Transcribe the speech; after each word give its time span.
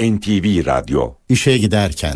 NTV 0.00 0.66
Radyo 0.66 1.12
İşe 1.28 1.58
giderken 1.58 2.14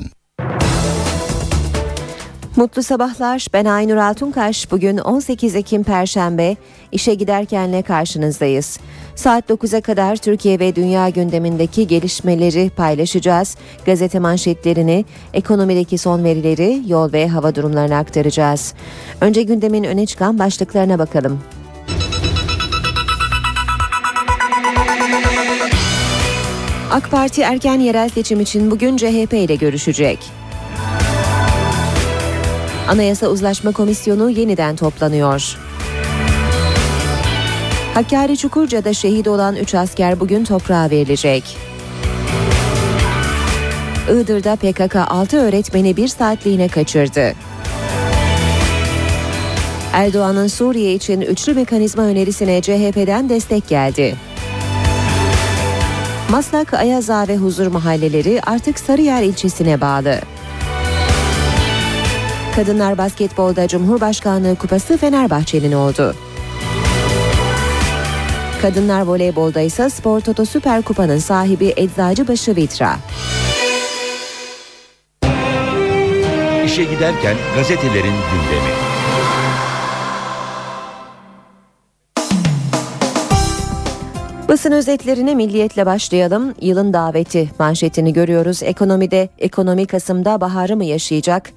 Mutlu 2.56 2.82
sabahlar. 2.82 3.46
Ben 3.52 3.64
Aynur 3.64 3.96
Altunkaş. 3.96 4.70
Bugün 4.70 4.98
18 4.98 5.54
Ekim 5.54 5.84
Perşembe. 5.84 6.56
İşe 6.92 7.14
giderkenle 7.14 7.82
karşınızdayız. 7.82 8.80
Saat 9.14 9.50
9'a 9.50 9.80
kadar 9.80 10.16
Türkiye 10.16 10.58
ve 10.58 10.76
dünya 10.76 11.08
gündemindeki 11.08 11.86
gelişmeleri 11.86 12.70
paylaşacağız. 12.70 13.56
Gazete 13.86 14.18
manşetlerini, 14.18 15.04
ekonomideki 15.34 15.98
son 15.98 16.24
verileri, 16.24 16.82
yol 16.86 17.12
ve 17.12 17.28
hava 17.28 17.54
durumlarını 17.54 17.96
aktaracağız. 17.96 18.74
Önce 19.20 19.42
gündemin 19.42 19.84
öne 19.84 20.06
çıkan 20.06 20.38
başlıklarına 20.38 20.98
bakalım. 20.98 21.40
AK 26.90 27.10
Parti 27.10 27.42
erken 27.42 27.80
yerel 27.80 28.08
seçim 28.08 28.40
için 28.40 28.70
bugün 28.70 28.96
CHP 28.96 29.32
ile 29.32 29.54
görüşecek. 29.54 30.18
Anayasa 32.88 33.28
Uzlaşma 33.28 33.72
Komisyonu 33.72 34.30
yeniden 34.30 34.76
toplanıyor. 34.76 35.58
Hakkari 37.94 38.36
Çukurca'da 38.36 38.92
şehit 38.94 39.28
olan 39.28 39.56
3 39.56 39.74
asker 39.74 40.20
bugün 40.20 40.44
toprağa 40.44 40.90
verilecek. 40.90 41.56
Iğdır'da 44.10 44.56
PKK 44.56 44.96
6 44.96 45.38
öğretmeni 45.38 45.96
bir 45.96 46.08
saatliğine 46.08 46.68
kaçırdı. 46.68 47.32
Erdoğan'ın 49.92 50.46
Suriye 50.46 50.94
için 50.94 51.20
üçlü 51.20 51.54
mekanizma 51.54 52.02
önerisine 52.02 52.62
CHP'den 52.62 53.28
destek 53.28 53.68
geldi. 53.68 54.16
Maslak, 56.30 56.74
Ayaza 56.74 57.28
ve 57.28 57.36
Huzur 57.36 57.66
mahalleleri 57.66 58.40
artık 58.46 58.78
Sarıyer 58.78 59.22
ilçesine 59.22 59.80
bağlı. 59.80 60.20
Kadınlar 62.56 62.98
Basketbolda 62.98 63.68
Cumhurbaşkanlığı 63.68 64.56
Kupası 64.56 64.96
Fenerbahçe'nin 64.96 65.72
oldu. 65.72 66.14
Kadınlar 68.62 69.02
voleybolda 69.02 69.60
ise 69.60 69.90
Spor 69.90 70.20
Toto 70.20 70.44
Süper 70.44 70.82
Kupa'nın 70.82 71.18
sahibi 71.18 71.72
Eczacıbaşı 71.76 72.56
Vitra. 72.56 72.96
İşe 76.64 76.84
giderken 76.84 77.36
gazetelerin 77.56 78.14
gündemi. 78.30 78.97
Basın 84.48 84.72
özetlerine 84.72 85.34
milliyetle 85.34 85.86
başlayalım. 85.86 86.54
Yılın 86.60 86.92
daveti 86.92 87.50
manşetini 87.58 88.12
görüyoruz. 88.12 88.62
Ekonomide, 88.62 89.28
ekonomi 89.38 89.86
Kasım'da 89.86 90.40
baharı 90.40 90.76
mı 90.76 90.84
yaşayacak? 90.84 91.50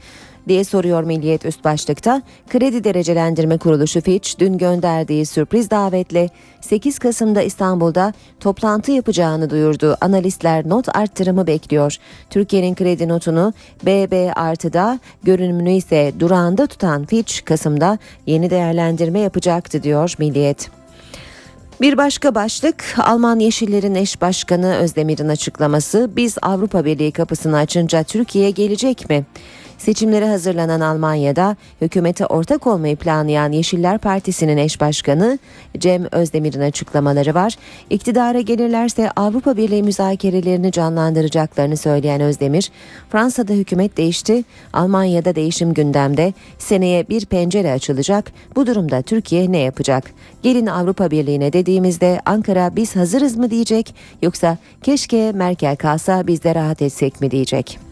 diye 0.48 0.64
soruyor 0.64 1.04
Milliyet 1.04 1.46
üst 1.46 1.64
başlıkta. 1.64 2.22
Kredi 2.50 2.84
Derecelendirme 2.84 3.58
Kuruluşu 3.58 4.02
Fitch 4.02 4.40
dün 4.40 4.58
gönderdiği 4.58 5.26
sürpriz 5.26 5.70
davetle 5.70 6.30
8 6.62 7.00
Kasım'da 7.00 7.42
İstanbul'da 7.42 8.14
toplantı 8.40 8.92
yapacağını 8.92 9.50
duyurdu. 9.50 9.98
Analistler 10.02 10.70
not 10.70 10.96
arttırımı 10.96 11.48
bekliyor. 11.48 11.98
Türkiye'nin 12.30 12.76
kredi 12.76 13.08
notunu 13.08 13.54
BB 13.86 14.32
artıda 14.36 15.00
görünümünü 15.24 15.72
ise 15.72 16.14
durağında 16.20 16.68
tutan 16.68 17.06
Fitch 17.06 17.46
Kasım'da 17.46 17.98
yeni 18.26 18.50
değerlendirme 18.50 19.20
yapacaktı 19.20 19.84
diyor 19.84 20.16
Milliyet. 20.20 20.81
Bir 21.82 21.98
başka 21.98 22.36
başlık 22.36 22.84
Alman 22.98 23.40
Yeşillerin 23.40 23.96
eş 23.96 24.22
başkanı 24.22 24.76
Özdemir'in 24.76 25.28
açıklaması 25.28 26.12
biz 26.16 26.38
Avrupa 26.42 26.86
Birliği 26.86 27.12
kapısını 27.12 27.58
açınca 27.58 28.04
Türkiye 28.04 28.52
gelecek 28.52 29.10
mi? 29.10 29.26
Seçimlere 29.82 30.28
hazırlanan 30.28 30.82
Almanya'da 30.82 31.56
hükümete 31.82 32.26
ortak 32.26 32.68
olmayı 32.68 32.96
planlayan 32.96 33.52
Yeşiller 33.52 33.98
Partisi'nin 33.98 34.58
eş 34.58 34.82
başkanı 34.82 35.40
Cem 35.78 36.08
Özdemir'in 36.12 36.62
açıklamaları 36.62 37.34
var. 37.34 37.56
İktidara 37.90 38.42
gelirlerse 38.42 39.12
Avrupa 39.16 39.58
Birliği 39.58 39.84
müzakerelerini 39.84 40.72
canlandıracaklarını 40.72 41.78
söyleyen 41.78 42.22
Özdemir, 42.22 42.72
Fransa'da 43.10 43.54
hükümet 43.54 43.98
değişti, 43.98 44.44
Almanya'da 44.74 45.36
değişim 45.36 45.74
gündemde, 45.74 46.34
seneye 46.58 47.10
bir 47.10 47.26
pencere 47.26 47.72
açılacak, 47.72 48.32
bu 48.56 48.68
durumda 48.68 49.02
Türkiye 49.02 49.52
ne 49.52 49.60
yapacak? 49.60 50.12
Gelin 50.44 50.68
Avrupa 50.68 51.12
Birliği'ne 51.12 51.54
dediğimizde 51.54 52.22
Ankara 52.26 52.76
biz 52.76 52.96
hazırız 52.96 53.38
mı 53.38 53.52
diyecek 53.52 53.96
yoksa 54.22 54.58
keşke 54.84 55.32
Merkel 55.32 55.76
kalsa 55.76 56.28
biz 56.28 56.44
de 56.44 56.56
rahat 56.56 56.82
etsek 56.82 57.22
mi 57.22 57.32
diyecek? 57.32 57.91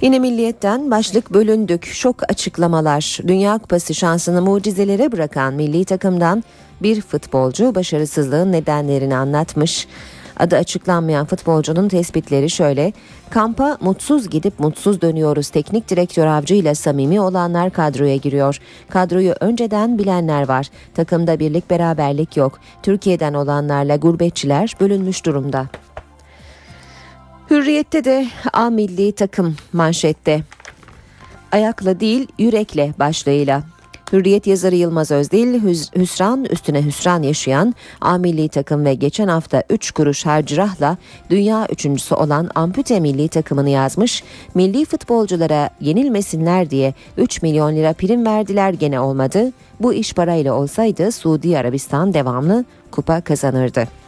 Yine 0.00 0.18
milliyetten 0.18 0.90
başlık 0.90 1.32
bölündük. 1.32 1.86
Şok 1.86 2.30
açıklamalar. 2.30 3.18
Dünya 3.26 3.58
Kupası 3.58 3.94
şansını 3.94 4.42
mucizelere 4.42 5.12
bırakan 5.12 5.54
milli 5.54 5.84
takımdan 5.84 6.44
bir 6.82 7.00
futbolcu 7.00 7.74
başarısızlığın 7.74 8.52
nedenlerini 8.52 9.16
anlatmış. 9.16 9.88
Adı 10.36 10.56
açıklanmayan 10.56 11.26
futbolcunun 11.26 11.88
tespitleri 11.88 12.50
şöyle. 12.50 12.92
Kampa 13.30 13.78
mutsuz 13.80 14.30
gidip 14.30 14.60
mutsuz 14.60 15.00
dönüyoruz. 15.00 15.48
Teknik 15.48 15.88
direktör 15.88 16.26
Avcı 16.26 16.54
ile 16.54 16.74
samimi 16.74 17.20
olanlar 17.20 17.70
kadroya 17.70 18.16
giriyor. 18.16 18.58
Kadroyu 18.88 19.34
önceden 19.40 19.98
bilenler 19.98 20.48
var. 20.48 20.66
Takımda 20.94 21.38
birlik 21.38 21.70
beraberlik 21.70 22.36
yok. 22.36 22.58
Türkiye'den 22.82 23.34
olanlarla 23.34 23.96
gurbetçiler 23.96 24.74
bölünmüş 24.80 25.26
durumda. 25.26 25.66
Hürriyette 27.50 28.04
de 28.04 28.26
A 28.52 28.70
milli 28.70 29.12
takım 29.12 29.56
manşette. 29.72 30.42
Ayakla 31.52 32.00
değil 32.00 32.28
yürekle 32.38 32.94
başlığıyla. 32.98 33.62
Hürriyet 34.12 34.46
yazarı 34.46 34.76
Yılmaz 34.76 35.10
Özdil, 35.10 35.62
hüsran 35.96 36.44
üstüne 36.44 36.84
hüsran 36.84 37.22
yaşayan 37.22 37.74
A 38.00 38.18
milli 38.18 38.48
takım 38.48 38.84
ve 38.84 38.94
geçen 38.94 39.28
hafta 39.28 39.62
3 39.70 39.90
kuruş 39.90 40.26
harcırahla 40.26 40.96
dünya 41.30 41.66
üçüncüsü 41.70 42.14
olan 42.14 42.50
ampute 42.54 43.00
milli 43.00 43.28
takımını 43.28 43.70
yazmış. 43.70 44.22
Milli 44.54 44.84
futbolculara 44.84 45.70
yenilmesinler 45.80 46.70
diye 46.70 46.94
3 47.16 47.42
milyon 47.42 47.76
lira 47.76 47.92
prim 47.92 48.26
verdiler 48.26 48.72
gene 48.72 49.00
olmadı. 49.00 49.52
Bu 49.80 49.94
iş 49.94 50.12
parayla 50.12 50.54
olsaydı 50.54 51.12
Suudi 51.12 51.58
Arabistan 51.58 52.14
devamlı 52.14 52.64
kupa 52.90 53.20
kazanırdı. 53.20 54.05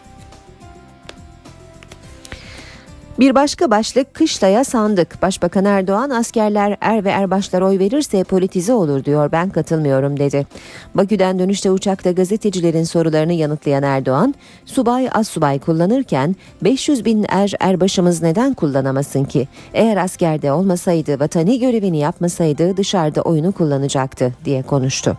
Bir 3.18 3.34
başka 3.34 3.70
başlık 3.70 4.14
kışlaya 4.14 4.64
sandık. 4.64 5.22
Başbakan 5.22 5.64
Erdoğan 5.64 6.10
askerler 6.10 6.76
er 6.80 7.04
ve 7.04 7.10
erbaşlar 7.10 7.62
oy 7.62 7.78
verirse 7.78 8.24
politize 8.24 8.72
olur 8.72 9.04
diyor 9.04 9.32
ben 9.32 9.50
katılmıyorum 9.50 10.18
dedi. 10.18 10.46
Bakü'den 10.94 11.38
dönüşte 11.38 11.70
uçakta 11.70 12.10
gazetecilerin 12.10 12.84
sorularını 12.84 13.32
yanıtlayan 13.32 13.82
Erdoğan 13.82 14.34
subay 14.64 15.08
az 15.12 15.28
subay 15.28 15.58
kullanırken 15.58 16.36
500 16.62 17.04
bin 17.04 17.26
er 17.28 17.52
erbaşımız 17.60 18.22
neden 18.22 18.54
kullanamasın 18.54 19.24
ki? 19.24 19.48
Eğer 19.74 19.96
askerde 19.96 20.52
olmasaydı 20.52 21.20
vatani 21.20 21.58
görevini 21.58 21.98
yapmasaydı 21.98 22.76
dışarıda 22.76 23.22
oyunu 23.22 23.52
kullanacaktı 23.52 24.32
diye 24.44 24.62
konuştu. 24.62 25.16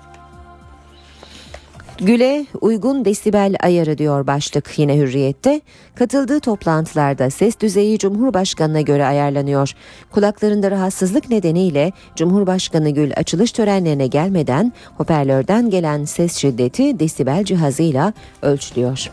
Güle 2.01 2.45
uygun 2.61 3.05
desibel 3.05 3.55
ayarı 3.59 3.97
diyor 3.97 4.27
başlık 4.27 4.79
yine 4.79 4.97
hürriyette. 4.97 5.61
Katıldığı 5.95 6.39
toplantılarda 6.39 7.29
ses 7.29 7.59
düzeyi 7.59 7.99
Cumhurbaşkanı'na 7.99 8.81
göre 8.81 9.05
ayarlanıyor. 9.05 9.73
Kulaklarında 10.11 10.71
rahatsızlık 10.71 11.29
nedeniyle 11.29 11.91
Cumhurbaşkanı 12.15 12.89
Gül 12.89 13.11
açılış 13.15 13.51
törenlerine 13.51 14.07
gelmeden 14.07 14.73
hoparlörden 14.97 15.69
gelen 15.69 16.05
ses 16.05 16.37
şiddeti 16.37 16.99
desibel 16.99 17.43
cihazıyla 17.43 18.13
ölçülüyor. 18.41 19.11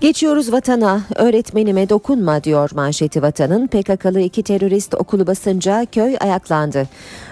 Geçiyoruz 0.00 0.52
vatana, 0.52 1.00
öğretmenime 1.14 1.88
dokunma 1.88 2.44
diyor 2.44 2.70
manşeti 2.74 3.22
vatanın. 3.22 3.66
PKK'lı 3.66 4.20
iki 4.20 4.42
terörist 4.42 4.94
okulu 4.94 5.26
basınca 5.26 5.86
köy 5.92 6.16
ayaklandı. 6.20 6.88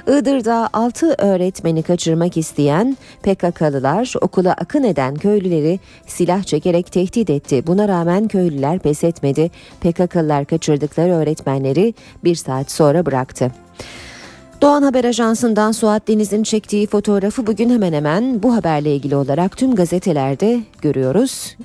Iğdır'da 0.06 0.68
6 0.72 1.14
öğretmeni 1.18 1.82
kaçırmak 1.82 2.36
isteyen 2.36 2.96
PKK'lılar 3.22 4.14
okula 4.20 4.52
akın 4.52 4.82
eden 4.82 5.14
köylüleri 5.14 5.80
silah 6.06 6.42
çekerek 6.42 6.92
tehdit 6.92 7.30
etti. 7.30 7.66
Buna 7.66 7.88
rağmen 7.88 8.28
köylüler 8.28 8.78
pes 8.78 9.04
etmedi. 9.04 9.50
PKK'lılar 9.80 10.44
kaçırdıkları 10.44 11.12
öğretmenleri 11.12 11.94
bir 12.24 12.34
saat 12.34 12.70
sonra 12.70 13.06
bıraktı. 13.06 13.50
Doğan 14.62 14.82
Haber 14.82 15.04
Ajansı'ndan 15.04 15.72
Suat 15.72 16.08
Deniz'in 16.08 16.42
çektiği 16.42 16.86
fotoğrafı 16.86 17.46
bugün 17.46 17.70
hemen 17.70 17.92
hemen 17.92 18.42
bu 18.42 18.54
haberle 18.54 18.94
ilgili 18.94 19.16
olarak 19.16 19.56
tüm 19.56 19.74
gazetelerde 19.74 20.60
görüyoruz. 20.82 21.56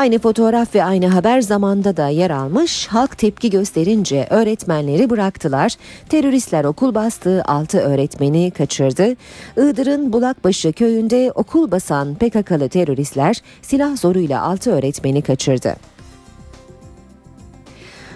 Aynı 0.00 0.18
fotoğraf 0.18 0.74
ve 0.74 0.84
aynı 0.84 1.06
haber 1.06 1.40
zamanda 1.40 1.96
da 1.96 2.08
yer 2.08 2.30
almış. 2.30 2.86
Halk 2.86 3.18
tepki 3.18 3.50
gösterince 3.50 4.26
öğretmenleri 4.30 5.10
bıraktılar. 5.10 5.74
Teröristler 6.08 6.64
okul 6.64 6.94
bastı, 6.94 7.42
6 7.46 7.78
öğretmeni 7.80 8.50
kaçırdı. 8.50 9.16
Iğdır'ın 9.56 10.12
Bulakbaşı 10.12 10.72
köyünde 10.72 11.32
okul 11.34 11.70
basan 11.70 12.14
PKK'lı 12.14 12.68
teröristler 12.68 13.42
silah 13.62 13.96
zoruyla 13.96 14.42
6 14.42 14.72
öğretmeni 14.72 15.22
kaçırdı. 15.22 15.76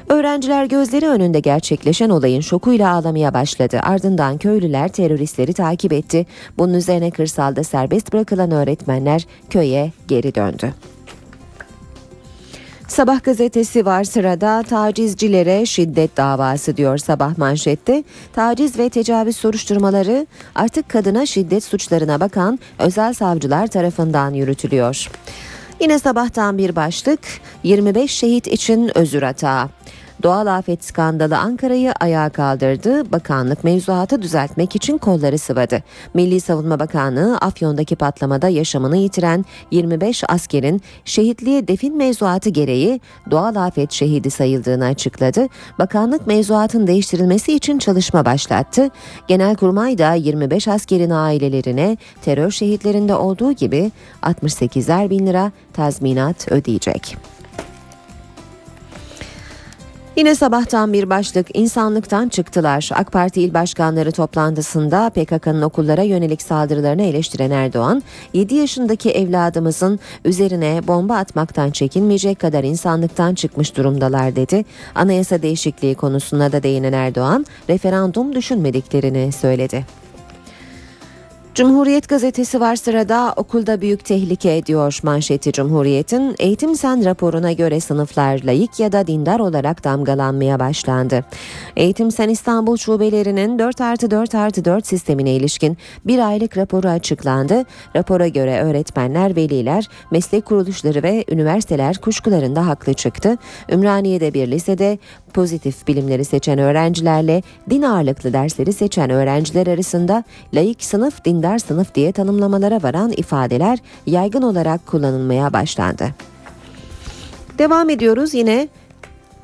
Öğrenciler 0.08 0.64
gözleri 0.64 1.08
önünde 1.08 1.40
gerçekleşen 1.40 2.10
olayın 2.10 2.40
şokuyla 2.40 2.94
ağlamaya 2.94 3.34
başladı. 3.34 3.80
Ardından 3.82 4.38
köylüler 4.38 4.88
teröristleri 4.88 5.52
takip 5.52 5.92
etti. 5.92 6.26
Bunun 6.58 6.74
üzerine 6.74 7.10
kırsalda 7.10 7.64
serbest 7.64 8.12
bırakılan 8.12 8.50
öğretmenler 8.50 9.26
köye 9.50 9.92
geri 10.08 10.34
döndü. 10.34 10.74
Sabah 12.94 13.22
gazetesi 13.22 13.86
var 13.86 14.04
sırada 14.04 14.62
tacizcilere 14.62 15.66
şiddet 15.66 16.16
davası 16.16 16.76
diyor 16.76 16.98
sabah 16.98 17.38
manşette. 17.38 18.04
Taciz 18.32 18.78
ve 18.78 18.88
tecavüz 18.88 19.36
soruşturmaları 19.36 20.26
artık 20.54 20.88
kadına 20.88 21.26
şiddet 21.26 21.64
suçlarına 21.64 22.20
bakan 22.20 22.58
özel 22.78 23.14
savcılar 23.14 23.66
tarafından 23.66 24.34
yürütülüyor. 24.34 25.10
Yine 25.80 25.98
sabahtan 25.98 26.58
bir 26.58 26.76
başlık 26.76 27.20
25 27.62 28.10
şehit 28.10 28.46
için 28.46 28.98
özür 28.98 29.22
hata. 29.22 29.68
Doğal 30.22 30.46
afet 30.46 30.84
skandalı 30.84 31.38
Ankara'yı 31.38 31.92
ayağa 32.00 32.28
kaldırdı. 32.28 33.12
Bakanlık 33.12 33.64
mevzuatı 33.64 34.22
düzeltmek 34.22 34.76
için 34.76 34.98
kolları 34.98 35.38
sıvadı. 35.38 35.82
Milli 36.14 36.40
Savunma 36.40 36.80
Bakanlığı 36.80 37.36
Afyon'daki 37.36 37.96
patlamada 37.96 38.48
yaşamını 38.48 38.96
yitiren 38.96 39.44
25 39.70 40.24
askerin 40.28 40.82
şehitliğe 41.04 41.68
defin 41.68 41.96
mevzuatı 41.96 42.50
gereği 42.50 43.00
doğal 43.30 43.54
afet 43.56 43.92
şehidi 43.92 44.30
sayıldığını 44.30 44.84
açıkladı. 44.84 45.48
Bakanlık 45.78 46.26
mevzuatın 46.26 46.86
değiştirilmesi 46.86 47.52
için 47.52 47.78
çalışma 47.78 48.24
başlattı. 48.24 48.88
Genelkurmay 49.28 49.98
da 49.98 50.14
25 50.14 50.68
askerin 50.68 51.10
ailelerine 51.10 51.96
terör 52.22 52.50
şehitlerinde 52.50 53.14
olduğu 53.14 53.52
gibi 53.52 53.92
68'er 54.22 55.10
bin 55.10 55.26
lira 55.26 55.52
tazminat 55.72 56.52
ödeyecek. 56.52 57.33
Yine 60.16 60.34
sabahtan 60.34 60.92
bir 60.92 61.10
başlık 61.10 61.46
insanlıktan 61.54 62.28
çıktılar. 62.28 62.90
AK 62.94 63.12
Parti 63.12 63.42
il 63.42 63.54
başkanları 63.54 64.12
toplantısında 64.12 65.10
PKK'nın 65.10 65.62
okullara 65.62 66.02
yönelik 66.02 66.42
saldırılarını 66.42 67.02
eleştiren 67.02 67.50
Erdoğan, 67.50 68.02
7 68.32 68.54
yaşındaki 68.54 69.10
evladımızın 69.10 70.00
üzerine 70.24 70.80
bomba 70.86 71.16
atmaktan 71.16 71.70
çekinmeyecek 71.70 72.38
kadar 72.38 72.64
insanlıktan 72.64 73.34
çıkmış 73.34 73.76
durumdalar 73.76 74.36
dedi. 74.36 74.64
Anayasa 74.94 75.42
değişikliği 75.42 75.94
konusuna 75.94 76.52
da 76.52 76.62
değinen 76.62 76.92
Erdoğan, 76.92 77.46
referandum 77.68 78.34
düşünmediklerini 78.34 79.32
söyledi. 79.32 80.03
Cumhuriyet 81.54 82.08
gazetesi 82.08 82.60
var 82.60 82.76
sırada 82.76 83.32
okulda 83.36 83.80
büyük 83.80 84.04
tehlike 84.04 84.56
ediyor 84.56 85.00
manşeti 85.02 85.52
Cumhuriyet'in 85.52 86.34
Eğitim 86.38 86.76
Sen 86.76 87.04
raporuna 87.04 87.52
göre 87.52 87.80
sınıflar 87.80 88.42
layık 88.44 88.80
ya 88.80 88.92
da 88.92 89.06
dindar 89.06 89.40
olarak 89.40 89.84
damgalanmaya 89.84 90.60
başlandı. 90.60 91.24
Eğitim 91.76 92.10
Sen 92.10 92.28
İstanbul 92.28 92.76
şubelerinin 92.76 93.58
4 93.58 93.80
artı 93.80 94.10
4 94.10 94.34
artı 94.34 94.64
4 94.64 94.86
sistemine 94.86 95.30
ilişkin 95.30 95.78
bir 96.04 96.18
aylık 96.18 96.56
raporu 96.56 96.88
açıklandı. 96.88 97.64
Rapora 97.96 98.28
göre 98.28 98.60
öğretmenler, 98.60 99.36
veliler, 99.36 99.88
meslek 100.10 100.44
kuruluşları 100.44 101.02
ve 101.02 101.24
üniversiteler 101.28 101.96
kuşkularında 101.96 102.66
haklı 102.66 102.94
çıktı. 102.94 103.38
Ümraniye'de 103.70 104.34
bir 104.34 104.50
lisede 104.50 104.98
pozitif 105.34 105.88
bilimleri 105.88 106.24
seçen 106.24 106.58
öğrencilerle 106.58 107.42
din 107.70 107.82
ağırlıklı 107.82 108.32
dersleri 108.32 108.72
seçen 108.72 109.10
öğrenciler 109.10 109.66
arasında 109.66 110.24
layık 110.54 110.84
sınıf, 110.84 111.24
dindar 111.24 111.43
sınıf 111.58 111.94
diye 111.94 112.12
tanımlamalara 112.12 112.82
varan 112.82 113.12
ifadeler 113.12 113.78
yaygın 114.06 114.42
olarak 114.42 114.86
kullanılmaya 114.86 115.52
başlandı. 115.52 116.08
Devam 117.58 117.90
ediyoruz 117.90 118.34
yine 118.34 118.68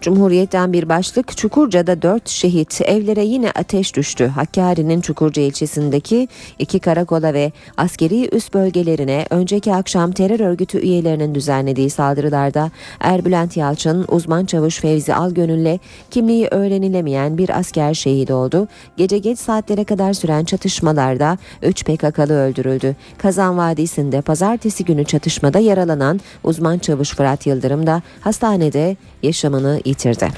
Cumhuriyet'ten 0.01 0.73
bir 0.73 0.89
başlık 0.89 1.37
Çukurca'da 1.37 2.03
4 2.03 2.29
şehit 2.29 2.81
evlere 2.81 3.25
yine 3.25 3.51
ateş 3.51 3.97
düştü. 3.97 4.27
Hakkari'nin 4.27 5.01
Çukurca 5.01 5.43
ilçesindeki 5.43 6.29
iki 6.59 6.81
karakola 6.81 7.35
ve 7.35 7.53
askeri 7.77 8.37
üst 8.37 8.55
bölgelerine 8.55 9.27
önceki 9.31 9.75
akşam 9.75 10.13
terör 10.13 10.41
örgütü 10.41 10.79
üyelerinin 10.79 11.35
düzenlediği 11.35 11.91
saldırılarda 11.91 12.71
Erbülent 13.01 13.57
Yalçın, 13.57 14.05
uzman 14.09 14.45
çavuş 14.45 14.81
Fevzi 14.81 15.15
Algönül'le 15.15 15.79
kimliği 16.11 16.49
öğrenilemeyen 16.51 17.39
bir 17.39 17.59
asker 17.59 17.95
şehit 17.95 18.31
oldu. 18.31 18.69
Gece 18.97 19.19
geç 19.19 19.39
saatlere 19.39 19.85
kadar 19.85 20.13
süren 20.13 20.45
çatışmalarda 20.45 21.39
3 21.63 21.85
PKK'lı 21.85 22.35
öldürüldü. 22.35 22.97
Kazan 23.19 23.59
Vadisi'nde 23.59 24.21
pazartesi 24.21 24.85
günü 24.85 25.05
çatışmada 25.05 25.59
yaralanan 25.59 26.21
uzman 26.45 26.79
çavuş 26.79 27.15
Fırat 27.15 27.47
Yıldırım 27.47 27.87
da 27.87 28.03
hastanede 28.21 28.97
yaşamını 29.23 29.81
yitirdi. 29.91 30.29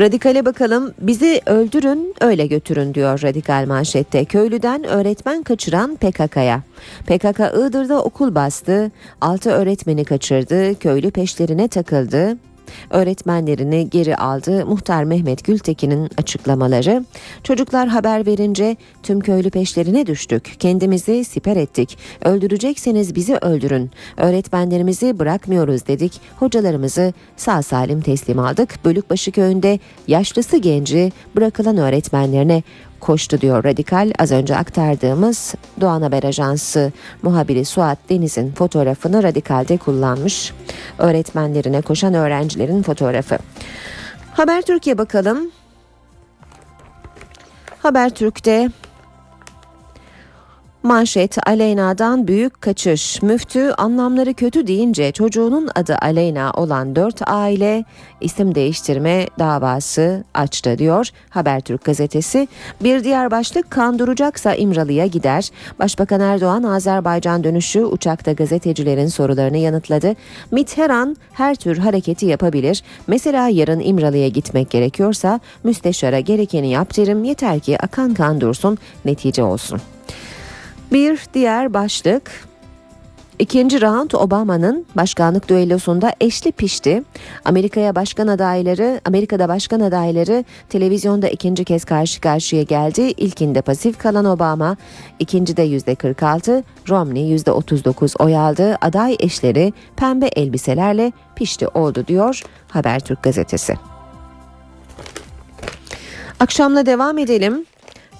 Radikale 0.00 0.44
bakalım 0.44 0.94
bizi 1.00 1.40
öldürün 1.46 2.14
öyle 2.20 2.46
götürün 2.46 2.94
diyor 2.94 3.22
radikal 3.22 3.66
manşette. 3.66 4.24
Köylüden 4.24 4.84
öğretmen 4.84 5.42
kaçıran 5.42 5.96
PKK'ya. 5.96 6.62
PKK 7.06 7.40
Iğdır'da 7.40 8.02
okul 8.02 8.34
bastı, 8.34 8.90
6 9.20 9.50
öğretmeni 9.50 10.04
kaçırdı, 10.04 10.78
köylü 10.78 11.10
peşlerine 11.10 11.68
takıldı 11.68 12.36
öğretmenlerini 12.90 13.90
geri 13.90 14.16
aldı. 14.16 14.66
Muhtar 14.66 15.04
Mehmet 15.04 15.44
Gültekin'in 15.44 16.10
açıklamaları. 16.18 17.04
Çocuklar 17.42 17.88
haber 17.88 18.26
verince 18.26 18.76
tüm 19.02 19.20
köylü 19.20 19.50
peşlerine 19.50 20.06
düştük. 20.06 20.54
Kendimizi 20.58 21.24
siper 21.24 21.56
ettik. 21.56 21.98
Öldürecekseniz 22.24 23.14
bizi 23.14 23.36
öldürün. 23.36 23.90
Öğretmenlerimizi 24.16 25.18
bırakmıyoruz 25.18 25.86
dedik. 25.86 26.20
Hocalarımızı 26.36 27.12
sağ 27.36 27.62
salim 27.62 28.00
teslim 28.00 28.38
aldık. 28.38 28.84
Bölükbaşı 28.84 29.32
köyünde 29.32 29.78
yaşlısı 30.08 30.56
genci 30.56 31.12
bırakılan 31.36 31.76
öğretmenlerine 31.76 32.62
koştu 33.00 33.40
diyor 33.40 33.64
Radikal. 33.64 34.12
Az 34.18 34.32
önce 34.32 34.56
aktardığımız 34.56 35.54
Doğan 35.80 36.02
Haber 36.02 36.22
Ajansı 36.22 36.92
muhabiri 37.22 37.64
Suat 37.64 37.98
Deniz'in 38.08 38.52
fotoğrafını 38.52 39.22
Radikal'de 39.22 39.76
kullanmış. 39.76 40.52
Öğretmenlerine 40.98 41.80
koşan 41.80 42.14
öğrencilerin 42.14 42.82
fotoğrafı. 42.82 43.38
Haber 44.32 44.62
Türkiye 44.62 44.98
bakalım. 44.98 45.50
Haber 47.78 48.10
Türk'te 48.10 48.70
Manşet 50.86 51.48
Aleyna'dan 51.48 52.28
büyük 52.28 52.60
kaçış. 52.60 53.22
Müftü 53.22 53.70
anlamları 53.70 54.34
kötü 54.34 54.66
deyince 54.66 55.12
çocuğunun 55.12 55.68
adı 55.74 55.96
Aleyna 56.02 56.52
olan 56.52 56.96
dört 56.96 57.28
aile 57.28 57.84
isim 58.20 58.54
değiştirme 58.54 59.26
davası 59.38 60.24
açtı 60.34 60.78
diyor 60.78 61.08
Habertürk 61.30 61.84
gazetesi. 61.84 62.48
Bir 62.82 63.04
diğer 63.04 63.30
başlık 63.30 63.70
kan 63.70 63.98
duracaksa 63.98 64.54
İmralı'ya 64.54 65.06
gider. 65.06 65.50
Başbakan 65.78 66.20
Erdoğan 66.20 66.62
Azerbaycan 66.62 67.44
dönüşü 67.44 67.84
uçakta 67.84 68.32
gazetecilerin 68.32 69.08
sorularını 69.08 69.58
yanıtladı. 69.58 70.14
MİT 70.50 70.76
her 70.76 70.90
an 70.90 71.16
her 71.32 71.54
tür 71.54 71.78
hareketi 71.78 72.26
yapabilir. 72.26 72.82
Mesela 73.06 73.48
yarın 73.48 73.80
İmralı'ya 73.80 74.28
gitmek 74.28 74.70
gerekiyorsa 74.70 75.40
müsteşara 75.64 76.20
gerekeni 76.20 76.70
yap 76.70 76.96
derim 76.96 77.24
yeter 77.24 77.60
ki 77.60 77.78
akan 77.82 78.14
kan 78.14 78.40
dursun 78.40 78.78
netice 79.04 79.42
olsun. 79.42 79.80
Bir 80.92 81.20
diğer 81.34 81.74
başlık 81.74 82.46
İkinci 83.38 83.80
round 83.80 84.10
Obama'nın 84.10 84.86
başkanlık 84.94 85.48
düellosunda 85.48 86.12
eşli 86.20 86.52
pişti. 86.52 87.02
Amerika'ya 87.44 87.94
başkan 87.94 88.28
adayları, 88.28 89.00
Amerika'da 89.04 89.48
başkan 89.48 89.80
adayları 89.80 90.44
televizyonda 90.68 91.28
ikinci 91.28 91.64
kez 91.64 91.84
karşı 91.84 92.20
karşıya 92.20 92.62
geldi. 92.62 93.00
İlkinde 93.00 93.62
pasif 93.62 93.98
kalan 93.98 94.24
Obama, 94.24 94.76
ikincide 95.18 95.62
yüzde 95.62 95.94
46, 95.94 96.64
Romney 96.88 97.28
yüzde 97.28 97.50
39 97.50 98.14
oy 98.18 98.36
aldı. 98.36 98.78
Aday 98.80 99.16
eşleri 99.20 99.72
pembe 99.96 100.26
elbiselerle 100.26 101.12
pişti 101.36 101.68
oldu 101.68 102.04
diyor 102.08 102.42
Habertürk 102.68 103.22
gazetesi. 103.22 103.74
Akşamla 106.40 106.86
devam 106.86 107.18
edelim. 107.18 107.66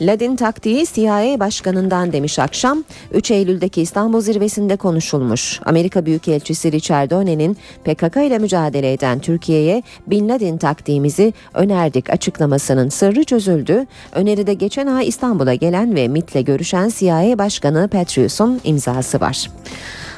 Ladin 0.01 0.37
taktiği 0.37 0.85
CIA 0.93 1.41
başkanından 1.41 2.13
demiş 2.13 2.39
akşam 2.39 2.85
3 3.13 3.31
Eylül'deki 3.31 3.83
İstanbul 3.83 4.21
zirvesinde 4.21 4.77
konuşulmuş. 4.77 5.61
Amerika 5.65 6.07
Büyükelçisi 6.07 6.73
Richard 6.73 7.11
Donne'nin 7.11 7.57
PKK 7.85 8.17
ile 8.17 8.39
mücadele 8.39 8.93
eden 8.93 9.19
Türkiye'ye 9.19 9.83
Bin 10.07 10.29
Laden 10.29 10.59
taktiğimizi 10.59 11.33
önerdik 11.55 12.11
açıklamasının 12.11 12.89
sırrı 12.89 13.25
çözüldü. 13.25 13.87
Öneride 14.13 14.55
geçen 14.55 14.87
ay 14.87 15.09
İstanbul'a 15.09 15.55
gelen 15.55 15.95
ve 15.95 16.09
MIT'le 16.09 16.45
görüşen 16.47 16.93
CIA 16.97 17.39
Başkanı 17.39 17.89
Petrius'un 17.89 18.61
imzası 18.65 19.21
var. 19.21 19.51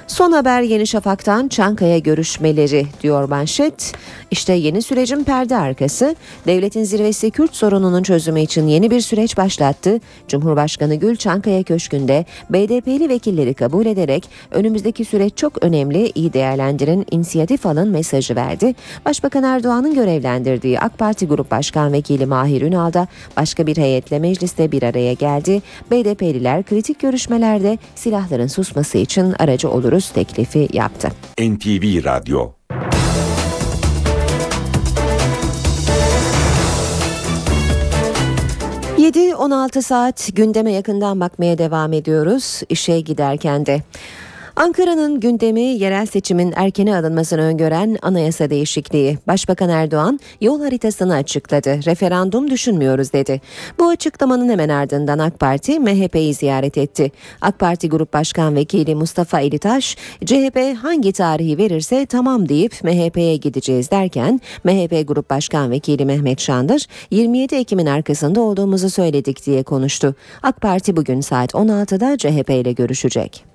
Son 0.09 0.33
haber 0.33 0.63
Yeni 0.63 0.87
Şafak'tan 0.87 1.49
Çankaya 1.49 1.99
görüşmeleri 1.99 2.87
diyor 3.03 3.29
manşet. 3.29 3.93
İşte 4.31 4.53
yeni 4.53 4.83
sürecin 4.83 5.25
perde 5.25 5.57
arkası. 5.57 6.17
Devletin 6.47 6.85
zirvesi 6.85 7.31
Kürt 7.31 7.55
sorununun 7.55 8.03
çözümü 8.03 8.41
için 8.41 8.67
yeni 8.67 8.91
bir 8.91 9.01
süreç 9.01 9.37
başlattı. 9.37 10.01
Cumhurbaşkanı 10.29 10.95
Gül 10.95 11.17
Çankaya 11.17 11.63
Köşkü'nde 11.63 12.25
BDP'li 12.51 13.09
vekilleri 13.09 13.55
kabul 13.55 13.87
ederek 13.87 14.29
önümüzdeki 14.51 15.05
süreç 15.05 15.37
çok 15.37 15.65
önemli, 15.65 16.13
iyi 16.15 16.33
değerlendirin, 16.33 17.07
inisiyatif 17.11 17.67
alın 17.67 17.89
mesajı 17.89 18.37
verdi. 18.37 18.75
Başbakan 19.07 19.45
Erdoğan'ın 19.45 19.95
görevlendirdiği 19.95 20.81
AK 20.81 20.99
Parti 20.99 21.27
Grup 21.27 21.51
Başkan 21.51 21.93
Vekili 21.93 22.27
Mahir 22.27 22.63
Ünal 22.63 22.93
da 22.93 23.07
başka 23.37 23.67
bir 23.67 23.77
heyetle 23.77 24.19
mecliste 24.19 24.73
bir 24.73 24.83
araya 24.83 25.13
geldi. 25.13 25.63
BDP'liler 25.91 26.63
kritik 26.63 27.01
görüşmelerde 27.01 27.79
silahların 27.95 28.47
susması 28.47 28.99
için 28.99 29.35
aracı 29.39 29.71
oluruz 29.71 29.98
teklifi 30.07 30.69
yaptı. 30.73 31.09
NTV 31.41 32.05
Radyo 32.05 32.53
...7-16 38.99 39.83
saat 39.83 40.29
gündeme 40.33 40.73
yakından 40.73 41.21
bakmaya 41.21 41.59
devam 41.59 41.93
ediyoruz 41.93 42.61
işe 42.69 43.01
giderken 43.01 43.67
de. 43.67 43.83
Ankara'nın 44.59 45.21
gündemi 45.21 45.61
yerel 45.61 46.07
seçimin 46.07 46.53
erkene 46.57 46.97
alınmasını 46.97 47.41
öngören 47.41 47.99
anayasa 48.03 48.51
değişikliği. 48.51 49.19
Başbakan 49.27 49.69
Erdoğan 49.69 50.21
yol 50.41 50.61
haritasını 50.63 51.15
açıkladı. 51.15 51.71
Referandum 51.87 52.51
düşünmüyoruz 52.51 53.13
dedi. 53.13 53.41
Bu 53.79 53.89
açıklamanın 53.89 54.49
hemen 54.49 54.69
ardından 54.69 55.19
AK 55.19 55.41
Parti 55.41 55.81
MHP'yi 55.81 56.35
ziyaret 56.35 56.79
etti. 56.79 57.13
AK 57.41 57.59
Parti 57.59 57.89
Grup 57.89 58.13
Başkan 58.13 58.55
Vekili 58.55 58.95
Mustafa 58.95 59.41
Elitaş, 59.41 59.97
CHP 60.25 60.77
hangi 60.83 61.13
tarihi 61.13 61.59
verirse 61.59 62.07
tamam 62.07 62.49
deyip 62.49 62.85
MHP'ye 62.85 63.37
gideceğiz 63.37 63.91
derken 63.91 64.41
MHP 64.65 65.09
Grup 65.09 65.31
Başkan 65.31 65.71
Vekili 65.71 66.05
Mehmet 66.05 66.41
Şandır 66.41 66.87
27 67.11 67.55
Ekim'in 67.55 67.87
arkasında 67.87 68.41
olduğumuzu 68.41 68.91
söyledik 68.91 69.47
diye 69.47 69.63
konuştu. 69.63 70.15
AK 70.43 70.61
Parti 70.61 70.97
bugün 70.97 71.21
saat 71.21 71.55
16'da 71.55 72.17
CHP 72.17 72.51
ile 72.51 72.73
görüşecek. 72.73 73.48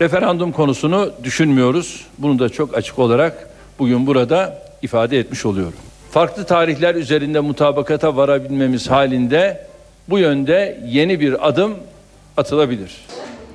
Referandum 0.00 0.52
konusunu 0.52 1.12
düşünmüyoruz. 1.24 2.06
Bunu 2.18 2.38
da 2.38 2.48
çok 2.48 2.76
açık 2.76 2.98
olarak 2.98 3.48
bugün 3.78 4.06
burada 4.06 4.62
ifade 4.82 5.18
etmiş 5.18 5.46
oluyorum. 5.46 5.78
Farklı 6.10 6.46
tarihler 6.46 6.94
üzerinde 6.94 7.40
mutabakata 7.40 8.16
varabilmemiz 8.16 8.90
halinde 8.90 9.66
bu 10.08 10.18
yönde 10.18 10.80
yeni 10.86 11.20
bir 11.20 11.48
adım 11.48 11.74
atılabilir. 12.36 12.90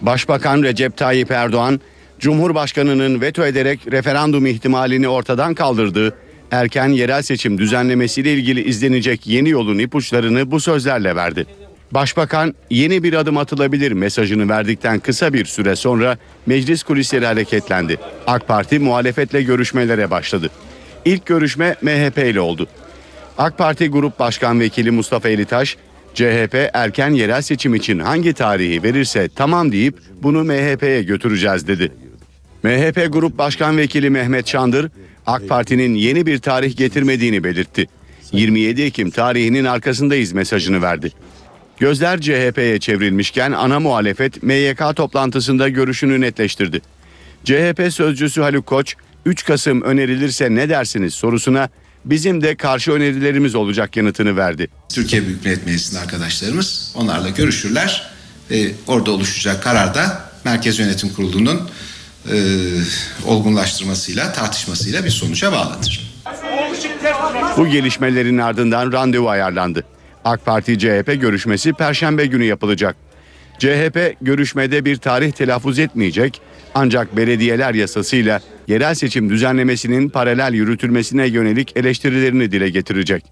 Başbakan 0.02 0.64
Recep 0.64 0.98
Tayyip 0.98 1.32
Erdoğan, 1.32 1.82
Cumhurbaşkanı'nın 2.20 3.22
veto 3.22 3.46
ederek 3.46 3.80
referandum 3.92 4.46
ihtimalini 4.46 5.08
ortadan 5.08 5.54
kaldırdığı 5.54 6.14
erken 6.52 6.90
yerel 6.90 7.22
seçim 7.22 7.58
düzenlemesiyle 7.58 8.34
ilgili 8.34 8.64
izlenecek 8.64 9.28
yeni 9.28 9.50
yolun 9.50 9.80
ipuçlarını 9.80 10.52
bu 10.52 10.60
sözlerle 10.60 11.16
verdi. 11.16 11.46
Başbakan 11.92 12.56
yeni 12.70 13.04
bir 13.04 13.14
adım 13.14 13.38
atılabilir 13.38 13.92
mesajını 13.92 14.50
verdikten 14.50 15.00
kısa 15.00 15.34
bir 15.34 15.46
süre 15.46 15.76
sonra 15.76 16.18
meclis 16.46 16.84
kulisleri 16.84 17.26
hareketlendi. 17.26 17.98
AK 18.28 18.48
Parti 18.48 18.80
muhalefetle 18.80 19.42
görüşmelere 19.42 20.12
başladı. 20.12 20.50
İlk 21.06 21.26
görüşme 21.26 21.76
MHP 21.82 22.18
ile 22.18 22.40
oldu. 22.40 22.68
AK 23.38 23.58
Parti 23.58 23.88
Grup 23.88 24.20
Başkan 24.20 24.60
Vekili 24.60 24.92
Mustafa 24.92 25.30
Elitaş, 25.30 25.78
CHP 26.14 26.70
erken 26.74 27.10
yerel 27.10 27.42
seçim 27.42 27.76
için 27.76 28.00
hangi 28.00 28.34
tarihi 28.34 28.84
verirse 28.84 29.30
tamam 29.36 29.72
deyip 29.72 30.00
bunu 30.24 30.44
MHP'ye 30.44 31.04
götüreceğiz 31.04 31.68
dedi. 31.68 31.92
MHP 32.64 33.14
Grup 33.14 33.38
Başkan 33.38 33.78
Vekili 33.78 34.10
Mehmet 34.10 34.46
Çandır, 34.46 34.92
AK 35.26 35.50
Parti'nin 35.50 35.96
yeni 35.96 36.26
bir 36.26 36.38
tarih 36.38 36.78
getirmediğini 36.78 37.44
belirtti. 37.44 37.88
27 38.32 38.82
Ekim 38.82 39.10
tarihinin 39.10 39.66
arkasındayız 39.66 40.34
mesajını 40.34 40.82
verdi. 40.82 41.12
Gözler 41.82 42.22
CHP'ye 42.22 42.80
çevrilmişken 42.80 43.52
ana 43.52 43.80
muhalefet 43.80 44.44
MYK 44.44 44.96
toplantısında 44.96 45.70
görüşünü 45.70 46.22
netleştirdi. 46.22 46.82
CHP 47.44 47.94
sözcüsü 47.94 48.42
Haluk 48.42 48.66
Koç, 48.66 48.96
3 49.26 49.46
Kasım 49.46 49.82
önerilirse 49.82 50.56
ne 50.56 50.70
dersiniz 50.70 51.14
sorusuna 51.14 51.70
bizim 52.06 52.44
de 52.44 52.56
karşı 52.56 52.92
önerilerimiz 52.92 53.56
olacak 53.56 53.98
yanıtını 53.98 54.38
verdi. 54.38 54.68
Türkiye 54.90 55.26
Büyük 55.26 55.46
Millet 55.46 55.66
Meclisi'nin 55.66 56.00
arkadaşlarımız 56.00 56.94
onlarla 56.96 57.30
görüşürler 57.30 58.12
ve 58.52 58.72
orada 58.88 59.12
oluşacak 59.12 59.64
karar 59.64 59.96
da 59.96 60.30
Merkez 60.46 60.80
Yönetim 60.80 61.14
Kurulu'nun 61.14 61.70
e, 62.32 62.38
olgunlaştırmasıyla, 63.26 64.34
tartışmasıyla 64.34 65.06
bir 65.06 65.10
sonuca 65.10 65.52
bağlanır. 65.52 66.12
Bu 67.58 67.68
gelişmelerin 67.68 68.38
ardından 68.38 68.92
randevu 68.92 69.30
ayarlandı. 69.30 69.84
AK 70.26 70.46
Parti 70.46 70.80
CHP 70.80 71.22
görüşmesi 71.22 71.74
perşembe 71.74 72.26
günü 72.26 72.44
yapılacak. 72.44 72.96
CHP 73.60 74.16
görüşmede 74.22 74.86
bir 74.86 74.96
tarih 74.96 75.32
telaffuz 75.32 75.80
etmeyecek 75.80 76.42
ancak 76.76 77.18
belediyeler 77.18 77.74
yasasıyla 77.74 78.40
yerel 78.68 78.96
seçim 78.96 79.30
düzenlemesinin 79.30 80.10
paralel 80.10 80.54
yürütülmesine 80.54 81.28
yönelik 81.28 81.78
eleştirilerini 81.78 82.52
dile 82.52 82.70
getirecek. 82.70 83.24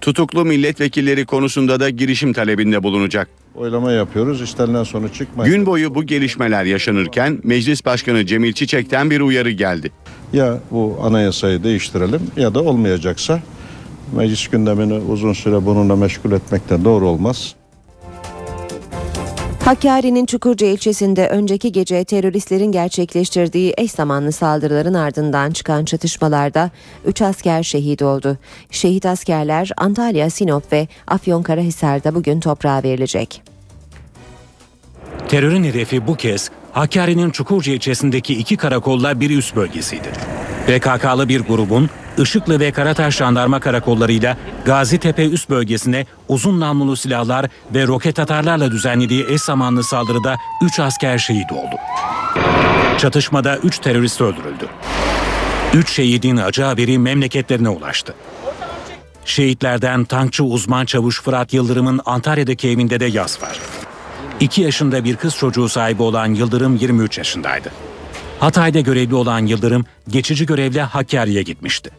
Tutuklu 0.00 0.44
milletvekilleri 0.44 1.26
konusunda 1.26 1.80
da 1.80 1.90
girişim 1.90 2.32
talebinde 2.32 2.82
bulunacak. 2.82 3.28
Oylama 3.54 3.92
yapıyoruz. 3.92 4.42
İstenilen 4.42 4.82
sonuç 4.84 5.14
çıkmayın. 5.14 5.54
Gün 5.54 5.66
boyu 5.66 5.94
bu 5.94 6.06
gelişmeler 6.06 6.64
yaşanırken 6.64 7.38
Meclis 7.44 7.84
Başkanı 7.84 8.26
Cemil 8.26 8.52
Çiçek'ten 8.52 9.10
bir 9.10 9.20
uyarı 9.20 9.50
geldi. 9.50 9.90
Ya 10.32 10.60
bu 10.70 10.98
anayasayı 11.02 11.64
değiştirelim 11.64 12.20
ya 12.36 12.54
da 12.54 12.62
olmayacaksa 12.62 13.40
meclis 14.12 14.48
gündemini 14.48 14.94
uzun 14.94 15.32
süre 15.32 15.66
bununla 15.66 15.96
meşgul 15.96 16.32
etmek 16.32 16.70
de 16.70 16.84
doğru 16.84 17.08
olmaz. 17.08 17.54
Hakkari'nin 19.64 20.26
Çukurca 20.26 20.66
ilçesinde 20.66 21.28
önceki 21.28 21.72
gece 21.72 22.04
teröristlerin 22.04 22.72
gerçekleştirdiği 22.72 23.74
eş 23.76 23.92
zamanlı 23.92 24.32
saldırıların 24.32 24.94
ardından 24.94 25.50
çıkan 25.50 25.84
çatışmalarda 25.84 26.70
3 27.04 27.22
asker 27.22 27.62
şehit 27.62 28.02
oldu. 28.02 28.38
Şehit 28.70 29.06
askerler 29.06 29.70
Antalya, 29.76 30.30
Sinop 30.30 30.72
ve 30.72 30.88
Afyonkarahisar'da 31.06 32.14
bugün 32.14 32.40
toprağa 32.40 32.82
verilecek. 32.82 33.42
Terörün 35.28 35.64
hedefi 35.64 36.06
bu 36.06 36.14
kez 36.14 36.50
Hakkari'nin 36.72 37.30
Çukurca 37.30 37.72
ilçesindeki 37.72 38.34
iki 38.34 38.56
karakolla 38.56 39.20
bir 39.20 39.30
üst 39.30 39.56
bölgesiydi. 39.56 40.08
PKK'lı 40.66 41.28
bir 41.28 41.40
grubun 41.40 41.90
Işıklı 42.20 42.60
ve 42.60 42.72
Karataş 42.72 43.16
jandarma 43.16 43.60
karakollarıyla 43.60 44.36
Gazitepe 44.64 45.28
üst 45.28 45.50
bölgesine 45.50 46.06
uzun 46.28 46.60
namlulu 46.60 46.96
silahlar 46.96 47.46
ve 47.74 47.86
roket 47.86 48.18
atarlarla 48.18 48.70
düzenlediği 48.70 49.26
eş 49.28 49.40
zamanlı 49.40 49.84
saldırıda 49.84 50.36
3 50.62 50.80
asker 50.80 51.18
şehit 51.18 51.52
oldu. 51.52 51.76
Çatışmada 52.98 53.58
3 53.58 53.78
terörist 53.78 54.20
öldürüldü. 54.20 54.68
3 55.74 55.90
şehidin 55.90 56.36
acı 56.36 56.62
haberi 56.62 56.98
memleketlerine 56.98 57.68
ulaştı. 57.68 58.14
Şehitlerden 59.24 60.04
tankçı 60.04 60.44
uzman 60.44 60.84
çavuş 60.84 61.22
Fırat 61.22 61.52
Yıldırım'ın 61.52 62.00
Antalya'daki 62.04 62.68
evinde 62.68 63.00
de 63.00 63.04
yaz 63.04 63.42
var. 63.42 63.58
2 64.40 64.62
yaşında 64.62 65.04
bir 65.04 65.16
kız 65.16 65.36
çocuğu 65.36 65.68
sahibi 65.68 66.02
olan 66.02 66.34
Yıldırım 66.34 66.76
23 66.76 67.18
yaşındaydı. 67.18 67.70
Hatay'da 68.40 68.80
görevli 68.80 69.14
olan 69.14 69.46
Yıldırım 69.46 69.84
geçici 70.08 70.46
görevle 70.46 70.82
Hakkari'ye 70.82 71.42
gitmişti. 71.42 71.90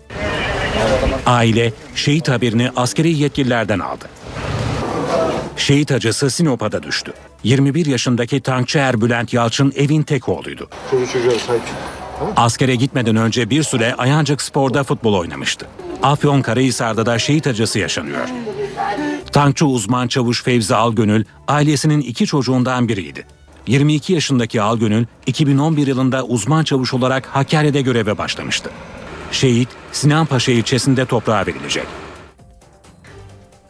Aile 1.25 1.73
şehit 1.95 2.29
haberini 2.29 2.71
askeri 2.75 3.17
yetkililerden 3.17 3.79
aldı. 3.79 4.05
Şehit 5.57 5.91
acısı 5.91 6.29
Sinop'a 6.29 6.71
da 6.71 6.83
düştü. 6.83 7.13
21 7.43 7.85
yaşındaki 7.85 8.41
tankçı 8.41 8.77
Erbülent 8.79 9.33
Yalçın 9.33 9.73
evin 9.75 10.03
tek 10.03 10.29
oğluydu. 10.29 10.69
Askere 12.35 12.75
gitmeden 12.75 13.15
önce 13.15 13.49
bir 13.49 13.63
süre 13.63 13.95
Ayancık 13.95 14.41
Spor'da 14.41 14.83
futbol 14.83 15.13
oynamıştı. 15.13 15.67
Afyon 16.03 16.41
Karahisar'da 16.41 17.05
da 17.05 17.19
şehit 17.19 17.47
acısı 17.47 17.79
yaşanıyor. 17.79 18.27
Tankçı 19.31 19.65
uzman 19.65 20.07
çavuş 20.07 20.43
Fevzi 20.43 20.75
Algönül 20.75 21.23
ailesinin 21.47 22.01
iki 22.01 22.25
çocuğundan 22.25 22.87
biriydi. 22.87 23.25
22 23.67 24.13
yaşındaki 24.13 24.61
Algönül 24.61 25.05
2011 25.25 25.87
yılında 25.87 26.23
uzman 26.23 26.63
çavuş 26.63 26.93
olarak 26.93 27.25
Hakkari'de 27.25 27.81
göreve 27.81 28.17
başlamıştı. 28.17 28.69
Şehit 29.31 29.69
Sinanpaşa 29.91 30.51
ilçesinde 30.51 31.05
toprağa 31.05 31.45
verilecek. 31.45 31.85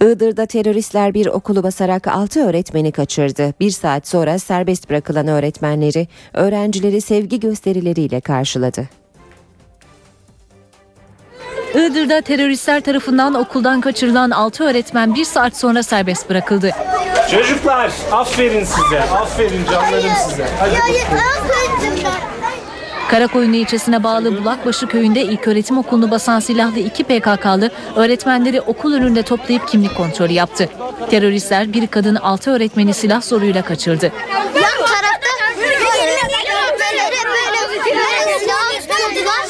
Iğdır'da 0.01 0.45
teröristler 0.45 1.13
bir 1.13 1.25
okulu 1.25 1.63
basarak 1.63 2.07
6 2.07 2.39
öğretmeni 2.39 2.91
kaçırdı. 2.91 3.53
Bir 3.59 3.71
saat 3.71 4.07
sonra 4.07 4.39
serbest 4.39 4.89
bırakılan 4.89 5.27
öğretmenleri 5.27 6.07
öğrencileri 6.33 7.01
sevgi 7.01 7.39
gösterileriyle 7.39 8.21
karşıladı. 8.21 9.00
Iğdır'da 11.75 12.21
teröristler 12.21 12.81
tarafından 12.81 13.33
okuldan 13.33 13.81
kaçırılan 13.81 14.31
6 14.31 14.63
öğretmen 14.63 15.15
bir 15.15 15.25
saat 15.25 15.57
sonra 15.57 15.83
serbest 15.83 16.29
bırakıldı. 16.29 16.71
Çocuklar 17.31 17.91
aferin 18.11 18.63
size. 18.63 19.01
Aferin 19.01 19.65
canlarım 19.71 20.11
size. 20.29 20.45
Hadi 20.59 20.71
bakalım. 20.73 22.11
Karakoyun 23.09 23.53
ilçesine 23.53 24.03
bağlı 24.03 24.37
Bulakbaşı 24.41 24.87
köyünde 24.87 25.21
ilköğretim 25.21 25.77
okulunu 25.77 26.11
basan 26.11 26.39
silahlı 26.39 26.79
iki 26.79 27.03
PKK'lı 27.03 27.71
öğretmenleri 27.95 28.61
okul 28.61 28.93
önünde 28.93 29.23
toplayıp 29.23 29.67
kimlik 29.67 29.97
kontrolü 29.97 30.33
yaptı. 30.33 30.69
Teröristler 31.09 31.73
bir 31.73 31.87
kadın 31.87 32.15
altı 32.15 32.51
öğretmeni 32.51 32.93
silah 32.93 33.21
zoruyla 33.21 33.61
kaçırdı. 33.61 34.05
Yan 34.55 34.71
tarafta 34.77 35.27
böyle 35.51 35.69
böyle 35.69 36.21
böyle 36.79 37.97
böyle 37.97 38.39
silah 38.39 38.71
tutuldular. 38.81 39.41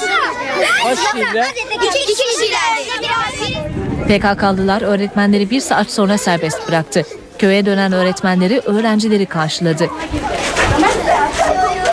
Kaç 0.84 1.00
kişiler? 1.12 1.48
İki, 1.76 2.06
kişilerdi. 2.06 3.62
PKK'lılar 4.08 4.82
öğretmenleri 4.82 5.50
bir 5.50 5.62
saat 5.62 5.92
sonra 5.92 6.18
serbest 6.18 6.68
bıraktı. 6.68 7.06
Köye 7.38 7.66
dönen 7.66 7.92
öğretmenleri 7.92 8.60
öğrencileri 8.60 9.26
karşıladı. 9.26 9.88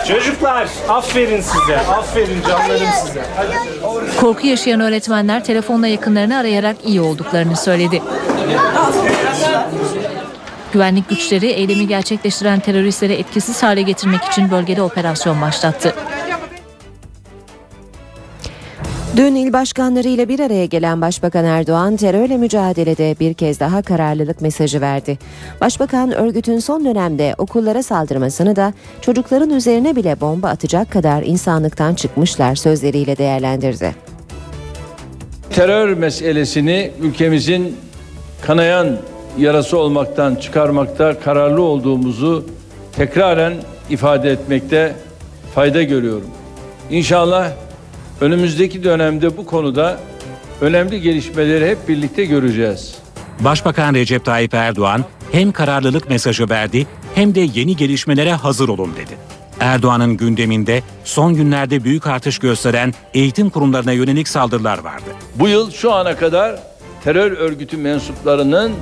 Çocuklar 0.09 0.69
aferin 0.89 1.41
size. 1.41 1.79
Aferin 1.79 2.43
canlarım 2.49 2.89
size. 3.07 3.23
Hadi. 3.37 4.17
Korku 4.17 4.47
yaşayan 4.47 4.81
öğretmenler 4.81 5.45
telefonla 5.45 5.87
yakınlarını 5.87 6.37
arayarak 6.39 6.77
iyi 6.85 7.01
olduklarını 7.01 7.57
söyledi. 7.57 8.03
Güvenlik 10.73 11.09
güçleri 11.09 11.47
eylemi 11.47 11.89
gerçekleştiren 11.89 12.61
teröristleri 12.61 13.13
etkisiz 13.13 13.63
hale 13.63 13.83
getirmek 13.83 14.25
için 14.25 14.51
bölgede 14.51 14.83
operasyon 14.83 15.41
başlattı. 15.41 15.95
Dün 19.19 19.35
il 19.35 19.53
başkanları 19.53 20.09
ile 20.09 20.29
bir 20.29 20.41
araya 20.41 20.67
gelen 20.67 21.01
Başbakan 21.01 21.45
Erdoğan 21.45 21.97
terörle 21.97 22.37
mücadelede 22.37 23.17
bir 23.21 23.35
kez 23.35 23.61
daha 23.61 23.83
kararlılık 23.83 24.41
mesajı 24.41 24.81
verdi. 24.81 25.19
Başbakan 25.61 26.13
örgütün 26.13 26.59
son 26.59 26.85
dönemde 26.85 27.35
okullara 27.39 27.83
saldırmasını 27.83 28.57
da 28.57 28.73
çocukların 29.01 29.51
üzerine 29.51 29.97
bile 29.97 30.21
bomba 30.21 30.49
atacak 30.49 30.93
kadar 30.93 31.23
insanlıktan 31.23 31.95
çıkmışlar 31.95 32.55
sözleriyle 32.55 33.17
değerlendirdi. 33.19 33.95
Terör 35.51 35.95
meselesini 35.95 36.91
ülkemizin 37.01 37.77
kanayan 38.43 38.97
yarası 39.39 39.79
olmaktan 39.79 40.35
çıkarmakta 40.35 41.21
kararlı 41.21 41.63
olduğumuzu 41.63 42.47
tekraren 42.93 43.55
ifade 43.91 44.31
etmekte 44.31 44.95
fayda 45.55 45.83
görüyorum. 45.83 46.31
İnşallah 46.91 47.53
önümüzdeki 48.21 48.85
dönemde 48.85 49.37
bu 49.37 49.47
konuda 49.47 50.01
önemli 50.61 51.01
gelişmeleri 51.01 51.71
hep 51.71 51.89
birlikte 51.89 52.25
göreceğiz. 52.25 52.95
Başbakan 53.41 53.95
Recep 53.95 54.25
Tayyip 54.25 54.55
Erdoğan 54.55 55.05
hem 55.33 55.53
kararlılık 55.53 56.11
mesajı 56.11 56.51
verdi 56.51 56.87
hem 57.15 57.35
de 57.35 57.41
yeni 57.55 57.77
gelişmelere 57.77 58.33
hazır 58.33 58.69
olun 58.69 58.91
dedi. 58.97 59.17
Erdoğan'ın 59.61 60.17
gündeminde 60.17 60.83
son 61.05 61.35
günlerde 61.35 61.85
büyük 61.85 62.07
artış 62.07 62.39
gösteren 62.39 62.95
eğitim 63.15 63.51
kurumlarına 63.51 63.93
yönelik 63.93 64.29
saldırılar 64.29 64.79
vardı. 64.79 65.11
Bu 65.35 65.49
yıl 65.49 65.71
şu 65.71 65.93
ana 65.93 66.17
kadar 66.17 66.59
terör 67.05 67.33
örgütü 67.33 67.77
mensuplarının 67.77 68.73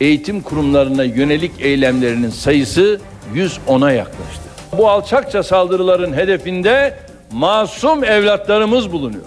eğitim 0.00 0.40
kurumlarına 0.40 1.04
yönelik 1.04 1.52
eylemlerinin 1.60 2.30
sayısı 2.30 3.00
110'a 3.34 3.92
yaklaştı. 3.92 4.42
Bu 4.78 4.90
alçakça 4.90 5.42
saldırıların 5.42 6.12
hedefinde 6.12 6.98
masum 7.32 8.04
evlatlarımız 8.04 8.92
bulunuyor. 8.92 9.24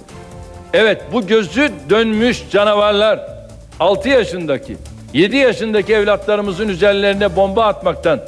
Evet 0.74 1.02
bu 1.14 1.28
gözü 1.28 1.72
dönmüş 1.90 2.44
canavarlar 2.52 3.20
6 3.80 4.10
yaşındaki 4.10 4.78
7 5.14 5.38
yaşındaki 5.38 5.94
evlatlarımızın 5.94 6.68
üzerlerine 6.68 7.36
bomba 7.36 7.66
atmaktan 7.66 8.20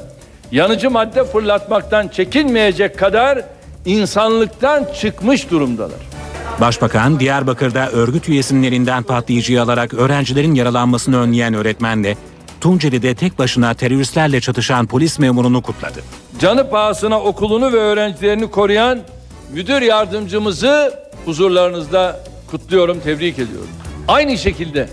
yanıcı 0.52 0.92
madde 0.92 1.24
fırlatmaktan 1.24 2.08
çekinmeyecek 2.08 2.98
kadar 2.98 3.42
insanlıktan 3.86 4.86
çıkmış 5.00 5.52
durumdalar. 5.52 6.00
Başbakan 6.62 7.20
Diyarbakır'da 7.20 7.90
örgüt 7.92 8.30
üyesinin 8.30 8.64
elinden 8.64 9.04
patlayıcıyı 9.04 9.62
alarak 9.62 9.94
öğrencilerin 9.94 10.56
yaralanmasını 10.56 11.22
önleyen 11.22 11.54
öğretmenle 11.54 12.18
Tunceli'de 12.62 13.16
tek 13.16 13.40
başına 13.40 13.74
teröristlerle 13.74 14.42
çatışan 14.42 14.88
polis 14.88 15.20
memurunu 15.20 15.62
kutladı. 15.62 16.00
Canı 16.40 16.70
pahasına 16.70 17.20
okulunu 17.20 17.74
ve 17.74 17.78
öğrencilerini 17.78 18.52
koruyan 18.52 19.00
müdür 19.50 19.82
yardımcımızı 19.82 20.94
huzurlarınızda 21.26 22.20
kutluyorum, 22.52 23.00
tebrik 23.00 23.40
ediyorum. 23.40 23.70
Aynı 24.08 24.38
şekilde 24.38 24.90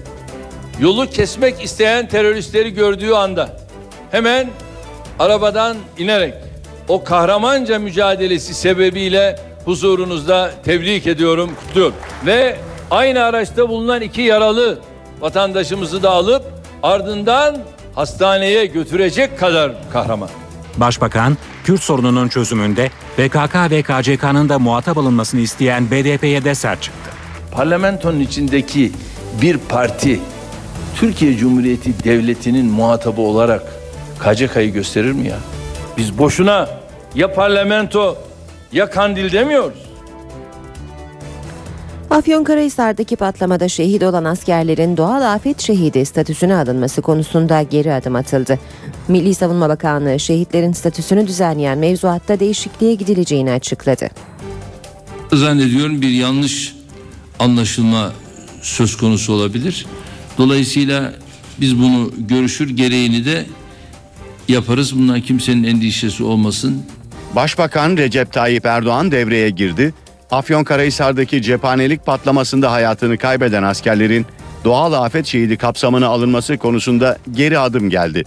yolu 0.81 1.11
kesmek 1.11 1.65
isteyen 1.65 2.09
teröristleri 2.09 2.75
gördüğü 2.75 3.13
anda 3.13 3.57
hemen 4.11 4.51
arabadan 5.19 5.77
inerek 5.99 6.35
o 6.89 7.05
kahramanca 7.05 7.79
mücadelesi 7.79 8.55
sebebiyle 8.55 9.41
huzurunuzda 9.65 10.51
tebrik 10.65 11.07
ediyorum, 11.07 11.51
kutluyorum. 11.61 11.95
Ve 12.27 12.57
aynı 12.91 13.25
araçta 13.25 13.69
bulunan 13.69 14.01
iki 14.01 14.23
yaralı 14.23 14.79
vatandaşımızı 15.21 16.03
da 16.03 16.11
alıp 16.11 16.45
ardından 16.83 17.59
hastaneye 17.95 18.67
götürecek 18.67 19.39
kadar 19.39 19.73
kahraman. 19.93 20.29
Başbakan, 20.77 21.37
Kürt 21.65 21.83
sorununun 21.83 22.29
çözümünde 22.29 22.91
PKK 23.17 23.71
ve 23.71 23.83
KCK'nın 23.83 24.49
da 24.49 24.59
muhatap 24.59 24.99
alınmasını 24.99 25.41
isteyen 25.41 25.91
BDP'ye 25.91 26.45
de 26.45 26.55
sert 26.55 26.83
çıktı. 26.83 27.11
Parlamentonun 27.51 28.21
içindeki 28.21 28.93
bir 29.43 29.59
parti 29.59 30.21
Türkiye 30.97 31.37
Cumhuriyeti 31.37 32.05
Devleti'nin 32.05 32.67
muhatabı 32.67 33.21
olarak 33.21 33.63
KCK'yı 34.21 34.73
gösterir 34.73 35.13
mi 35.13 35.29
ya? 35.29 35.39
Biz 35.97 36.19
boşuna 36.19 36.69
ya 37.15 37.35
parlamento 37.35 38.19
ya 38.73 38.91
kandil 38.91 39.33
demiyoruz. 39.33 39.94
Afyonkarahisar'daki 42.15 43.17
patlamada 43.17 43.69
şehit 43.69 44.03
olan 44.03 44.25
askerlerin 44.25 44.97
doğal 44.97 45.35
afet 45.35 45.61
şehidi 45.61 46.05
statüsüne 46.05 46.55
alınması 46.55 47.03
konusunda 47.03 47.63
geri 47.63 47.93
adım 47.93 48.17
atıldı. 48.17 48.59
Milli 49.09 49.35
Savunma 49.35 49.69
Bakanlığı 49.69 50.21
şehitlerin 50.21 50.73
statüsünü 50.73 51.27
düzenleyen 51.27 51.79
mevzuatta 51.79 52.41
değişikliğe 52.41 52.95
gidileceğini 52.95 53.53
açıkladı. 53.53 54.09
Zannediyorum 55.33 56.03
bir 56.03 56.11
yanlış 56.11 56.75
anlaşılma 57.39 58.13
söz 58.63 58.97
konusu 58.97 59.33
olabilir. 59.33 59.87
Dolayısıyla 60.39 61.15
biz 61.61 61.79
bunu 61.79 62.11
görüşür 62.19 62.71
gereğini 62.71 63.25
de 63.25 63.47
yaparız. 64.49 64.99
Bundan 64.99 65.21
kimsenin 65.21 65.65
endişesi 65.65 66.25
olmasın. 66.25 66.83
Başbakan 67.37 67.97
Recep 67.97 68.33
Tayyip 68.33 68.67
Erdoğan 68.67 69.11
devreye 69.11 69.51
girdi. 69.51 69.95
Afyonkarahisar'daki 70.31 71.43
cephanelik 71.43 72.07
patlamasında 72.07 72.73
hayatını 72.73 73.19
kaybeden 73.19 73.63
askerlerin 73.63 74.27
doğal 74.65 74.93
afet 74.93 75.27
şehidi 75.27 75.57
kapsamına 75.57 76.07
alınması 76.07 76.59
konusunda 76.59 77.19
geri 77.33 77.59
adım 77.59 77.91
geldi. 77.91 78.23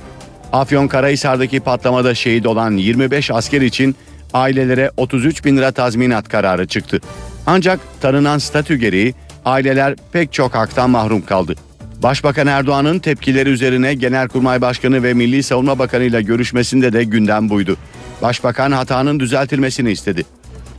Afyonkarahisar'daki 0.53 1.59
patlamada 1.59 2.15
şehit 2.15 2.45
olan 2.45 2.71
25 2.71 3.31
asker 3.31 3.61
için 3.61 3.95
ailelere 4.33 4.91
33 4.97 5.45
bin 5.45 5.57
lira 5.57 5.71
tazminat 5.71 6.29
kararı 6.29 6.67
çıktı. 6.67 6.99
Ancak 7.45 7.79
tanınan 8.01 8.37
statü 8.37 8.75
gereği 8.75 9.13
aileler 9.45 9.95
pek 10.11 10.33
çok 10.33 10.55
haktan 10.55 10.89
mahrum 10.89 11.21
kaldı. 11.21 11.55
Başbakan 12.03 12.47
Erdoğan'ın 12.47 12.99
tepkileri 12.99 13.49
üzerine 13.49 13.93
Genelkurmay 13.93 14.61
Başkanı 14.61 15.03
ve 15.03 15.13
Milli 15.13 15.43
Savunma 15.43 15.79
Bakanı 15.79 16.03
ile 16.03 16.21
görüşmesinde 16.21 16.93
de 16.93 17.03
gündem 17.03 17.49
buydu. 17.49 17.77
Başbakan 18.21 18.71
hatanın 18.71 19.19
düzeltilmesini 19.19 19.91
istedi. 19.91 20.25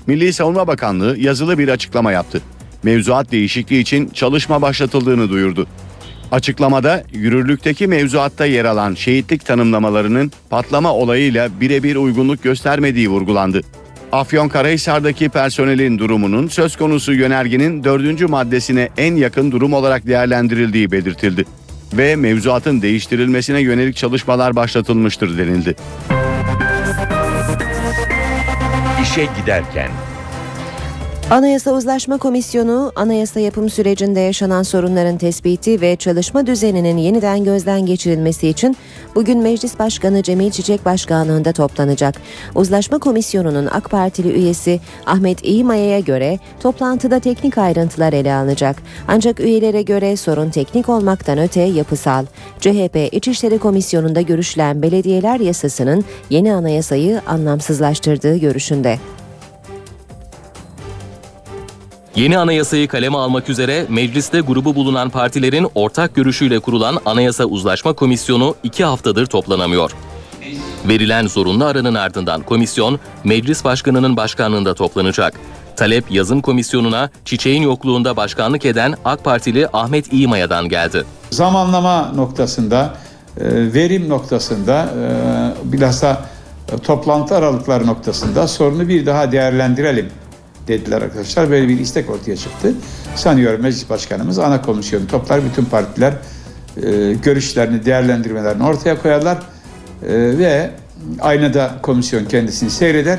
Milli 0.08 0.32
Savunma 0.32 0.66
Bakanlığı 0.66 1.18
yazılı 1.18 1.58
bir 1.58 1.68
açıklama 1.68 2.12
yaptı. 2.12 2.40
Mevzuat 2.82 3.32
değişikliği 3.32 3.80
için 3.80 4.08
çalışma 4.08 4.62
başlatıldığını 4.62 5.30
duyurdu. 5.30 5.66
Açıklamada 6.32 7.04
yürürlükteki 7.12 7.86
mevzuatta 7.86 8.46
yer 8.46 8.64
alan 8.64 8.94
şehitlik 8.94 9.46
tanımlamalarının 9.46 10.32
patlama 10.50 10.94
olayıyla 10.94 11.48
birebir 11.60 11.96
uygunluk 11.96 12.42
göstermediği 12.42 13.08
vurgulandı. 13.08 13.60
Afyonkarahisar'daki 14.12 15.28
personelin 15.28 15.98
durumunun 15.98 16.48
söz 16.48 16.76
konusu 16.76 17.12
yönergenin 17.12 17.84
dördüncü 17.84 18.26
maddesine 18.26 18.88
en 18.96 19.16
yakın 19.16 19.52
durum 19.52 19.72
olarak 19.72 20.06
değerlendirildiği 20.06 20.92
belirtildi 20.92 21.44
ve 21.92 22.16
mevzuatın 22.16 22.82
değiştirilmesine 22.82 23.60
yönelik 23.60 23.96
çalışmalar 23.96 24.56
başlatılmıştır 24.56 25.38
denildi. 25.38 25.76
İşe 29.02 29.24
giderken 29.24 29.90
Anayasa 31.30 31.72
Uzlaşma 31.72 32.18
Komisyonu, 32.18 32.92
anayasa 32.96 33.40
yapım 33.40 33.70
sürecinde 33.70 34.20
yaşanan 34.20 34.62
sorunların 34.62 35.18
tespiti 35.18 35.80
ve 35.80 35.96
çalışma 35.96 36.46
düzeninin 36.46 36.96
yeniden 36.96 37.44
gözden 37.44 37.86
geçirilmesi 37.86 38.48
için 38.48 38.76
bugün 39.14 39.38
Meclis 39.38 39.78
Başkanı 39.78 40.22
Cemil 40.22 40.50
Çiçek 40.50 40.84
Başkanlığında 40.84 41.52
toplanacak. 41.52 42.14
Uzlaşma 42.54 42.98
Komisyonu'nun 42.98 43.66
AK 43.66 43.90
Partili 43.90 44.32
üyesi 44.32 44.80
Ahmet 45.06 45.44
İyimaya'ya 45.44 46.00
göre 46.00 46.38
toplantıda 46.60 47.20
teknik 47.20 47.58
ayrıntılar 47.58 48.12
ele 48.12 48.34
alınacak. 48.34 48.76
Ancak 49.08 49.40
üyelere 49.40 49.82
göre 49.82 50.16
sorun 50.16 50.50
teknik 50.50 50.88
olmaktan 50.88 51.38
öte 51.38 51.60
yapısal. 51.60 52.24
CHP 52.60 53.08
İçişleri 53.12 53.58
Komisyonu'nda 53.58 54.20
görüşülen 54.20 54.82
belediyeler 54.82 55.40
yasasının 55.40 56.04
yeni 56.30 56.54
anayasayı 56.54 57.20
anlamsızlaştırdığı 57.26 58.36
görüşünde. 58.36 58.98
Yeni 62.18 62.38
anayasayı 62.38 62.88
kaleme 62.88 63.16
almak 63.16 63.48
üzere 63.48 63.86
mecliste 63.88 64.40
grubu 64.40 64.74
bulunan 64.74 65.10
partilerin 65.10 65.66
ortak 65.74 66.14
görüşüyle 66.14 66.58
kurulan 66.58 66.98
Anayasa 67.06 67.44
Uzlaşma 67.44 67.92
Komisyonu 67.92 68.54
iki 68.62 68.84
haftadır 68.84 69.26
toplanamıyor. 69.26 69.90
Verilen 70.88 71.26
zorunlu 71.26 71.64
aranın 71.64 71.94
ardından 71.94 72.42
komisyon 72.42 73.00
meclis 73.24 73.64
başkanının 73.64 74.16
başkanlığında 74.16 74.74
toplanacak. 74.74 75.34
Talep 75.76 76.10
yazım 76.10 76.40
komisyonuna 76.40 77.10
çiçeğin 77.24 77.62
yokluğunda 77.62 78.16
başkanlık 78.16 78.64
eden 78.64 78.94
AK 79.04 79.24
Partili 79.24 79.68
Ahmet 79.72 80.12
İmaya'dan 80.12 80.68
geldi. 80.68 81.04
Zamanlama 81.30 82.12
noktasında, 82.14 82.94
e, 83.40 83.44
verim 83.74 84.08
noktasında, 84.08 84.88
e, 85.66 85.72
bilhassa 85.72 86.24
e, 86.72 86.78
toplantı 86.78 87.36
aralıkları 87.36 87.86
noktasında 87.86 88.48
sorunu 88.48 88.88
bir 88.88 89.06
daha 89.06 89.32
değerlendirelim 89.32 90.10
dediler 90.68 91.02
arkadaşlar. 91.02 91.50
Böyle 91.50 91.68
bir 91.68 91.78
istek 91.80 92.10
ortaya 92.10 92.36
çıktı. 92.36 92.72
Sanıyorum 93.16 93.62
Meclis 93.62 93.90
Başkanımız 93.90 94.38
ana 94.38 94.62
komisyonu 94.62 95.06
toplar, 95.06 95.40
bütün 95.44 95.64
partiler 95.64 96.12
e, 96.76 97.12
görüşlerini, 97.12 97.84
değerlendirmelerini 97.84 98.62
ortaya 98.62 99.02
koyarlar 99.02 99.36
e, 99.36 100.38
ve 100.38 100.70
aynada 101.20 101.74
komisyon 101.82 102.24
kendisini 102.24 102.70
seyreder. 102.70 103.18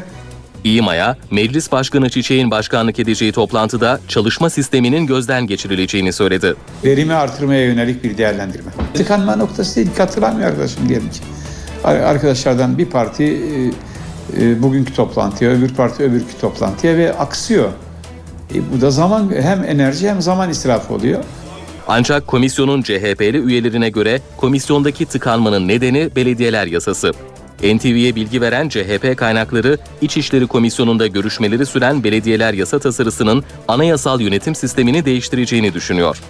İmaya, 0.63 1.17
Meclis 1.31 1.71
Başkanı 1.71 2.09
Çiçek'in 2.09 2.51
başkanlık 2.51 2.99
edeceği 2.99 3.31
toplantıda 3.31 3.99
çalışma 4.07 4.49
sisteminin 4.49 5.07
gözden 5.07 5.47
geçirileceğini 5.47 6.13
söyledi. 6.13 6.55
Verimi 6.85 7.13
artırmaya 7.13 7.65
yönelik 7.65 8.03
bir 8.03 8.17
değerlendirme. 8.17 8.71
Tıkanma 8.93 9.35
noktası 9.35 9.75
değil, 9.75 9.87
katılamıyor 9.97 10.49
arkadaşım 10.49 10.89
diyelim 10.89 11.09
ki. 11.09 11.19
Ar- 11.83 11.95
Arkadaşlardan 11.95 12.77
bir 12.77 12.85
parti 12.85 13.23
e, 13.23 13.71
e, 14.37 14.61
bugünkü 14.61 14.93
toplantıya, 14.93 15.51
öbür 15.51 15.73
parti 15.73 16.03
öbürkü 16.03 16.37
toplantıya 16.41 16.97
ve 16.97 17.17
aksıyor. 17.17 17.69
E, 18.55 18.57
bu 18.73 18.81
da 18.81 18.91
zaman 18.91 19.31
hem 19.41 19.63
enerji 19.63 20.09
hem 20.09 20.21
zaman 20.21 20.49
israfı 20.49 20.93
oluyor. 20.93 21.23
Ancak 21.87 22.27
komisyonun 22.27 22.81
CHP'li 22.81 23.37
üyelerine 23.37 23.89
göre 23.89 24.21
komisyondaki 24.37 25.05
tıkanmanın 25.05 25.67
nedeni 25.67 26.09
belediyeler 26.15 26.67
yasası. 26.67 27.11
NTV'ye 27.63 28.15
bilgi 28.15 28.41
veren 28.41 28.69
CHP 28.69 29.17
kaynakları 29.17 29.77
İçişleri 30.01 30.47
Komisyonu'nda 30.47 31.07
görüşmeleri 31.07 31.65
süren 31.65 32.03
belediyeler 32.03 32.53
yasa 32.53 32.79
tasarısının 32.79 33.43
anayasal 33.67 34.21
yönetim 34.21 34.55
sistemini 34.55 35.05
değiştireceğini 35.05 35.73
düşünüyor. 35.73 36.21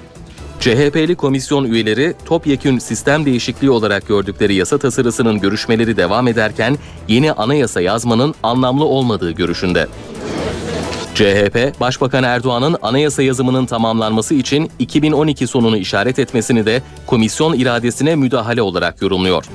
CHP'li 0.59 1.15
komisyon 1.15 1.63
üyeleri 1.65 2.13
topyekün 2.25 2.79
sistem 2.79 3.25
değişikliği 3.25 3.69
olarak 3.69 4.07
gördükleri 4.07 4.55
yasa 4.55 4.77
tasarısının 4.77 5.39
görüşmeleri 5.39 5.97
devam 5.97 6.27
ederken 6.27 6.77
yeni 7.07 7.31
anayasa 7.31 7.81
yazmanın 7.81 8.35
anlamlı 8.43 8.85
olmadığı 8.85 9.31
görüşünde. 9.31 9.87
CHP, 11.15 11.79
Başbakan 11.79 12.23
Erdoğan'ın 12.23 12.77
anayasa 12.81 13.23
yazımının 13.23 13.65
tamamlanması 13.65 14.33
için 14.33 14.71
2012 14.79 15.47
sonunu 15.47 15.77
işaret 15.77 16.19
etmesini 16.19 16.65
de 16.65 16.81
komisyon 17.05 17.53
iradesine 17.53 18.15
müdahale 18.15 18.61
olarak 18.61 19.01
yorumluyor. 19.01 19.45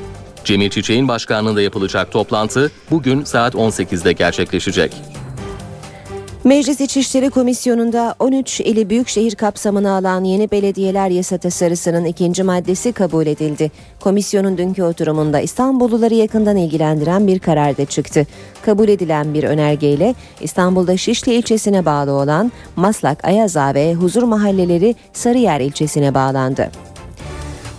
Cemil 0.44 0.70
Çiçek'in 0.70 1.08
başkanlığında 1.08 1.62
yapılacak 1.62 2.12
toplantı 2.12 2.70
bugün 2.90 3.24
saat 3.24 3.54
18'de 3.54 4.12
gerçekleşecek. 4.12 4.92
Meclis 6.44 6.80
İçişleri 6.80 7.30
Komisyonu'nda 7.30 8.14
13 8.18 8.60
ili 8.60 8.90
büyükşehir 8.90 9.34
kapsamına 9.34 9.96
alan 9.96 10.24
yeni 10.24 10.50
belediyeler 10.50 11.08
yasa 11.10 11.38
tasarısının 11.38 12.04
ikinci 12.04 12.42
maddesi 12.42 12.92
kabul 12.92 13.26
edildi. 13.26 13.70
Komisyonun 14.00 14.58
dünkü 14.58 14.82
oturumunda 14.82 15.40
İstanbulluları 15.40 16.14
yakından 16.14 16.56
ilgilendiren 16.56 17.26
bir 17.26 17.38
karar 17.38 17.76
da 17.76 17.84
çıktı. 17.84 18.26
Kabul 18.62 18.88
edilen 18.88 19.34
bir 19.34 19.44
önergeyle 19.44 20.14
İstanbul'da 20.40 20.96
Şişli 20.96 21.34
ilçesine 21.34 21.84
bağlı 21.84 22.12
olan 22.12 22.52
Maslak, 22.76 23.24
Ayaza 23.24 23.74
ve 23.74 23.94
Huzur 23.94 24.22
mahalleleri 24.22 24.94
Sarıyer 25.12 25.60
ilçesine 25.60 26.14
bağlandı. 26.14 26.70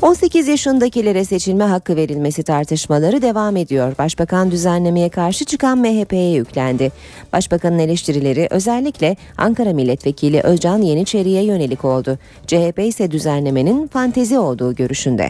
18 0.05 0.47
yaşındakilere 0.47 1.25
seçilme 1.25 1.63
hakkı 1.63 1.95
verilmesi 1.95 2.43
tartışmaları 2.43 3.21
devam 3.21 3.57
ediyor. 3.57 3.93
Başbakan 3.99 4.51
düzenlemeye 4.51 5.09
karşı 5.09 5.45
çıkan 5.45 5.77
MHP'ye 5.77 6.31
yüklendi. 6.31 6.91
Başbakanın 7.33 7.79
eleştirileri 7.79 8.47
özellikle 8.51 9.15
Ankara 9.37 9.73
Milletvekili 9.73 10.41
Özcan 10.41 10.81
Yeniçeri'ye 10.81 11.43
yönelik 11.43 11.85
oldu. 11.85 12.19
CHP 12.47 12.79
ise 12.79 13.11
düzenlemenin 13.11 13.87
fantezi 13.87 14.39
olduğu 14.39 14.75
görüşünde. 14.75 15.29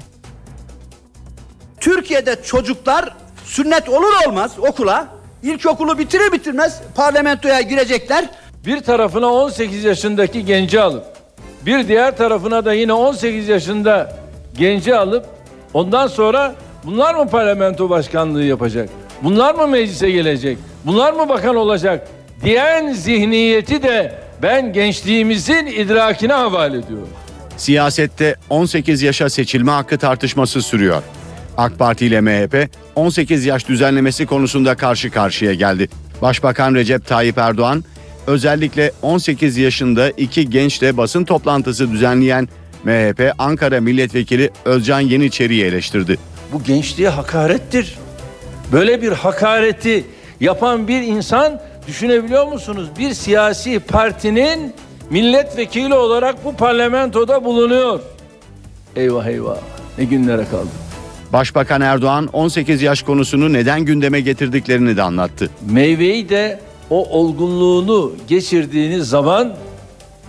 Türkiye'de 1.79 2.35
çocuklar 2.43 3.15
sünnet 3.43 3.89
olur 3.89 4.13
olmaz 4.27 4.51
okula 4.59 5.07
ilkokulu 5.43 5.97
bitirir 5.97 6.31
bitirmez 6.31 6.81
parlamentoya 6.95 7.61
girecekler. 7.61 8.29
Bir 8.65 8.79
tarafına 8.81 9.33
18 9.33 9.83
yaşındaki 9.83 10.45
genci 10.45 10.81
alıp 10.81 11.05
bir 11.65 11.87
diğer 11.87 12.17
tarafına 12.17 12.65
da 12.65 12.73
yine 12.73 12.93
18 12.93 13.47
yaşında 13.47 14.24
genci 14.57 14.95
alıp 14.95 15.25
ondan 15.73 16.07
sonra 16.07 16.55
bunlar 16.83 17.15
mı 17.15 17.29
parlamento 17.29 17.89
başkanlığı 17.89 18.43
yapacak? 18.43 18.89
Bunlar 19.23 19.55
mı 19.55 19.67
meclise 19.67 20.11
gelecek? 20.11 20.57
Bunlar 20.85 21.13
mı 21.13 21.29
bakan 21.29 21.55
olacak? 21.55 22.07
Diyen 22.43 22.93
zihniyeti 22.93 23.83
de 23.83 24.13
ben 24.41 24.73
gençliğimizin 24.73 25.65
idrakine 25.65 26.33
havale 26.33 26.77
ediyorum. 26.77 27.09
Siyasette 27.57 28.35
18 28.49 29.01
yaşa 29.01 29.29
seçilme 29.29 29.71
hakkı 29.71 29.97
tartışması 29.97 30.61
sürüyor. 30.61 31.03
AK 31.57 31.79
Parti 31.79 32.05
ile 32.05 32.21
MHP 32.21 32.69
18 32.95 33.45
yaş 33.45 33.67
düzenlemesi 33.67 34.25
konusunda 34.25 34.75
karşı 34.75 35.11
karşıya 35.11 35.53
geldi. 35.53 35.89
Başbakan 36.21 36.75
Recep 36.75 37.07
Tayyip 37.07 37.37
Erdoğan 37.37 37.83
özellikle 38.27 38.91
18 39.01 39.57
yaşında 39.57 40.09
iki 40.09 40.49
gençle 40.49 40.97
basın 40.97 41.23
toplantısı 41.23 41.91
düzenleyen 41.91 42.49
MHP 42.85 43.33
Ankara 43.37 43.81
Milletvekili 43.81 44.49
Özcan 44.65 44.99
Yeniçeri'yi 44.99 45.63
eleştirdi. 45.63 46.17
Bu 46.53 46.63
gençliğe 46.63 47.09
hakarettir. 47.09 47.95
Böyle 48.71 49.01
bir 49.01 49.11
hakareti 49.11 50.05
yapan 50.39 50.87
bir 50.87 51.01
insan 51.01 51.61
düşünebiliyor 51.87 52.47
musunuz? 52.47 52.89
Bir 52.99 53.13
siyasi 53.13 53.79
partinin 53.79 54.73
milletvekili 55.09 55.93
olarak 55.93 56.45
bu 56.45 56.55
parlamentoda 56.55 57.43
bulunuyor. 57.43 57.99
Eyvah 58.95 59.25
eyvah 59.25 59.57
ne 59.97 60.03
günlere 60.03 60.45
kaldı. 60.51 60.69
Başbakan 61.33 61.81
Erdoğan 61.81 62.29
18 62.33 62.81
yaş 62.81 63.03
konusunu 63.03 63.53
neden 63.53 63.81
gündeme 63.81 64.21
getirdiklerini 64.21 64.97
de 64.97 65.01
anlattı. 65.01 65.49
Meyveyi 65.71 66.29
de 66.29 66.59
o 66.89 67.09
olgunluğunu 67.09 68.13
geçirdiğiniz 68.27 69.09
zaman 69.09 69.53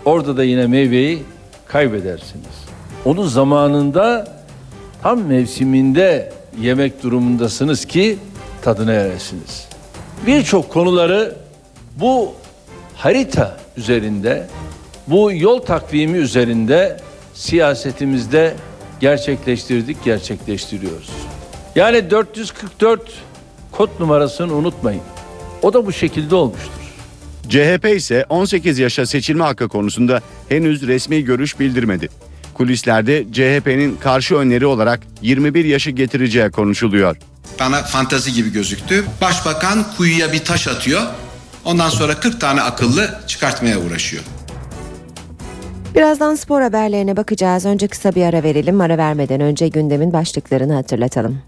orada 0.04 0.36
da 0.36 0.44
yine 0.44 0.66
meyveyi 0.66 1.22
kaybedersiniz. 1.68 2.66
Onu 3.04 3.24
zamanında 3.24 4.36
tam 5.02 5.22
mevsiminde 5.22 6.32
yemek 6.60 7.02
durumundasınız 7.02 7.84
ki 7.84 8.18
tadına 8.62 8.92
eresiniz. 8.92 9.68
Birçok 10.26 10.72
konuları 10.72 11.34
bu 12.00 12.32
harita 12.96 13.56
üzerinde, 13.76 14.46
bu 15.06 15.32
yol 15.32 15.58
takvimi 15.60 16.18
üzerinde 16.18 16.96
siyasetimizde 17.34 18.54
gerçekleştirdik, 19.00 20.04
gerçekleştiriyoruz. 20.04 21.10
Yani 21.74 22.10
444 22.10 23.00
kod 23.72 23.88
numarasını 24.00 24.54
unutmayın. 24.54 25.02
O 25.62 25.72
da 25.72 25.86
bu 25.86 25.92
şekilde 25.92 26.34
olmuştur. 26.34 26.75
CHP 27.48 27.96
ise 27.96 28.24
18 28.28 28.78
yaşa 28.78 29.06
seçilme 29.06 29.44
hakkı 29.44 29.68
konusunda 29.68 30.20
henüz 30.48 30.86
resmi 30.86 31.24
görüş 31.24 31.60
bildirmedi. 31.60 32.08
Kulislerde 32.54 33.24
CHP'nin 33.32 33.96
karşı 33.96 34.34
öneri 34.34 34.66
olarak 34.66 35.00
21 35.22 35.64
yaşı 35.64 35.90
getireceği 35.90 36.50
konuşuluyor. 36.50 37.16
Bana 37.60 37.82
fantazi 37.82 38.32
gibi 38.32 38.52
gözüktü. 38.52 39.04
Başbakan 39.20 39.86
kuyuya 39.96 40.32
bir 40.32 40.44
taş 40.44 40.68
atıyor. 40.68 41.02
Ondan 41.64 41.88
sonra 41.88 42.20
40 42.20 42.40
tane 42.40 42.60
akıllı 42.62 43.20
çıkartmaya 43.26 43.78
uğraşıyor. 43.78 44.22
Birazdan 45.94 46.34
spor 46.34 46.62
haberlerine 46.62 47.16
bakacağız. 47.16 47.66
Önce 47.66 47.88
kısa 47.88 48.14
bir 48.14 48.22
ara 48.22 48.42
verelim. 48.42 48.80
Ara 48.80 48.98
vermeden 48.98 49.40
önce 49.40 49.68
gündemin 49.68 50.12
başlıklarını 50.12 50.74
hatırlatalım. 50.74 51.38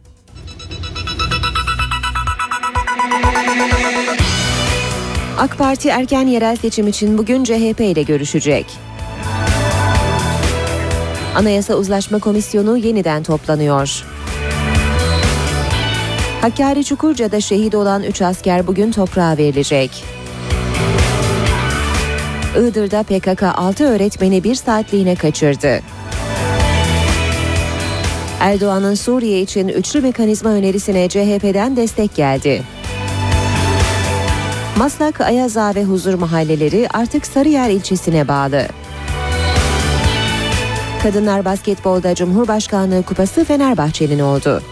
AK 5.38 5.58
Parti 5.58 5.88
erken 5.88 6.26
yerel 6.26 6.56
seçim 6.56 6.88
için 6.88 7.18
bugün 7.18 7.44
CHP 7.44 7.80
ile 7.80 8.02
görüşecek. 8.02 8.66
Anayasa 11.36 11.74
Uzlaşma 11.74 12.18
Komisyonu 12.18 12.76
yeniden 12.76 13.22
toplanıyor. 13.22 14.04
Hakkari 16.40 16.84
Çukurca'da 16.84 17.40
şehit 17.40 17.74
olan 17.74 18.02
3 18.02 18.22
asker 18.22 18.66
bugün 18.66 18.92
toprağa 18.92 19.36
verilecek. 19.36 20.04
Iğdır'da 22.58 23.02
PKK 23.02 23.42
6 23.42 23.84
öğretmeni 23.84 24.44
bir 24.44 24.54
saatliğine 24.54 25.14
kaçırdı. 25.14 25.80
Erdoğan'ın 28.40 28.94
Suriye 28.94 29.40
için 29.40 29.68
üçlü 29.68 30.00
mekanizma 30.00 30.50
önerisine 30.50 31.08
CHP'den 31.08 31.76
destek 31.76 32.14
geldi. 32.14 32.62
Maslak, 34.78 35.20
Ayaza 35.20 35.74
ve 35.74 35.84
Huzur 35.84 36.14
mahalleleri 36.14 36.88
artık 36.94 37.26
Sarıyer 37.26 37.70
ilçesine 37.70 38.28
bağlı. 38.28 38.66
Kadınlar 41.02 41.44
basketbolda 41.44 42.14
Cumhurbaşkanlığı 42.14 43.02
Kupası 43.02 43.44
Fenerbahçe'nin 43.44 44.18
oldu. 44.18 44.62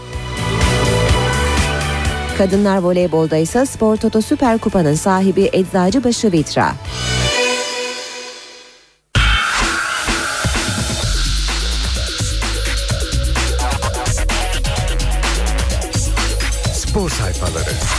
Kadınlar 2.37 2.77
voleybolda 2.77 3.37
ise 3.37 3.65
Spor 3.65 3.97
Toto 3.97 4.21
Süper 4.21 4.57
Kupa'nın 4.57 4.95
sahibi 4.95 5.49
Eczacıbaşı 5.53 6.31
Vitra. 6.31 6.73
Spor 16.73 17.09
sayfaları. 17.09 17.96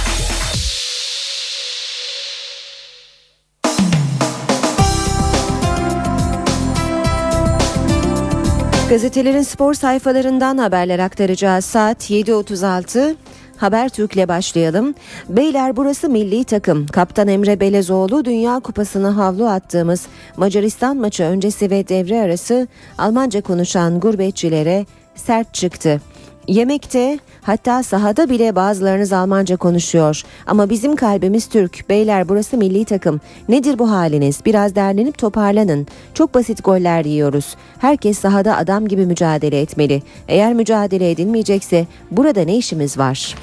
Gazetelerin 8.89 9.43
spor 9.43 9.75
sayfalarından 9.75 10.59
haberler 10.59 10.99
aktaracağız. 10.99 11.65
Saat 11.65 12.11
7.36. 12.11 13.15
Habertürk'le 13.57 14.29
başlayalım. 14.29 14.95
Beyler 15.29 15.77
burası 15.77 16.09
milli 16.09 16.45
takım. 16.45 16.87
Kaptan 16.87 17.29
Emre 17.29 17.61
Belezoğlu 17.61 18.25
Dünya 18.25 18.61
Kupası'na 18.61 19.17
havlu 19.17 19.49
attığımız 19.49 20.07
Macaristan 20.37 20.97
maçı 20.97 21.25
öncesi 21.25 21.71
ve 21.71 21.89
devre 21.89 22.21
arası 22.21 22.69
Almanca 22.99 23.41
konuşan 23.41 24.01
gurbetçilere 24.01 24.87
sert 25.15 25.55
çıktı. 25.55 26.01
Yemekte 26.49 27.19
hatta 27.43 27.83
sahada 27.83 28.31
bile 28.31 28.57
bazılarınız 28.57 29.13
Almanca 29.13 29.57
konuşuyor. 29.57 30.23
Ama 30.47 30.71
bizim 30.71 30.97
kalbimiz 30.97 31.47
Türk. 31.47 31.89
Beyler 31.89 32.29
burası 32.29 32.57
milli 32.57 32.85
takım. 32.85 33.21
Nedir 33.49 33.79
bu 33.79 33.91
haliniz? 33.91 34.41
Biraz 34.47 34.75
derlenip 34.75 35.19
toparlanın. 35.19 35.87
Çok 36.15 36.35
basit 36.35 36.65
goller 36.65 37.05
yiyoruz. 37.05 37.57
Herkes 37.79 38.19
sahada 38.19 38.57
adam 38.57 38.89
gibi 38.89 39.07
mücadele 39.07 39.61
etmeli. 39.61 40.03
Eğer 40.29 40.55
mücadele 40.55 41.11
edilmeyecekse 41.11 41.87
burada 42.11 42.41
ne 42.45 42.57
işimiz 42.57 42.99
var? 42.99 43.35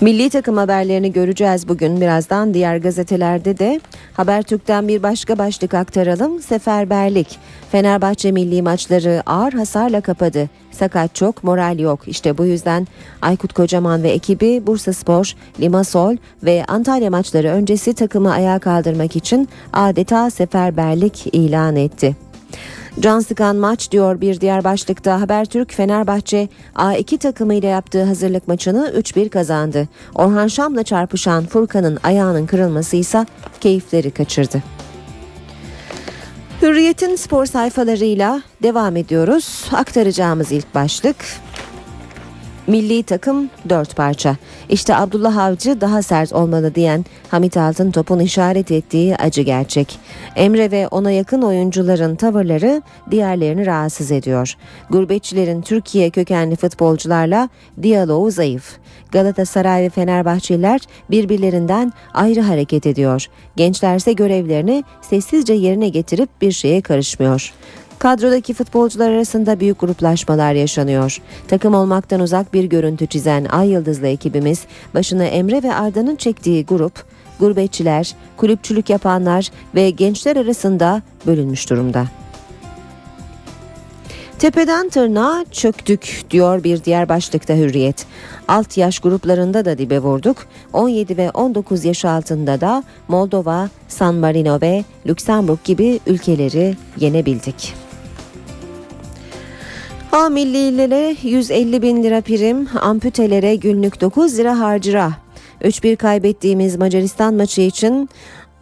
Milli 0.00 0.30
takım 0.30 0.56
haberlerini 0.56 1.12
göreceğiz 1.12 1.68
bugün 1.68 2.00
birazdan 2.00 2.54
diğer 2.54 2.76
gazetelerde 2.76 3.58
de. 3.58 3.80
Habertürk'ten 4.14 4.88
bir 4.88 5.02
başka 5.02 5.38
başlık 5.38 5.74
aktaralım. 5.74 6.40
Seferberlik. 6.40 7.38
Fenerbahçe 7.72 8.32
milli 8.32 8.62
maçları 8.62 9.22
ağır 9.26 9.52
hasarla 9.52 10.00
kapadı. 10.00 10.48
Sakat 10.72 11.14
çok, 11.14 11.44
moral 11.44 11.78
yok. 11.78 12.00
İşte 12.06 12.38
bu 12.38 12.44
yüzden 12.44 12.86
Aykut 13.22 13.52
Kocaman 13.52 14.02
ve 14.02 14.10
ekibi 14.10 14.66
Bursa 14.66 14.92
Spor, 14.92 15.34
Limasol 15.60 16.16
ve 16.42 16.64
Antalya 16.68 17.10
maçları 17.10 17.48
öncesi 17.48 17.94
takımı 17.94 18.32
ayağa 18.32 18.58
kaldırmak 18.58 19.16
için 19.16 19.48
adeta 19.72 20.30
seferberlik 20.30 21.26
ilan 21.32 21.76
etti. 21.76 22.16
Can 23.00 23.20
sıkan 23.20 23.56
maç 23.56 23.90
diyor 23.90 24.20
bir 24.20 24.40
diğer 24.40 24.64
başlıkta 24.64 25.20
Habertürk 25.20 25.72
Fenerbahçe 25.72 26.48
A2 26.74 27.18
takımıyla 27.18 27.68
yaptığı 27.68 28.04
hazırlık 28.04 28.48
maçını 28.48 28.92
3-1 28.96 29.28
kazandı. 29.28 29.88
Orhan 30.14 30.48
Şam'la 30.48 30.82
çarpışan 30.82 31.46
Furkan'ın 31.46 31.98
ayağının 32.02 32.46
kırılması 32.46 32.96
ise 32.96 33.26
keyifleri 33.60 34.10
kaçırdı. 34.10 34.62
Hürriyet'in 36.62 37.16
spor 37.16 37.46
sayfalarıyla 37.46 38.42
devam 38.62 38.96
ediyoruz. 38.96 39.64
Aktaracağımız 39.72 40.52
ilk 40.52 40.74
başlık 40.74 41.16
Milli 42.66 43.02
takım 43.02 43.50
dört 43.68 43.96
parça. 43.96 44.36
İşte 44.68 44.96
Abdullah 44.96 45.36
Avcı 45.36 45.80
daha 45.80 46.02
sert 46.02 46.32
olmalı 46.32 46.74
diyen 46.74 47.04
Hamit 47.28 47.56
Altıntop'un 47.56 48.18
işaret 48.18 48.70
ettiği 48.70 49.16
acı 49.16 49.42
gerçek. 49.42 49.98
Emre 50.36 50.70
ve 50.70 50.88
ona 50.88 51.10
yakın 51.10 51.42
oyuncuların 51.42 52.16
tavırları 52.16 52.82
diğerlerini 53.10 53.66
rahatsız 53.66 54.10
ediyor. 54.10 54.54
Gurbetçilerin 54.90 55.62
Türkiye 55.62 56.10
kökenli 56.10 56.56
futbolcularla 56.56 57.48
diyaloğu 57.82 58.30
zayıf. 58.30 58.78
Galatasaray 59.12 59.82
ve 59.82 59.90
Fenerbahçeliler 59.90 60.80
birbirlerinden 61.10 61.92
ayrı 62.14 62.40
hareket 62.40 62.86
ediyor. 62.86 63.26
Gençlerse 63.56 64.12
görevlerini 64.12 64.84
sessizce 65.02 65.54
yerine 65.54 65.88
getirip 65.88 66.28
bir 66.40 66.52
şeye 66.52 66.80
karışmıyor. 66.80 67.52
Kadrodaki 67.98 68.54
futbolcular 68.54 69.10
arasında 69.10 69.60
büyük 69.60 69.80
gruplaşmalar 69.80 70.52
yaşanıyor. 70.52 71.18
Takım 71.48 71.74
olmaktan 71.74 72.20
uzak 72.20 72.54
bir 72.54 72.64
görüntü 72.64 73.06
çizen 73.06 73.44
Ay 73.44 73.68
Yıldızlı 73.68 74.06
ekibimiz 74.06 74.62
başına 74.94 75.24
Emre 75.24 75.62
ve 75.62 75.74
Arda'nın 75.74 76.16
çektiği 76.16 76.66
grup, 76.66 77.04
gurbetçiler, 77.40 78.14
kulüpçülük 78.36 78.90
yapanlar 78.90 79.48
ve 79.74 79.90
gençler 79.90 80.36
arasında 80.36 81.02
bölünmüş 81.26 81.70
durumda. 81.70 82.06
Tepeden 84.42 84.88
tırnağa 84.88 85.44
çöktük 85.50 86.22
diyor 86.30 86.64
bir 86.64 86.84
diğer 86.84 87.08
başlıkta 87.08 87.54
Hürriyet. 87.54 88.06
Alt 88.48 88.76
yaş 88.76 88.98
gruplarında 88.98 89.64
da 89.64 89.78
dibe 89.78 89.98
vurduk. 89.98 90.36
17 90.72 91.16
ve 91.16 91.30
19 91.30 91.84
yaş 91.84 92.04
altında 92.04 92.60
da 92.60 92.84
Moldova, 93.08 93.68
San 93.88 94.14
Marino 94.14 94.60
ve 94.60 94.84
Lüksemburg 95.06 95.58
gibi 95.64 96.00
ülkeleri 96.06 96.76
yenebildik. 97.00 97.74
A 100.12 100.28
millilere 100.28 101.16
150 101.22 101.82
bin 101.82 102.02
lira 102.02 102.20
prim, 102.20 102.68
amputelere 102.80 103.56
günlük 103.56 104.00
9 104.00 104.38
lira 104.38 104.58
harcıra. 104.58 105.12
3-1 105.60 105.96
kaybettiğimiz 105.96 106.76
Macaristan 106.76 107.34
maçı 107.34 107.60
için 107.60 108.08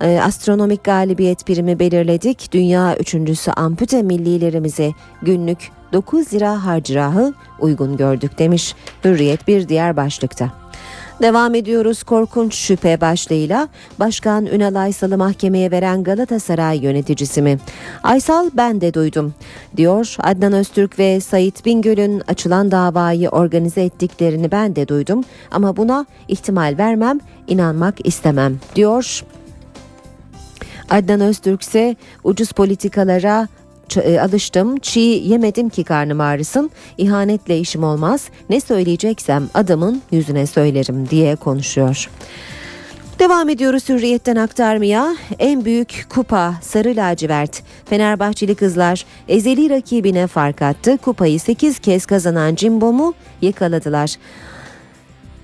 e, 0.00 0.20
astronomik 0.20 0.84
galibiyet 0.84 1.46
primi 1.46 1.78
belirledik. 1.78 2.52
Dünya 2.52 2.96
üçüncüsü 2.96 3.50
ampute 3.50 4.02
millilerimize 4.02 4.92
günlük 5.22 5.70
9 5.92 6.32
lira 6.32 6.64
harcırahı 6.66 7.34
uygun 7.60 7.96
gördük 7.96 8.38
demiş 8.38 8.74
Hürriyet 9.04 9.48
bir 9.48 9.68
diğer 9.68 9.96
başlıkta. 9.96 10.60
Devam 11.22 11.54
ediyoruz 11.54 12.02
korkunç 12.02 12.54
şüphe 12.54 13.00
başlığıyla 13.00 13.68
Başkan 13.98 14.46
Ünal 14.46 14.74
Aysal'ı 14.74 15.18
mahkemeye 15.18 15.70
veren 15.70 16.04
Galatasaray 16.04 16.78
yöneticisi 16.78 17.42
mi? 17.42 17.58
Aysal 18.02 18.50
ben 18.54 18.80
de 18.80 18.94
duydum 18.94 19.34
diyor 19.76 20.16
Adnan 20.18 20.52
Öztürk 20.52 20.98
ve 20.98 21.20
Sait 21.20 21.66
Bingöl'ün 21.66 22.22
açılan 22.28 22.70
davayı 22.70 23.28
organize 23.28 23.82
ettiklerini 23.82 24.50
ben 24.50 24.76
de 24.76 24.88
duydum 24.88 25.24
ama 25.50 25.76
buna 25.76 26.06
ihtimal 26.28 26.74
vermem 26.78 27.20
inanmak 27.48 28.06
istemem 28.06 28.58
diyor. 28.74 29.24
Adnan 30.90 31.20
Öztürk 31.20 31.62
ise 31.62 31.96
ucuz 32.24 32.52
politikalara 32.52 33.48
e, 33.96 34.20
alıştım. 34.20 34.76
Çiğ 34.76 35.00
yemedim 35.00 35.68
ki 35.68 35.84
karnım 35.84 36.20
ağrısın. 36.20 36.70
İhanetle 36.98 37.58
işim 37.58 37.84
olmaz. 37.84 38.28
Ne 38.50 38.60
söyleyeceksem 38.60 39.48
adamın 39.54 40.02
yüzüne 40.12 40.46
söylerim 40.46 41.08
diye 41.08 41.36
konuşuyor. 41.36 42.10
Devam 43.18 43.48
ediyoruz 43.48 43.88
hürriyetten 43.88 44.36
aktarmaya. 44.36 45.16
En 45.38 45.64
büyük 45.64 46.06
kupa 46.14 46.54
sarı 46.62 46.96
lacivert. 46.96 47.62
Fenerbahçeli 47.84 48.54
kızlar 48.54 49.04
ezeli 49.28 49.70
rakibine 49.70 50.26
fark 50.26 50.62
attı. 50.62 50.98
Kupayı 50.98 51.40
8 51.40 51.78
kez 51.78 52.06
kazanan 52.06 52.54
Cimbom'u 52.54 53.14
yakaladılar. 53.42 54.16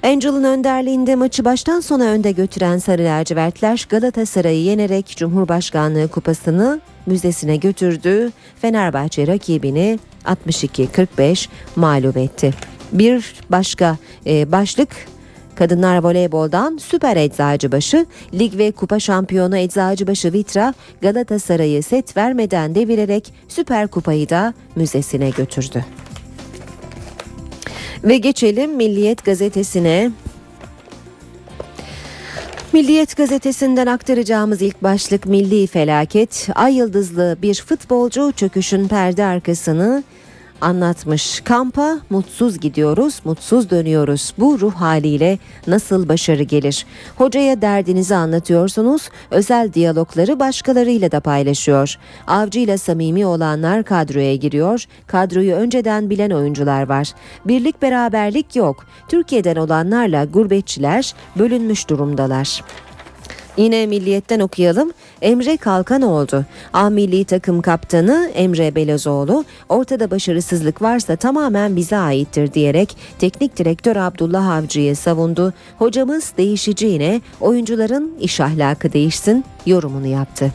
Angel'ın 0.02 0.44
önderliğinde 0.44 1.14
maçı 1.14 1.44
baştan 1.44 1.80
sona 1.80 2.04
önde 2.04 2.32
götüren 2.32 2.78
Sarı 2.78 3.04
Lacivertler 3.04 3.86
Galatasaray'ı 3.88 4.62
yenerek 4.62 5.06
Cumhurbaşkanlığı 5.16 6.08
kupasını 6.08 6.80
müzesine 7.06 7.56
götürdü. 7.56 8.32
Fenerbahçe 8.60 9.26
rakibini 9.26 9.98
62-45 10.24 11.48
mağlup 11.76 12.16
etti. 12.16 12.54
Bir 12.92 13.34
başka 13.50 13.96
e, 14.26 14.52
başlık 14.52 14.88
Kadınlar 15.56 16.02
voleyboldan 16.02 16.76
Süper 16.76 17.16
Eczacıbaşı, 17.16 18.06
lig 18.34 18.58
ve 18.58 18.72
kupa 18.72 19.00
şampiyonu 19.00 19.56
Eczacıbaşı 19.56 20.32
Vitra 20.32 20.74
Galatasaray'ı 21.02 21.82
set 21.82 22.16
vermeden 22.16 22.74
devirerek 22.74 23.32
Süper 23.48 23.88
Kupayı 23.88 24.28
da 24.28 24.54
müzesine 24.76 25.30
götürdü. 25.30 25.84
Ve 28.04 28.16
geçelim 28.16 28.76
Milliyet 28.76 29.24
gazetesine. 29.24 30.10
Milliyet 32.72 33.16
gazetesinden 33.16 33.86
aktaracağımız 33.86 34.62
ilk 34.62 34.82
başlık 34.82 35.26
milli 35.26 35.66
felaket. 35.66 36.48
Ay 36.54 36.76
yıldızlı 36.76 37.36
bir 37.42 37.62
futbolcu 37.66 38.32
çöküşün 38.36 38.88
perde 38.88 39.24
arkasını 39.24 40.02
anlatmış. 40.60 41.40
Kampa 41.40 41.98
mutsuz 42.10 42.60
gidiyoruz, 42.60 43.20
mutsuz 43.24 43.70
dönüyoruz. 43.70 44.34
Bu 44.38 44.60
ruh 44.60 44.74
haliyle 44.74 45.38
nasıl 45.66 46.08
başarı 46.08 46.42
gelir? 46.42 46.86
Hocaya 47.16 47.62
derdinizi 47.62 48.14
anlatıyorsunuz, 48.14 49.08
özel 49.30 49.72
diyalogları 49.72 50.40
başkalarıyla 50.40 51.12
da 51.12 51.20
paylaşıyor. 51.20 51.96
Avcıyla 52.26 52.78
samimi 52.78 53.26
olanlar 53.26 53.84
kadroya 53.84 54.36
giriyor. 54.36 54.84
Kadroyu 55.06 55.54
önceden 55.54 56.10
bilen 56.10 56.30
oyuncular 56.30 56.88
var. 56.88 57.12
Birlik 57.44 57.82
beraberlik 57.82 58.56
yok. 58.56 58.86
Türkiye'den 59.08 59.56
olanlarla 59.56 60.24
gurbetçiler 60.24 61.14
bölünmüş 61.38 61.88
durumdalar. 61.88 62.62
Yine 63.56 63.86
milliyetten 63.86 64.40
okuyalım. 64.40 64.92
Emre 65.22 65.56
Kalkan 65.56 66.02
oldu. 66.02 66.44
A 66.72 66.90
milli 66.90 67.24
takım 67.24 67.62
kaptanı 67.62 68.30
Emre 68.34 68.74
Belözoğlu 68.74 69.44
ortada 69.68 70.10
başarısızlık 70.10 70.82
varsa 70.82 71.16
tamamen 71.16 71.76
bize 71.76 71.96
aittir 71.96 72.52
diyerek 72.52 72.96
teknik 73.18 73.56
direktör 73.56 73.96
Abdullah 73.96 74.48
Avcı'yı 74.50 74.96
savundu. 74.96 75.52
Hocamız 75.78 76.32
değişici 76.38 76.86
yine 76.86 77.20
oyuncuların 77.40 78.14
iş 78.20 78.40
ahlakı 78.40 78.92
değişsin 78.92 79.44
yorumunu 79.66 80.06
yaptı. 80.06 80.52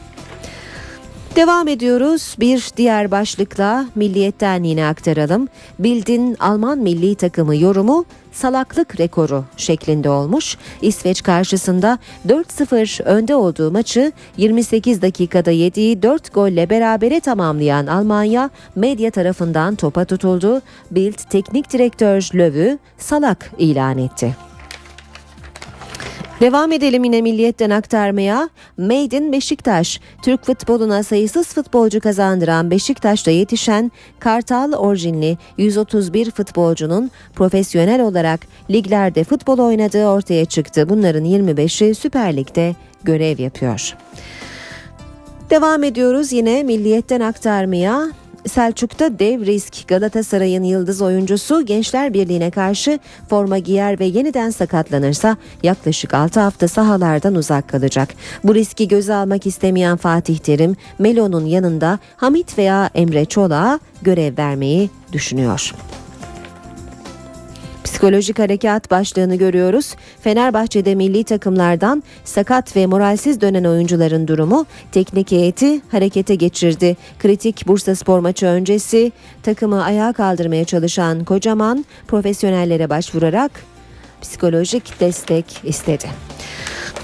Devam 1.36 1.68
ediyoruz. 1.68 2.36
Bir 2.40 2.72
diğer 2.78 3.12
başlıkla 3.12 3.86
milliyetten 3.96 4.64
yine 4.64 4.86
aktaralım. 4.86 5.48
Bildin 5.80 6.38
Alman 6.40 6.78
milli 6.78 7.16
takımı 7.16 7.56
yorumu 7.56 8.06
salaklık 8.32 9.00
rekoru 9.00 9.46
şeklinde 9.58 10.10
olmuş. 10.10 10.58
İsveç 10.82 11.24
karşısında 11.24 12.00
4-0 12.28 13.04
önde 13.04 13.36
olduğu 13.36 13.72
maçı 13.72 14.12
28 14.38 15.02
dakikada 15.02 15.52
yediği 15.52 16.02
4 16.04 16.34
golle 16.34 16.70
berabere 16.70 17.20
tamamlayan 17.20 17.88
Almanya 17.88 18.50
medya 18.76 19.12
tarafından 19.12 19.76
topa 19.76 20.06
tutuldu. 20.06 20.62
Bild 20.92 21.18
teknik 21.30 21.74
direktör 21.74 22.22
Löw'ü 22.34 22.80
salak 22.98 23.52
ilan 23.58 23.98
etti. 23.98 24.51
Devam 26.42 26.72
edelim 26.72 27.04
yine 27.04 27.22
milliyetten 27.22 27.70
aktarmaya. 27.70 28.50
Made 28.78 29.18
in 29.18 29.32
Beşiktaş. 29.32 30.00
Türk 30.24 30.46
futboluna 30.46 31.04
sayısız 31.04 31.48
futbolcu 31.48 32.00
kazandıran 32.00 32.72
Beşiktaş'ta 32.72 33.32
yetişen 33.32 33.92
Kartal 34.20 34.72
orijinli 34.74 35.38
131 35.58 36.32
futbolcunun 36.32 37.12
profesyonel 37.36 38.02
olarak 38.02 38.40
liglerde 38.70 39.24
futbol 39.24 39.60
oynadığı 39.60 40.08
ortaya 40.08 40.46
çıktı. 40.46 40.90
Bunların 40.90 41.26
25'i 41.26 41.96
Süper 41.96 42.38
Lig'de 42.38 42.76
görev 43.04 43.40
yapıyor. 43.40 43.96
Devam 45.50 45.84
ediyoruz 45.84 46.32
yine 46.32 46.64
milliyetten 46.64 47.22
aktarmaya. 47.22 48.21
Selçuk'ta 48.48 49.20
dev 49.20 49.46
risk 49.46 49.88
Galatasaray'ın 49.88 50.64
yıldız 50.64 51.02
oyuncusu 51.02 51.66
Gençler 51.66 52.14
Birliği'ne 52.14 52.52
karşı 52.52 53.00
forma 53.30 53.58
giyer 53.58 54.00
ve 54.00 54.06
yeniden 54.06 54.50
sakatlanırsa 54.50 55.38
yaklaşık 55.64 56.14
6 56.14 56.40
hafta 56.40 56.68
sahalardan 56.68 57.36
uzak 57.36 57.70
kalacak. 57.70 58.10
Bu 58.44 58.56
riski 58.56 58.88
göze 58.88 59.14
almak 59.14 59.48
istemeyen 59.48 59.98
Fatih 59.98 60.38
Terim 60.38 60.76
Melo'nun 61.00 61.46
yanında 61.46 62.00
Hamit 62.18 62.58
veya 62.58 62.90
Emre 62.96 63.26
Çolak'a 63.26 63.80
görev 64.02 64.38
vermeyi 64.38 64.90
düşünüyor. 65.14 65.74
Psikolojik 67.92 68.40
harekat 68.40 68.92
başlığını 68.92 69.36
görüyoruz. 69.36 69.96
Fenerbahçe'de 70.22 70.96
milli 70.96 71.24
takımlardan 71.24 72.04
sakat 72.26 72.76
ve 72.76 72.86
moralsiz 72.86 73.42
dönen 73.42 73.64
oyuncuların 73.64 74.28
durumu 74.28 74.66
teknik 74.92 75.32
heyeti 75.32 75.82
harekete 75.92 76.36
geçirdi. 76.36 76.98
Kritik 77.20 77.68
Bursa 77.68 77.96
Spor 77.96 78.20
maçı 78.20 78.46
öncesi 78.46 79.12
takımı 79.44 79.84
ayağa 79.84 80.14
kaldırmaya 80.14 80.66
çalışan 80.66 81.24
Kocaman 81.24 81.86
profesyonellere 82.08 82.90
başvurarak 82.90 83.52
psikolojik 84.22 85.00
destek 85.00 85.46
istedi. 85.64 86.06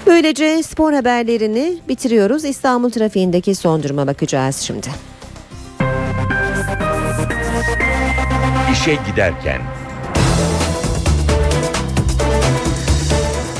Böylece 0.06 0.62
spor 0.62 0.92
haberlerini 0.92 1.78
bitiriyoruz. 1.88 2.44
İstanbul 2.44 2.90
trafiğindeki 2.90 3.54
son 3.54 3.82
duruma 3.82 4.06
bakacağız 4.06 4.56
şimdi. 4.56 4.88
İşe 8.72 8.98
giderken 9.10 9.60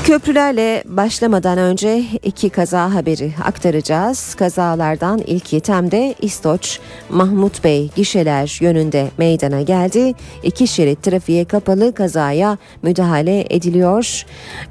Köprülerle 0.09 0.85
başlamadan 0.87 1.59
önce 1.59 2.05
iki 2.23 2.51
kaza 2.51 2.95
haberi 2.95 3.33
aktaracağız. 3.45 4.35
Kazalardan 4.35 5.19
ilk 5.27 5.65
Tem'de 5.65 6.15
İstoç 6.21 6.81
Mahmut 7.11 7.65
Bey 7.65 7.91
gişeler 7.97 8.59
yönünde 8.61 9.09
meydana 9.19 9.63
geldi. 9.63 10.15
İki 10.43 10.67
şerit 10.67 11.03
trafiğe 11.03 11.45
kapalı 11.45 11.95
kazaya 11.95 12.59
müdahale 12.83 13.45
ediliyor. 13.51 14.25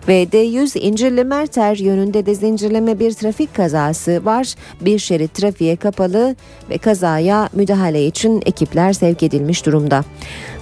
Ve 0.07 0.23
D100 0.23 0.79
İncirli 0.79 1.23
Merter 1.23 1.75
yönünde 1.75 2.25
de 2.25 2.35
zincirleme 2.35 2.99
bir 2.99 3.13
trafik 3.13 3.55
kazası 3.55 4.25
var. 4.25 4.53
Bir 4.81 4.99
şerit 4.99 5.33
trafiğe 5.33 5.75
kapalı 5.75 6.35
ve 6.69 6.77
kazaya 6.77 7.49
müdahale 7.53 8.05
için 8.05 8.41
ekipler 8.45 8.93
sevk 8.93 9.23
edilmiş 9.23 9.65
durumda. 9.65 10.03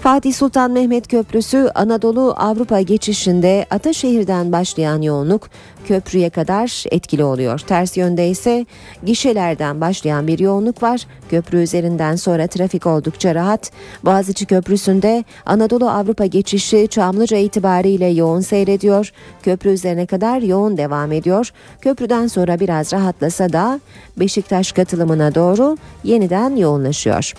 Fatih 0.01 0.33
Sultan 0.33 0.71
Mehmet 0.71 1.07
Köprüsü 1.07 1.69
Anadolu 1.75 2.33
Avrupa 2.37 2.81
geçişinde 2.81 3.65
Ataşehir'den 3.69 4.51
başlayan 4.65 5.01
yoğunluk 5.01 5.49
köprüye 5.87 6.29
kadar 6.29 6.83
etkili 6.91 7.23
oluyor. 7.23 7.59
Ters 7.59 7.97
yönde 7.97 8.29
ise 8.29 8.65
gişelerden 9.03 9.81
başlayan 9.81 10.27
bir 10.27 10.39
yoğunluk 10.39 10.83
var. 10.83 11.07
Köprü 11.29 11.57
üzerinden 11.57 12.15
sonra 12.15 12.47
trafik 12.47 12.85
oldukça 12.85 13.35
rahat. 13.35 13.71
Boğaziçi 14.05 14.45
Köprüsü'nde 14.45 15.23
Anadolu 15.45 15.89
Avrupa 15.89 16.25
geçişi 16.25 16.87
Çamlıca 16.87 17.37
itibariyle 17.37 18.05
yoğun 18.05 18.41
seyrediyor. 18.41 19.11
Köprü 19.43 19.69
üzerine 19.69 20.05
kadar 20.05 20.41
yoğun 20.41 20.77
devam 20.77 21.11
ediyor. 21.11 21.51
Köprüden 21.81 22.27
sonra 22.27 22.59
biraz 22.59 22.93
rahatlasa 22.93 23.53
da 23.53 23.79
Beşiktaş 24.17 24.71
katılımına 24.71 25.35
doğru 25.35 25.77
yeniden 26.03 26.55
yoğunlaşıyor. 26.55 27.33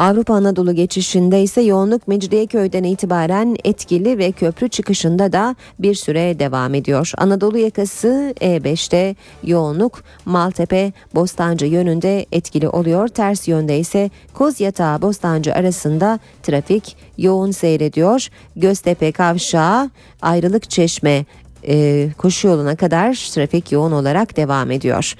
Avrupa 0.00 0.34
Anadolu 0.34 0.74
geçişinde 0.74 1.42
ise 1.42 1.60
yoğunluk 1.60 2.08
Mecidiyeköy'den 2.08 2.84
itibaren 2.84 3.56
etkili 3.64 4.18
ve 4.18 4.32
köprü 4.32 4.68
çıkışında 4.68 5.32
da 5.32 5.56
bir 5.78 5.94
süre 5.94 6.38
devam 6.38 6.74
ediyor. 6.74 7.12
Anadolu 7.18 7.58
yakası 7.58 8.34
E5'te 8.40 9.16
yoğunluk 9.44 10.02
Maltepe 10.24 10.92
Bostancı 11.14 11.66
yönünde 11.66 12.26
etkili 12.32 12.68
oluyor. 12.68 13.08
Ters 13.08 13.48
yönde 13.48 13.78
ise 13.78 14.10
Kozyatağı 14.34 15.02
Bostancı 15.02 15.54
arasında 15.54 16.18
trafik 16.42 16.96
yoğun 17.18 17.50
seyrediyor. 17.50 18.28
Göztepe 18.56 19.12
Kavşağı 19.12 19.90
Ayrılık 20.22 20.70
Çeşme 20.70 21.24
e, 21.66 22.08
koşu 22.18 22.48
yoluna 22.48 22.76
kadar 22.76 23.30
trafik 23.34 23.72
yoğun 23.72 23.92
olarak 23.92 24.36
devam 24.36 24.70
ediyor. 24.70 25.14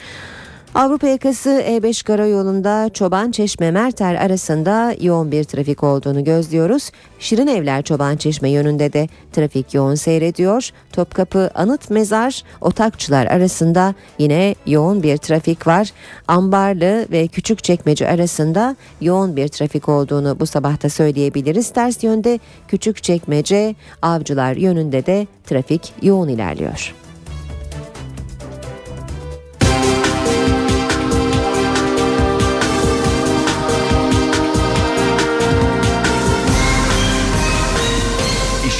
Avrupa 0.74 1.06
yakası 1.06 1.50
E5 1.50 2.04
karayolunda 2.04 2.90
Çoban 2.94 3.30
Çeşme 3.30 3.70
Merter 3.70 4.14
arasında 4.14 4.94
yoğun 5.00 5.33
bir 5.33 5.44
trafik 5.44 5.85
olduğunu 5.85 6.24
gözlüyoruz. 6.24 6.90
Şirin 7.18 7.46
Evler 7.46 7.83
Çoban 7.83 8.16
Çeşme 8.16 8.50
yönünde 8.50 8.92
de 8.92 9.09
trafik 9.33 9.74
yoğun 9.74 9.94
seyrediyor. 9.94 10.70
Topkapı 10.92 11.50
Anıt 11.54 11.90
Mezar 11.90 12.42
Otakçılar 12.61 13.26
arasında 13.26 13.94
yine 14.18 14.54
yoğun 14.66 15.02
bir 15.02 15.16
trafik 15.16 15.66
var. 15.66 15.92
Ambarlı 16.28 17.06
ve 17.11 17.26
Küçükçekmece 17.26 18.09
arasında 18.09 18.76
yoğun 19.00 19.37
bir 19.37 19.48
trafik 19.48 19.88
olduğunu 19.88 20.40
bu 20.40 20.46
sabahta 20.46 20.88
söyleyebiliriz. 20.88 21.70
Ters 21.70 22.04
yönde 22.04 22.38
Küçükçekmece 22.68 23.74
Avcılar 24.02 24.56
yönünde 24.56 25.06
de 25.06 25.26
trafik 25.46 25.92
yoğun 26.02 26.28
ilerliyor. 26.28 26.94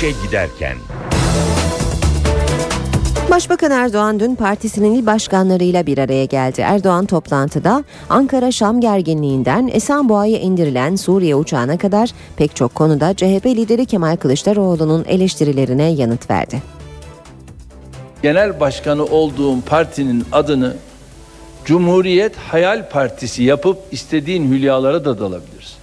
İşe 0.01 0.11
giderken 0.27 0.77
Başbakan 3.31 3.71
Erdoğan 3.71 4.21
dün 4.21 4.35
partisinin 4.35 4.95
il 4.95 5.07
başkanlarıyla 5.07 5.87
bir 5.87 5.99
araya 5.99 6.25
geldi. 6.25 6.61
Erdoğan 6.61 7.07
toplantıda 7.07 7.85
Ankara-Şam 8.09 8.81
gerginliğinden 8.81 9.71
Esenboğa'ya 9.73 10.39
indirilen 10.39 10.97
Suriye 10.97 11.35
uçağına 11.35 11.79
kadar 11.79 12.11
pek 12.37 12.57
çok 12.57 12.75
konuda 12.75 13.15
CHP 13.15 13.47
lideri 13.47 13.87
Kemal 13.87 14.17
Kılıçdaroğlu'nun 14.17 15.05
eleştirilerine 15.05 15.91
yanıt 15.91 16.31
verdi. 16.31 16.63
Genel 18.23 18.61
başkanı 18.61 19.05
olduğum 19.05 19.61
partinin 19.61 20.25
adını 20.33 20.77
Cumhuriyet 21.65 22.37
Hayal 22.37 22.91
Partisi 22.91 23.43
yapıp 23.43 23.79
istediğin 23.91 24.53
hülyalara 24.53 25.05
da 25.05 25.19
dalabilirsin. 25.19 25.80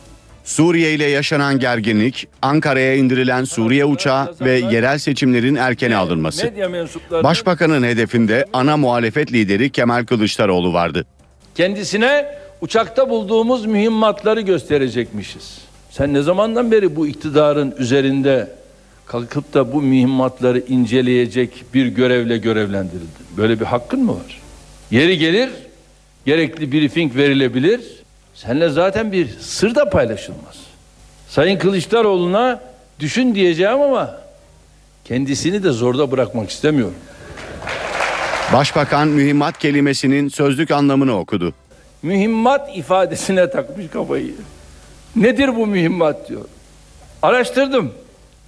Suriye 0.47 0.93
ile 0.93 1.05
yaşanan 1.05 1.59
gerginlik, 1.59 2.27
Ankara'ya 2.41 2.95
indirilen 2.95 3.43
Suriye 3.43 3.85
uçağı 3.85 4.35
ve 4.41 4.51
yerel 4.51 4.97
seçimlerin 4.97 5.55
erkene 5.55 5.95
alınması. 5.95 6.51
Başbakanın 7.11 7.83
hedefinde 7.83 8.45
ana 8.53 8.77
muhalefet 8.77 9.33
lideri 9.33 9.69
Kemal 9.69 10.05
Kılıçdaroğlu 10.05 10.73
vardı. 10.73 11.05
kendisine 11.55 12.25
uçakta 12.61 13.09
bulduğumuz 13.09 13.65
mühimmatları 13.65 14.41
gösterecekmişiz. 14.41 15.57
Sen 15.89 16.13
ne 16.13 16.21
zamandan 16.21 16.71
beri 16.71 16.95
bu 16.95 17.07
iktidarın 17.07 17.75
üzerinde 17.77 18.51
kalkıp 19.05 19.53
da 19.53 19.73
bu 19.73 19.81
mühimmatları 19.81 20.59
inceleyecek 20.59 21.63
bir 21.73 21.85
görevle 21.85 22.37
görevlendirildin? 22.37 23.25
Böyle 23.37 23.59
bir 23.59 23.65
hakkın 23.65 24.03
mı 24.03 24.11
var? 24.11 24.41
Yeri 24.91 25.17
gelir, 25.17 25.49
gerekli 26.25 26.71
briefing 26.71 27.15
verilebilir. 27.15 27.81
Seninle 28.37 28.69
zaten 28.69 29.11
bir 29.11 29.29
sır 29.39 29.75
da 29.75 29.89
paylaşılmaz. 29.89 30.55
Sayın 31.29 31.57
Kılıçdaroğlu'na 31.57 32.61
düşün 32.99 33.35
diyeceğim 33.35 33.81
ama 33.81 34.17
kendisini 35.05 35.63
de 35.63 35.71
zorda 35.71 36.11
bırakmak 36.11 36.49
istemiyorum. 36.49 36.95
Başbakan 38.53 39.07
mühimmat 39.07 39.57
kelimesinin 39.57 40.29
sözlük 40.29 40.71
anlamını 40.71 41.19
okudu. 41.19 41.53
Mühimmat 42.03 42.77
ifadesine 42.77 43.49
takmış 43.49 43.89
kafayı. 43.89 44.35
Nedir 45.15 45.55
bu 45.55 45.67
mühimmat 45.67 46.29
diyor. 46.29 46.45
Araştırdım. 47.21 47.93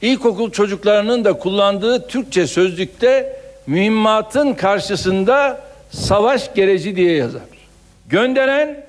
İlkokul 0.01 0.51
çocuklarının 0.51 1.25
da 1.25 1.33
kullandığı 1.33 2.07
Türkçe 2.07 2.47
sözlükte 2.47 3.41
mühimmatın 3.67 4.53
karşısında 4.53 5.61
savaş 5.91 6.53
gereci 6.55 6.95
diye 6.95 7.15
yazar. 7.15 7.41
Gönderen 8.09 8.88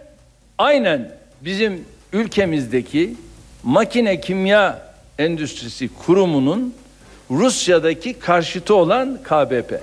aynen 0.61 1.13
bizim 1.41 1.85
ülkemizdeki 2.13 3.15
makine 3.63 4.21
kimya 4.21 4.83
endüstrisi 5.19 5.91
kurumunun 6.07 6.75
Rusya'daki 7.31 8.13
karşıtı 8.13 8.75
olan 8.75 9.19
KBP. 9.25 9.81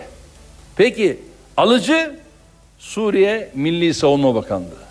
Peki 0.75 1.19
alıcı 1.57 2.15
Suriye 2.79 3.51
Milli 3.55 3.93
Savunma 3.93 4.35
Bakanlığı. 4.35 4.87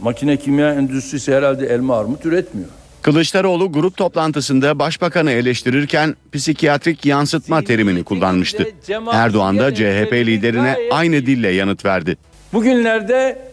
Makine 0.00 0.36
kimya 0.36 0.74
endüstrisi 0.74 1.34
herhalde 1.34 1.66
elma 1.66 1.98
armut 1.98 2.26
üretmiyor. 2.26 2.68
Kılıçdaroğlu 3.02 3.72
grup 3.72 3.96
toplantısında 3.96 4.78
başbakanı 4.78 5.30
eleştirirken 5.30 6.16
psikiyatrik 6.32 7.06
yansıtma 7.06 7.64
terimini 7.64 8.04
kullanmıştı. 8.04 8.66
Erdoğan 9.12 9.58
da 9.58 9.74
CHP 9.74 10.12
liderine 10.12 10.76
aynı 10.90 11.26
dille 11.26 11.48
yanıt 11.48 11.84
verdi. 11.84 12.16
Bugünlerde 12.52 13.47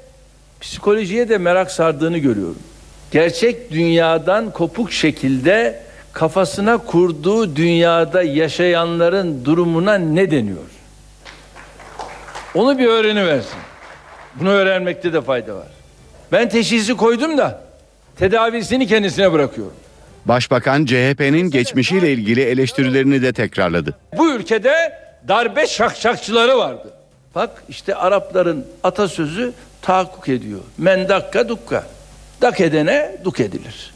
psikolojiye 0.65 1.29
de 1.29 1.37
merak 1.37 1.71
sardığını 1.71 2.17
görüyorum. 2.17 2.59
Gerçek 3.11 3.71
dünyadan 3.71 4.51
kopuk 4.51 4.91
şekilde 4.91 5.79
kafasına 6.13 6.77
kurduğu 6.77 7.55
dünyada 7.55 8.23
yaşayanların 8.23 9.45
durumuna 9.45 9.93
ne 9.97 10.31
deniyor? 10.31 10.57
Onu 12.55 12.77
bir 12.79 12.87
öğreniversin. 12.87 13.59
Bunu 14.35 14.49
öğrenmekte 14.49 15.13
de 15.13 15.21
fayda 15.21 15.55
var. 15.55 15.67
Ben 16.31 16.49
teşhisi 16.49 16.97
koydum 16.97 17.37
da 17.37 17.61
tedavisini 18.17 18.87
kendisine 18.87 19.31
bırakıyorum. 19.31 19.75
Başbakan 20.25 20.85
CHP'nin 20.85 21.49
geçmişiyle 21.49 22.11
ilgili 22.13 22.41
eleştirilerini 22.41 23.21
de 23.21 23.33
tekrarladı. 23.33 23.93
Bu 24.17 24.31
ülkede 24.31 24.73
darbe 25.27 25.67
şakşakçıları 25.67 26.57
vardı. 26.57 26.87
Bak 27.35 27.63
işte 27.69 27.95
Arapların 27.95 28.65
atasözü 28.83 29.53
tahakkuk 29.85 30.29
ediyor. 30.29 30.61
Men 30.77 31.09
dakka 31.09 31.49
dukka. 31.49 31.83
Dak 32.41 32.61
edene 32.61 33.17
duk 33.23 33.39
edilir. 33.39 33.94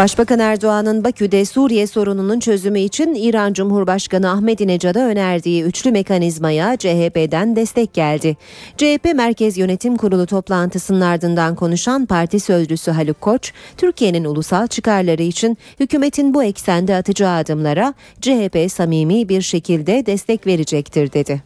Başbakan 0.00 0.38
Erdoğan'ın 0.38 1.04
Bakü'de 1.04 1.44
Suriye 1.44 1.86
sorununun 1.86 2.40
çözümü 2.40 2.80
için 2.80 3.14
İran 3.14 3.52
Cumhurbaşkanı 3.52 4.30
Ahmadinejad'a 4.30 5.00
önerdiği 5.00 5.62
üçlü 5.62 5.90
mekanizmaya 5.90 6.76
CHP'den 6.76 7.56
destek 7.56 7.94
geldi. 7.94 8.36
CHP 8.76 9.14
Merkez 9.14 9.58
Yönetim 9.58 9.96
Kurulu 9.96 10.26
toplantısının 10.26 11.00
ardından 11.00 11.54
konuşan 11.54 12.06
parti 12.06 12.40
sözcüsü 12.40 12.90
Haluk 12.90 13.20
Koç, 13.20 13.52
Türkiye'nin 13.76 14.24
ulusal 14.24 14.66
çıkarları 14.66 15.22
için 15.22 15.58
hükümetin 15.80 16.34
bu 16.34 16.44
eksende 16.44 16.94
atacağı 16.96 17.36
adımlara 17.36 17.94
CHP 18.20 18.72
samimi 18.72 19.28
bir 19.28 19.42
şekilde 19.42 20.06
destek 20.06 20.46
verecektir 20.46 21.12
dedi. 21.12 21.42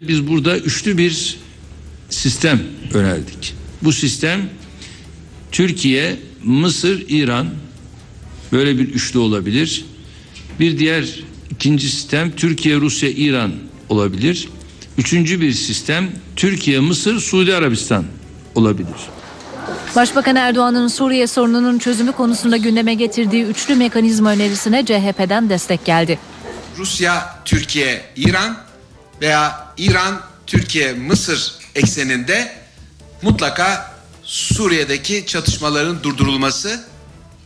Biz 0.00 0.28
burada 0.28 0.58
üçlü 0.58 0.98
bir 0.98 1.38
sistem 2.10 2.60
önerdik. 2.94 3.54
Bu 3.82 3.92
sistem 3.92 4.40
Türkiye, 5.52 6.16
Mısır, 6.44 7.04
İran 7.08 7.46
böyle 8.52 8.78
bir 8.78 8.88
üçlü 8.88 9.18
olabilir. 9.18 9.84
Bir 10.60 10.78
diğer 10.78 11.24
ikinci 11.50 11.90
sistem 11.90 12.30
Türkiye, 12.30 12.76
Rusya, 12.76 13.10
İran 13.10 13.52
olabilir. 13.88 14.48
Üçüncü 14.98 15.40
bir 15.40 15.52
sistem 15.52 16.10
Türkiye, 16.36 16.80
Mısır, 16.80 17.20
Suudi 17.20 17.54
Arabistan 17.54 18.04
olabilir. 18.54 18.88
Başbakan 19.96 20.36
Erdoğan'ın 20.36 20.88
Suriye 20.88 21.26
sorununun 21.26 21.78
çözümü 21.78 22.12
konusunda 22.12 22.56
gündeme 22.56 22.94
getirdiği 22.94 23.44
üçlü 23.44 23.74
mekanizma 23.74 24.30
önerisine 24.30 24.84
CHP'den 24.84 25.50
destek 25.50 25.84
geldi. 25.84 26.18
Rusya, 26.78 27.42
Türkiye, 27.44 28.02
İran 28.16 28.56
veya 29.20 29.68
İran, 29.76 30.20
Türkiye, 30.46 30.92
Mısır 30.92 31.52
ekseninde 31.74 32.52
mutlaka 33.22 33.94
Suriye'deki 34.30 35.26
çatışmaların 35.26 36.02
durdurulması, 36.02 36.80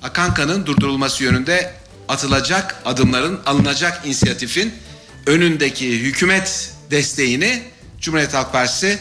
akan 0.03 0.35
kanın 0.35 0.67
durdurulması 0.67 1.25
yönünde 1.25 1.75
atılacak 2.09 2.83
adımların, 2.85 3.41
alınacak 3.47 4.07
inisiyatifin 4.07 4.75
önündeki 5.27 6.01
hükümet 6.01 6.75
desteğini 6.91 7.63
Cumhuriyet 8.01 8.35
Halk 8.35 8.53
Partisi 8.53 8.99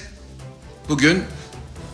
bugün 0.89 1.23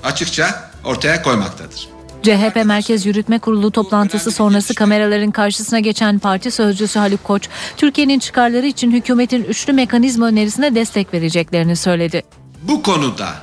açıkça 0.03 0.71
ortaya 0.85 1.21
koymaktadır. 1.21 1.87
CHP 2.23 2.65
Merkez 2.65 3.05
Yürütme 3.05 3.39
Kurulu 3.39 3.71
toplantısı 3.71 4.31
sonrası 4.31 4.75
kameraların 4.75 5.31
karşısına 5.31 5.79
geçen 5.79 6.19
parti 6.19 6.51
sözcüsü 6.51 6.99
Haluk 6.99 7.23
Koç, 7.23 7.49
Türkiye'nin 7.77 8.19
çıkarları 8.19 8.67
için 8.67 8.91
hükümetin 8.91 9.43
üçlü 9.43 9.73
mekanizma 9.73 10.27
önerisine 10.27 10.75
destek 10.75 11.13
vereceklerini 11.13 11.75
söyledi. 11.75 12.23
Bu 12.61 12.83
konuda 12.83 13.35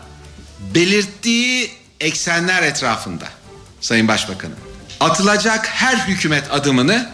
belirttiği 0.74 1.85
eksenler 2.00 2.62
etrafında 2.62 3.24
Sayın 3.80 4.08
Başbakanım 4.08 4.56
atılacak 5.00 5.66
her 5.66 5.96
hükümet 5.96 6.44
adımını 6.50 7.10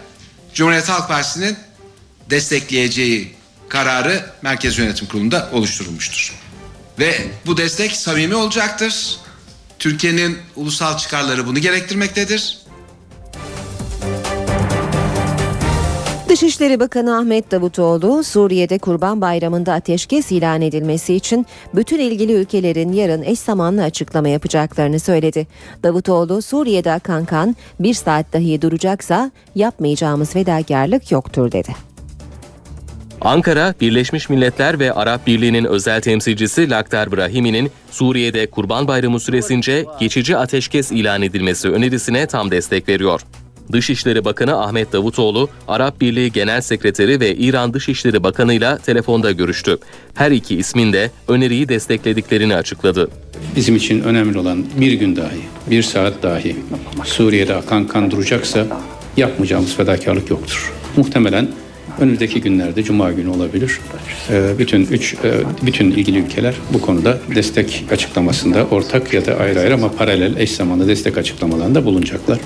Cumhuriyet 0.55 0.89
Halk 0.89 1.09
Partisi'nin 1.09 1.57
destekleyeceği 2.31 3.35
kararı 3.69 4.31
Merkez 4.43 4.79
Yönetim 4.79 5.07
Kurulu'nda 5.07 5.49
oluşturulmuştur. 5.53 6.35
Ve 6.99 7.27
bu 7.47 7.57
destek 7.57 7.93
samimi 7.93 8.35
olacaktır. 8.35 9.17
Türkiye'nin 9.79 10.39
ulusal 10.57 10.99
çıkarları 10.99 11.47
bunu 11.47 11.59
gerektirmektedir. 11.59 12.59
Dışişleri 16.33 16.81
Bakanı 16.81 17.17
Ahmet 17.17 17.51
Davutoğlu, 17.51 18.25
Suriye'de 18.25 18.79
Kurban 18.79 19.21
Bayramı'nda 19.21 19.73
ateşkes 19.73 20.33
ilan 20.33 20.63
edilmesi 20.63 21.15
için 21.15 21.47
bütün 21.75 21.99
ilgili 21.99 22.33
ülkelerin 22.33 22.93
yarın 22.93 23.23
eş 23.23 23.39
zamanlı 23.39 23.83
açıklama 23.83 24.29
yapacaklarını 24.29 25.01
söyledi. 25.01 25.47
Davutoğlu, 25.83 26.43
Suriye'de 26.43 26.93
akan 26.93 27.25
kan 27.25 27.57
bir 27.81 27.95
saat 27.95 28.33
dahi 28.33 28.63
duracaksa 28.63 29.31
yapmayacağımız 29.55 30.33
fedakarlık 30.33 31.13
yoktur 31.13 31.53
dedi. 31.53 31.75
Ankara, 33.21 33.75
Birleşmiş 33.81 34.29
Milletler 34.29 34.79
ve 34.79 34.93
Arap 34.93 35.27
Birliği'nin 35.27 35.65
özel 35.65 36.01
temsilcisi 36.01 36.71
Lakhdar 36.71 37.13
Brahimi'nin 37.13 37.71
Suriye'de 37.91 38.51
Kurban 38.51 38.89
Bayramı 38.89 39.21
süresince 39.21 39.85
geçici 40.01 40.37
ateşkes 40.37 40.93
ilan 40.93 41.23
edilmesi 41.23 41.69
önerisine 41.69 42.27
tam 42.27 42.51
destek 42.51 42.89
veriyor. 42.89 43.21
Dışişleri 43.73 44.25
Bakanı 44.25 44.61
Ahmet 44.61 44.93
Davutoğlu, 44.93 45.49
Arap 45.69 46.01
Birliği 46.01 46.33
Genel 46.33 46.61
Sekreteri 46.61 47.21
ve 47.21 47.35
İran 47.35 47.75
Dışişleri 47.75 48.23
Bakanı 48.23 48.55
ile 48.55 48.79
telefonda 48.87 49.33
görüştü. 49.33 49.79
Her 50.15 50.31
iki 50.31 50.57
ismin 50.57 50.93
de 50.93 51.11
öneriyi 51.29 51.69
desteklediklerini 51.69 52.57
açıkladı. 52.57 53.11
Bizim 53.57 53.77
için 53.77 54.01
önemli 54.01 54.39
olan 54.39 54.65
bir 54.81 54.93
gün 54.93 55.17
dahi, 55.17 55.41
bir 55.71 55.83
saat 55.83 56.23
dahi 56.23 56.57
Suriye'de 57.05 57.55
akan 57.55 57.87
kan 57.87 58.11
duracaksa 58.11 58.67
yapmayacağımız 59.17 59.75
fedakarlık 59.75 60.31
yoktur. 60.31 60.73
Muhtemelen 60.97 61.49
önümüzdeki 62.01 62.41
günlerde 62.41 62.83
Cuma 62.83 63.13
günü 63.13 63.29
olabilir. 63.29 63.79
Ee, 64.31 64.59
bütün 64.59 64.87
üç, 64.87 65.15
e, 65.15 65.33
bütün 65.63 65.91
ilgili 65.91 66.19
ülkeler 66.19 66.55
bu 66.73 66.81
konuda 66.81 67.19
destek 67.35 67.85
açıklamasında 67.91 68.67
ortak 68.71 69.13
ya 69.15 69.27
da 69.27 69.37
ayrı 69.37 69.61
ayrı 69.61 69.75
ama 69.75 69.93
paralel 69.93 70.37
eş 70.37 70.53
zamanlı 70.53 70.89
destek 70.89 71.19
açıklamalarında 71.19 71.85
bulunacaklar. 71.85 72.39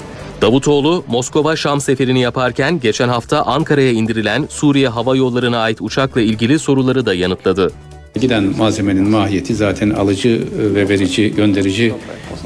Davutoğlu, 0.43 1.05
Moskova-Şam 1.09 1.80
seferini 1.80 2.20
yaparken 2.20 2.80
geçen 2.80 3.09
hafta 3.09 3.43
Ankara'ya 3.43 3.91
indirilen 3.91 4.47
Suriye 4.51 4.89
Hava 4.89 5.16
Yolları'na 5.16 5.59
ait 5.59 5.78
uçakla 5.80 6.20
ilgili 6.20 6.59
soruları 6.59 7.07
da 7.07 7.14
yanıtladı. 7.14 7.72
Giden 8.20 8.55
malzemenin 8.59 9.09
mahiyeti 9.09 9.55
zaten 9.55 9.91
alıcı 9.91 10.43
ve 10.74 10.89
verici, 10.89 11.34
gönderici 11.34 11.95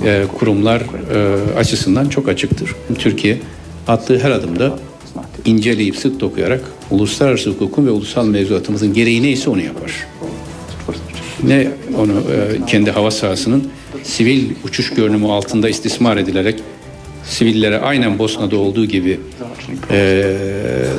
e, 0.04 0.24
kurumlar 0.38 0.80
e, 0.80 1.58
açısından 1.58 2.08
çok 2.08 2.28
açıktır. 2.28 2.74
Türkiye 2.98 3.40
attığı 3.88 4.18
her 4.18 4.30
adımda 4.30 4.78
inceleyip 5.44 5.96
sık 5.96 6.20
dokuyarak 6.20 6.60
uluslararası 6.90 7.50
hukukun 7.50 7.86
ve 7.86 7.90
ulusal 7.90 8.26
mevzuatımızın 8.26 8.94
gereği 8.94 9.22
neyse 9.22 9.50
onu 9.50 9.60
yapar. 9.60 10.06
Ne 11.42 11.68
onu 11.98 12.12
e, 12.12 12.66
kendi 12.66 12.90
hava 12.90 13.10
sahasının 13.10 13.68
sivil 14.02 14.50
uçuş 14.64 14.90
görünümü 14.90 15.26
altında 15.26 15.68
istismar 15.68 16.16
edilerek 16.16 16.60
sivillere 17.24 17.78
aynen 17.78 18.18
Bosna'da 18.18 18.56
olduğu 18.56 18.84
gibi 18.84 19.20
e, 19.90 20.36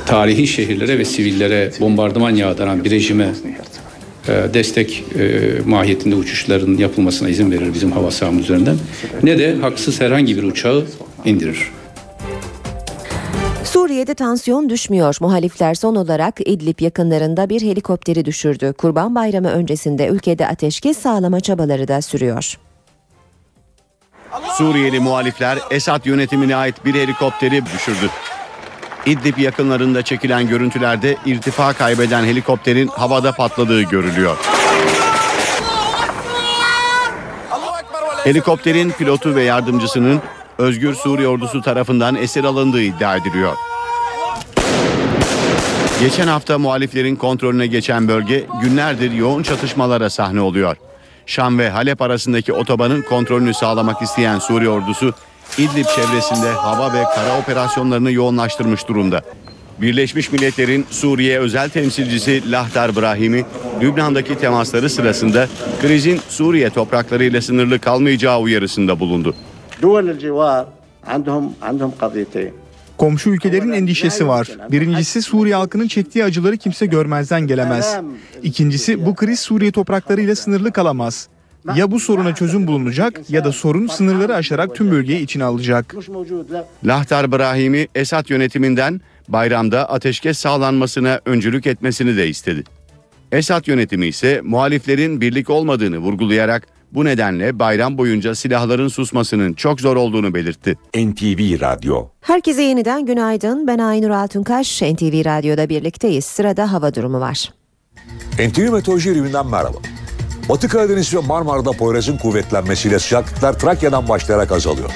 tarihi 0.05 0.47
şehirlere 0.47 0.99
ve 0.99 1.05
sivillere 1.05 1.71
bombardıman 1.79 2.35
yağdıran 2.35 2.83
bir 2.83 2.91
rejime 2.91 3.29
e, 4.27 4.53
destek 4.53 5.03
e, 5.19 5.39
mahiyetinde 5.65 6.15
uçuşların 6.15 6.77
yapılmasına 6.77 7.29
izin 7.29 7.51
verir 7.51 7.73
bizim 7.73 7.91
hava 7.91 8.11
sahamız 8.11 8.43
üzerinden 8.43 8.77
ne 9.23 9.39
de 9.39 9.55
haksız 9.55 10.01
herhangi 10.01 10.37
bir 10.37 10.43
uçağı 10.43 10.85
indirir. 11.25 11.71
Suriye'de 13.63 14.13
tansiyon 14.13 14.69
düşmüyor. 14.69 15.17
Muhalifler 15.21 15.73
son 15.73 15.95
olarak 15.95 16.39
İdlib 16.45 16.79
yakınlarında 16.79 17.49
bir 17.49 17.61
helikopteri 17.61 18.25
düşürdü. 18.25 18.73
Kurban 18.77 19.15
Bayramı 19.15 19.49
öncesinde 19.49 20.07
ülkede 20.07 20.47
ateşkes 20.47 20.97
sağlama 20.97 21.39
çabaları 21.39 21.87
da 21.87 22.01
sürüyor. 22.01 22.57
Suriyeli 24.57 24.99
muhalifler 24.99 25.57
Esad 25.71 26.05
yönetimine 26.05 26.55
ait 26.55 26.85
bir 26.85 26.95
helikopteri 26.95 27.65
düşürdü. 27.65 28.09
İdlib 29.05 29.37
yakınlarında 29.37 30.01
çekilen 30.01 30.47
görüntülerde 30.47 31.17
irtifa 31.25 31.73
kaybeden 31.73 32.23
helikopterin 32.23 32.87
havada 32.87 33.31
patladığı 33.31 33.81
görülüyor. 33.81 34.37
Helikopterin 38.23 38.91
pilotu 38.91 39.35
ve 39.35 39.43
yardımcısının 39.43 40.21
Özgür 40.57 40.93
Suriye 40.93 41.27
ordusu 41.27 41.61
tarafından 41.61 42.15
esir 42.15 42.43
alındığı 42.43 42.81
iddia 42.81 43.15
ediliyor. 43.15 43.55
Geçen 45.99 46.27
hafta 46.27 46.57
muhaliflerin 46.57 47.15
kontrolüne 47.15 47.67
geçen 47.67 48.07
bölge 48.07 48.45
günlerdir 48.61 49.11
yoğun 49.11 49.43
çatışmalara 49.43 50.09
sahne 50.09 50.41
oluyor. 50.41 50.75
Şam 51.25 51.59
ve 51.59 51.69
Halep 51.69 52.01
arasındaki 52.01 52.53
otobanın 52.53 53.01
kontrolünü 53.01 53.53
sağlamak 53.53 54.01
isteyen 54.01 54.39
Suriye 54.39 54.69
ordusu 54.69 55.13
İdlib 55.57 55.85
çevresinde 55.85 56.49
hava 56.49 56.93
ve 56.93 57.03
kara 57.15 57.39
operasyonlarını 57.39 58.11
yoğunlaştırmış 58.11 58.87
durumda. 58.87 59.21
Birleşmiş 59.81 60.31
Milletler'in 60.31 60.85
Suriye 60.89 61.39
özel 61.39 61.69
temsilcisi 61.69 62.51
Lahtar 62.51 62.95
Brahimi, 62.95 63.45
Lübnan'daki 63.81 64.37
temasları 64.37 64.89
sırasında 64.89 65.47
krizin 65.81 66.21
Suriye 66.29 66.69
topraklarıyla 66.69 67.41
sınırlı 67.41 67.79
kalmayacağı 67.79 68.39
uyarısında 68.39 68.99
bulundu. 68.99 69.35
Komşu 73.01 73.29
ülkelerin 73.29 73.71
endişesi 73.71 74.27
var. 74.27 74.47
Birincisi 74.71 75.21
Suriye 75.21 75.55
halkının 75.55 75.87
çektiği 75.87 76.23
acıları 76.23 76.57
kimse 76.57 76.85
görmezden 76.85 77.47
gelemez. 77.47 77.97
İkincisi 78.43 79.05
bu 79.05 79.15
kriz 79.15 79.39
Suriye 79.39 79.71
topraklarıyla 79.71 80.35
sınırlı 80.35 80.71
kalamaz. 80.71 81.27
Ya 81.75 81.91
bu 81.91 81.99
soruna 81.99 82.35
çözüm 82.35 82.67
bulunacak 82.67 83.29
ya 83.29 83.43
da 83.43 83.51
sorun 83.51 83.87
sınırları 83.87 84.35
aşarak 84.35 84.75
tüm 84.75 84.91
bölgeyi 84.91 85.19
içine 85.19 85.43
alacak. 85.43 85.95
Lahtar 86.85 87.31
Brahimi 87.31 87.87
Esad 87.95 88.29
yönetiminden 88.29 89.01
bayramda 89.27 89.89
ateşkes 89.89 90.37
sağlanmasına 90.37 91.19
öncülük 91.25 91.67
etmesini 91.67 92.17
de 92.17 92.27
istedi. 92.27 92.63
Esad 93.31 93.67
yönetimi 93.67 94.07
ise 94.07 94.41
muhaliflerin 94.43 95.21
birlik 95.21 95.49
olmadığını 95.49 95.97
vurgulayarak 95.97 96.67
bu 96.91 97.05
nedenle 97.05 97.59
bayram 97.59 97.97
boyunca 97.97 98.35
silahların 98.35 98.87
susmasının 98.87 99.53
çok 99.53 99.81
zor 99.81 99.95
olduğunu 99.95 100.33
belirtti. 100.33 100.75
NTV 100.95 101.61
Radyo 101.61 102.07
Herkese 102.21 102.61
yeniden 102.61 103.05
günaydın. 103.05 103.67
Ben 103.67 103.77
Aynur 103.77 104.09
Altunkaş. 104.09 104.81
NTV 104.81 105.25
Radyo'da 105.25 105.69
birlikteyiz. 105.69 106.25
Sırada 106.25 106.71
hava 106.71 106.95
durumu 106.95 107.19
var. 107.19 107.53
NTV 108.39 108.71
Meteoroloji 108.71 109.09
Evi'nden 109.09 109.47
merhaba. 109.47 109.77
Batı 110.49 110.67
Karadeniz 110.67 111.13
ve 111.15 111.19
Marmara'da 111.19 111.71
Poyraz'ın 111.71 112.17
kuvvetlenmesiyle 112.17 112.99
sıcaklıklar 112.99 113.59
Trakya'dan 113.59 114.09
başlayarak 114.09 114.51
azalıyor. 114.51 114.89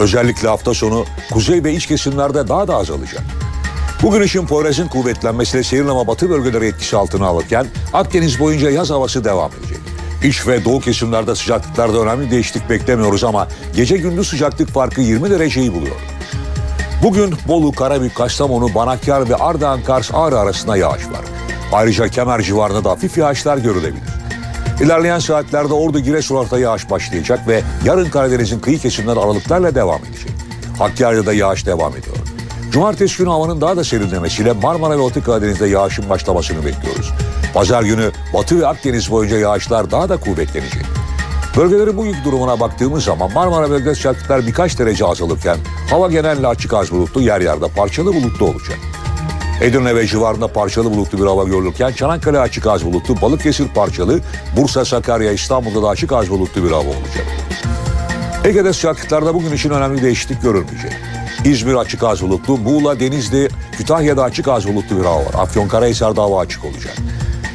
Özellikle 0.00 0.48
hafta 0.48 0.74
sonu 0.74 1.04
kuzey 1.32 1.64
ve 1.64 1.74
iç 1.74 1.86
kesimlerde 1.86 2.48
daha 2.48 2.68
da 2.68 2.76
azalacak. 2.76 3.22
Bugün 4.02 4.22
için 4.22 4.46
Poyraz'ın 4.46 4.88
kuvvetlenmesiyle 4.88 5.62
seyirlama 5.64 6.06
batı 6.06 6.30
bölgeleri 6.30 6.66
etkisi 6.66 6.96
altına 6.96 7.26
alırken 7.26 7.66
Akdeniz 7.92 8.40
boyunca 8.40 8.70
yaz 8.70 8.90
havası 8.90 9.24
devam 9.24 9.50
edecek. 9.60 9.91
İç 10.24 10.46
ve 10.46 10.64
doğu 10.64 10.80
kesimlerde 10.80 11.34
sıcaklıklarda 11.34 11.98
önemli 11.98 12.30
değişiklik 12.30 12.70
beklemiyoruz 12.70 13.24
ama 13.24 13.48
gece 13.76 13.96
gündüz 13.96 14.28
sıcaklık 14.28 14.68
farkı 14.68 15.00
20 15.00 15.30
dereceyi 15.30 15.74
buluyor. 15.74 15.96
Bugün 17.02 17.34
Bolu, 17.48 17.72
Karabük, 17.72 18.14
Kastamonu, 18.14 18.74
Banakkar 18.74 19.28
ve 19.28 19.36
Ardahan 19.36 19.82
Kars 19.82 20.10
Ağrı 20.14 20.38
arasında 20.38 20.76
yağış 20.76 21.06
var. 21.06 21.20
Ayrıca 21.72 22.08
Kemer 22.08 22.42
civarında 22.42 22.84
da 22.84 22.90
hafif 22.90 23.18
yağışlar 23.18 23.58
görülebilir. 23.58 24.02
İlerleyen 24.80 25.18
saatlerde 25.18 25.74
Ordu 25.74 26.00
Giresun'da 26.00 26.58
yağış 26.58 26.90
başlayacak 26.90 27.48
ve 27.48 27.62
yarın 27.84 28.10
Karadeniz'in 28.10 28.60
kıyı 28.60 28.78
kesimleri 28.78 29.20
aralıklarla 29.20 29.74
devam 29.74 30.04
edecek. 30.04 30.32
Hakkari'de 30.78 31.26
de 31.26 31.32
yağış 31.32 31.66
devam 31.66 31.92
ediyor. 31.92 32.16
Cumartesi 32.72 33.18
günü 33.18 33.28
havanın 33.28 33.60
daha 33.60 33.76
da 33.76 33.84
serinlemesiyle 33.84 34.52
Marmara 34.52 34.98
ve 34.98 35.02
Batı 35.02 35.24
Karadeniz'de 35.24 35.66
yağışın 35.66 36.10
başlamasını 36.10 36.64
bekliyoruz. 36.64 37.12
Pazar 37.54 37.82
günü 37.82 38.10
Batı 38.34 38.60
ve 38.60 38.66
Akdeniz 38.66 39.10
boyunca 39.10 39.38
yağışlar 39.38 39.90
daha 39.90 40.08
da 40.08 40.16
kuvvetlenecek. 40.16 40.84
Bölgelerin 41.56 41.96
bu 41.96 42.06
yük 42.06 42.24
durumuna 42.24 42.60
baktığımız 42.60 43.04
zaman 43.04 43.32
Marmara 43.32 43.70
bölgesi 43.70 43.96
sıcaklıklar 43.96 44.46
birkaç 44.46 44.78
derece 44.78 45.06
azalırken 45.06 45.56
hava 45.90 46.10
genelde 46.10 46.46
açık 46.46 46.74
az 46.74 46.90
bulutlu 46.90 47.20
yer 47.20 47.40
yerde 47.40 47.68
parçalı 47.68 48.14
bulutlu 48.14 48.46
olacak. 48.46 48.78
Edirne 49.60 49.96
ve 49.96 50.06
civarında 50.06 50.48
parçalı 50.48 50.90
bulutlu 50.90 51.18
bir 51.18 51.26
hava 51.26 51.44
görülürken 51.44 51.92
Çanakkale 51.92 52.38
açık 52.38 52.66
az 52.66 52.84
bulutlu, 52.84 53.20
Balıkesir 53.20 53.68
parçalı, 53.68 54.20
Bursa, 54.56 54.84
Sakarya, 54.84 55.32
İstanbul'da 55.32 55.82
da 55.82 55.88
açık 55.88 56.12
az 56.12 56.30
bulutlu 56.30 56.64
bir 56.64 56.70
hava 56.70 56.88
olacak. 56.88 57.26
Ege'de 58.44 58.72
sıcaklıklarda 58.72 59.34
bugün 59.34 59.52
için 59.52 59.70
önemli 59.70 60.02
değişiklik 60.02 60.42
görülmeyecek. 60.42 60.92
İzmir 61.44 61.74
açık 61.74 62.02
az 62.02 62.22
bulutlu, 62.22 62.58
Muğla, 62.58 63.00
Denizli, 63.00 63.48
Kütahya'da 63.76 64.22
açık 64.22 64.48
az 64.48 64.68
bulutlu 64.68 64.98
bir 65.00 65.04
hava 65.04 65.18
var. 65.18 65.34
Afyonkarahisar'da 65.34 66.22
hava 66.22 66.40
açık 66.40 66.64
olacak. 66.64 66.94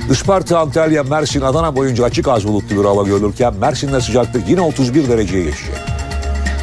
Isparta, 0.09 0.59
Antalya, 0.59 1.03
Mersin, 1.03 1.41
Adana 1.41 1.75
boyunca 1.75 2.05
açık 2.05 2.27
az 2.27 2.47
bulutlu 2.47 2.79
bir 2.79 2.85
hava 2.85 3.03
görülürken 3.03 3.53
Mersin'de 3.53 4.01
sıcaklık 4.01 4.49
yine 4.49 4.61
31 4.61 5.09
dereceye 5.09 5.43
geçecek. 5.43 5.75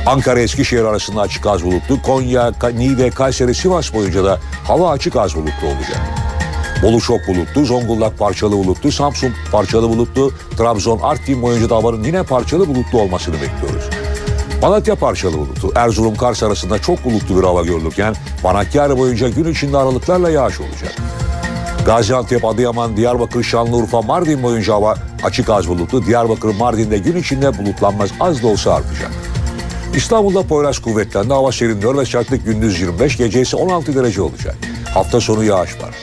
Ankara 0.07 0.41
Eskişehir 0.41 0.85
arasında 0.85 1.21
açık 1.21 1.47
az 1.47 1.65
bulutlu, 1.65 2.03
Konya, 2.03 2.53
Niğde, 2.75 3.11
Kayseri, 3.11 3.55
Sivas 3.55 3.95
boyunca 3.95 4.25
da 4.25 4.41
hava 4.65 4.91
açık 4.91 5.17
az 5.17 5.35
bulutlu 5.35 5.67
olacak. 5.67 6.01
Bolu 6.83 7.01
çok 7.01 7.29
bulutlu, 7.29 7.65
Zonguldak 7.65 8.19
parçalı 8.19 8.53
bulutlu, 8.53 8.93
Samsun 8.93 9.33
parçalı 9.53 9.89
bulutlu, 9.89 10.33
Trabzon, 10.59 10.99
Artvin 10.99 11.43
boyunca 11.43 11.71
da 11.71 11.77
havanın 11.77 12.05
yine 12.05 12.23
parçalı 12.23 12.69
bulutlu 12.69 13.01
olmasını 13.01 13.35
bekliyoruz. 13.35 13.85
Malatya 14.63 14.95
parçalı 14.95 15.39
bulutlu, 15.39 15.73
Erzurum, 15.75 16.17
Kars 16.17 16.43
arasında 16.43 16.79
çok 16.79 17.05
bulutlu 17.05 17.39
bir 17.39 17.43
hava 17.43 17.63
görülürken 17.63 18.15
Manakkar 18.43 18.99
boyunca 18.99 19.29
gün 19.29 19.53
içinde 19.53 19.79
aralıklarla 19.79 20.31
yağış 20.31 20.61
olacak. 20.61 20.95
Gaziantep, 21.87 22.45
Adıyaman, 22.45 22.97
Diyarbakır, 22.97 23.43
Şanlıurfa, 23.43 24.03
Mardin 24.03 24.43
boyunca 24.43 24.75
hava 24.75 24.95
açık 25.25 25.51
az 25.51 25.69
bulutlu. 25.69 26.07
Diyarbakır, 26.07 26.55
Mardin'de 26.55 26.99
gün 26.99 27.17
içinde 27.17 27.59
bulutlanmaz 27.59 28.11
az 28.21 28.43
da 28.43 28.47
olsa 28.47 28.75
artacak. 28.75 29.11
İstanbul'da 29.95 30.43
Poyraz 30.43 30.79
kuvvetlendi. 30.79 31.33
Hava 31.33 31.53
serinliyor 31.53 31.97
ve 31.97 32.05
sıcaklık 32.05 32.45
gündüz 32.45 32.81
25, 32.81 33.17
gece 33.17 33.41
ise 33.41 33.57
16 33.57 33.95
derece 33.95 34.23
olacak. 34.23 34.57
Hafta 34.95 35.21
sonu 35.21 35.45
yağış 35.45 35.83
var. 35.83 35.95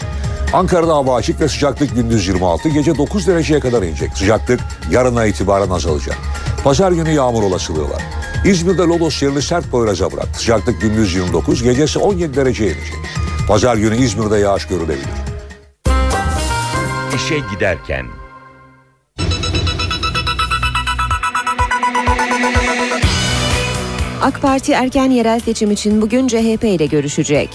Ankara'da 0.54 0.96
hava 0.96 1.16
açık 1.16 1.42
ve 1.42 1.50
sıcaklık 1.50 1.96
gündüz 1.96 2.28
26, 2.28 2.70
gece 2.70 2.98
9 2.98 3.28
dereceye 3.28 3.60
kadar 3.60 3.84
inecek. 3.84 4.18
Sıcaklık 4.18 4.60
yarına 4.92 5.26
itibaren 5.26 5.70
azalacak. 5.70 6.18
Pazar 6.64 6.92
günü 6.92 7.12
yağmur 7.12 7.44
olasılığı 7.44 7.90
var. 7.90 8.04
İzmir'de 8.46 8.82
Lodos 8.82 9.22
yerini 9.22 9.42
sert 9.42 9.72
Poyraz'a 9.72 10.12
bıraktı. 10.12 10.40
Sıcaklık 10.40 10.82
gündüz 10.82 11.16
29, 11.16 11.64
gecesi 11.64 12.00
17 12.00 12.36
dereceye 12.36 12.72
inecek. 12.72 13.00
Pazar 13.48 13.76
günü 13.76 13.98
İzmir'de 13.98 14.38
yağış 14.38 14.66
görülebilir. 14.68 15.31
İşe 17.26 17.40
giderken 17.54 18.06
AK 24.22 24.42
Parti 24.42 24.72
erken 24.72 25.12
yerel 25.12 25.40
seçim 25.40 25.72
için 25.72 26.02
bugün 26.02 26.28
CHP 26.28 26.64
ile 26.64 26.86
görüşecek. 26.86 27.50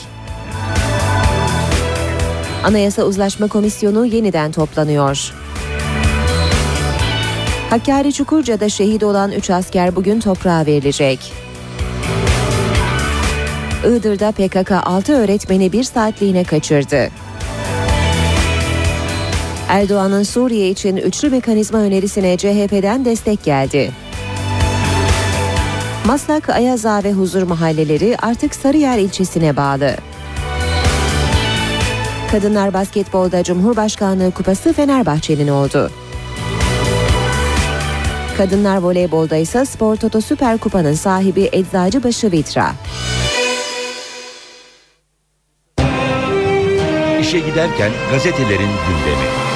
Anayasa 2.65 3.03
Uzlaşma 3.03 3.49
Komisyonu 3.49 4.07
yeniden 4.07 4.53
toplanıyor. 4.53 5.33
Hakkari 7.71 8.13
Çukurca'da 8.13 8.69
şehit 8.69 9.03
olan 9.03 9.33
3 9.33 9.51
asker 9.51 9.97
bugün 9.97 10.21
toprağa 10.21 10.67
verilecek. 10.67 11.33
Iğdır'da 13.87 14.33
PKK 14.33 14.73
6 14.73 15.13
öğretmeni 15.13 15.73
bir 15.73 15.85
saatliğine 15.85 16.45
kaçırdı. 16.45 17.11
Erdoğan'ın 19.69 20.23
Suriye 20.23 20.71
için 20.71 20.97
üçlü 20.97 21.31
mekanizma 21.31 21.79
önerisine 21.79 22.37
CHP'den 22.37 23.05
destek 23.05 23.45
geldi. 23.45 23.91
Maslak, 26.07 26.49
Ayaza 26.49 27.05
ve 27.05 27.13
Huzur 27.13 27.43
mahalleleri 27.43 28.17
artık 28.23 28.55
Sarıyer 28.55 28.99
ilçesine 28.99 29.57
bağlı. 29.57 29.97
Kadınlar 32.31 32.75
basketbolda 32.75 33.43
Cumhurbaşkanlığı 33.43 34.31
Kupası 34.31 34.73
Fenerbahçe'nin 34.73 35.49
oldu. 35.49 35.91
Kadınlar 38.37 38.77
voleybolda 38.77 39.37
ise 39.37 39.65
Spor 39.65 39.97
Toto 39.97 40.21
Süper 40.21 40.59
Kupa'nın 40.59 40.95
sahibi 40.95 41.49
Eczacıbaşı 41.53 42.33
Vitra. 42.33 42.73
İşe 47.21 47.39
giderken 47.39 47.91
gazetelerin 48.13 48.71
gündemi. 48.89 49.56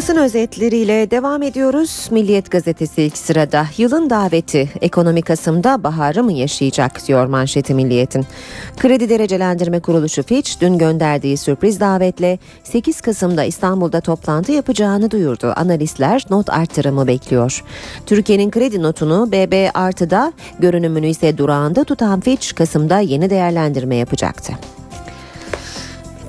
Basın 0.00 0.16
özetleriyle 0.16 1.10
devam 1.10 1.42
ediyoruz. 1.42 2.08
Milliyet 2.10 2.50
gazetesi 2.50 3.02
ilk 3.02 3.18
sırada. 3.18 3.66
Yılın 3.76 4.10
daveti 4.10 4.68
ekonomi 4.80 5.22
Kasım'da 5.22 5.84
baharı 5.84 6.24
mı 6.24 6.32
yaşayacak 6.32 7.08
diyor 7.08 7.26
manşeti 7.26 7.74
Milliyet'in. 7.74 8.26
Kredi 8.78 9.08
Derecelendirme 9.08 9.80
Kuruluşu 9.80 10.22
Fitch 10.22 10.60
dün 10.60 10.78
gönderdiği 10.78 11.36
sürpriz 11.36 11.80
davetle 11.80 12.38
8 12.64 13.00
Kasım'da 13.00 13.44
İstanbul'da 13.44 14.00
toplantı 14.00 14.52
yapacağını 14.52 15.10
duyurdu. 15.10 15.52
Analistler 15.56 16.26
not 16.30 16.50
artırımı 16.50 17.06
bekliyor. 17.06 17.64
Türkiye'nin 18.06 18.50
kredi 18.50 18.82
notunu 18.82 19.32
BB 19.32 19.70
artıda 19.74 20.32
görünümünü 20.58 21.06
ise 21.06 21.38
durağında 21.38 21.84
tutan 21.84 22.20
Fitch 22.20 22.54
Kasım'da 22.54 23.00
yeni 23.00 23.30
değerlendirme 23.30 23.96
yapacaktı. 23.96 24.52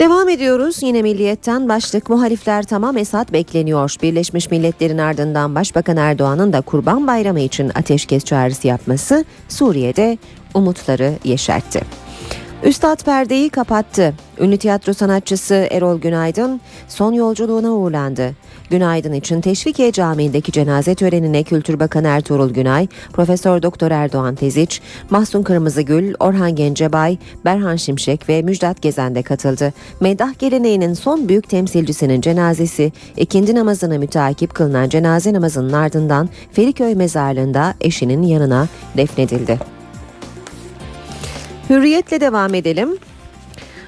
Devam 0.01 0.29
ediyoruz 0.29 0.83
yine 0.83 1.01
milliyetten 1.01 1.69
başlık 1.69 2.09
muhalifler 2.09 2.63
tamam 2.63 2.97
Esad 2.97 3.33
bekleniyor. 3.33 3.95
Birleşmiş 4.03 4.51
Milletler'in 4.51 4.97
ardından 4.97 5.55
Başbakan 5.55 5.97
Erdoğan'ın 5.97 6.53
da 6.53 6.61
Kurban 6.61 7.07
Bayramı 7.07 7.39
için 7.39 7.71
ateşkes 7.75 8.23
çağrısı 8.25 8.67
yapması 8.67 9.25
Suriye'de 9.49 10.17
umutları 10.53 11.13
yeşertti. 11.23 11.81
Üstad 12.63 13.05
perdeyi 13.05 13.49
kapattı. 13.49 14.13
Ünlü 14.39 14.57
tiyatro 14.57 14.93
sanatçısı 14.93 15.67
Erol 15.71 15.99
Günaydın 15.99 16.61
son 16.87 17.13
yolculuğuna 17.13 17.71
uğurlandı. 17.71 18.31
Günaydın 18.71 19.13
için 19.13 19.41
Teşvikiye 19.41 19.91
Camii'ndeki 19.91 20.51
cenaze 20.51 20.95
törenine 20.95 21.43
Kültür 21.43 21.79
Bakanı 21.79 22.07
Ertuğrul 22.07 22.49
Günay, 22.49 22.87
Profesör 23.13 23.61
Doktor 23.61 23.91
Erdoğan 23.91 24.35
Teziç, 24.35 24.81
Mahsun 25.09 25.43
Kırmızıgül, 25.43 26.13
Orhan 26.19 26.55
Gencebay, 26.55 27.17
Berhan 27.45 27.75
Şimşek 27.75 28.29
ve 28.29 28.41
Müjdat 28.41 28.81
Gezen 28.81 29.15
de 29.15 29.21
katıldı. 29.21 29.73
Meddah 29.99 30.39
geleneğinin 30.39 30.93
son 30.93 31.29
büyük 31.29 31.49
temsilcisinin 31.49 32.21
cenazesi 32.21 32.91
ikindi 33.17 33.55
namazına 33.55 33.97
müteakip 33.97 34.53
kılınan 34.53 34.89
cenaze 34.89 35.33
namazının 35.33 35.73
ardından 35.73 36.29
Feriköy 36.51 36.95
mezarlığında 36.95 37.73
eşinin 37.81 38.23
yanına 38.23 38.67
defnedildi. 38.97 39.59
Hürriyetle 41.69 42.21
devam 42.21 42.53
edelim. 42.53 42.89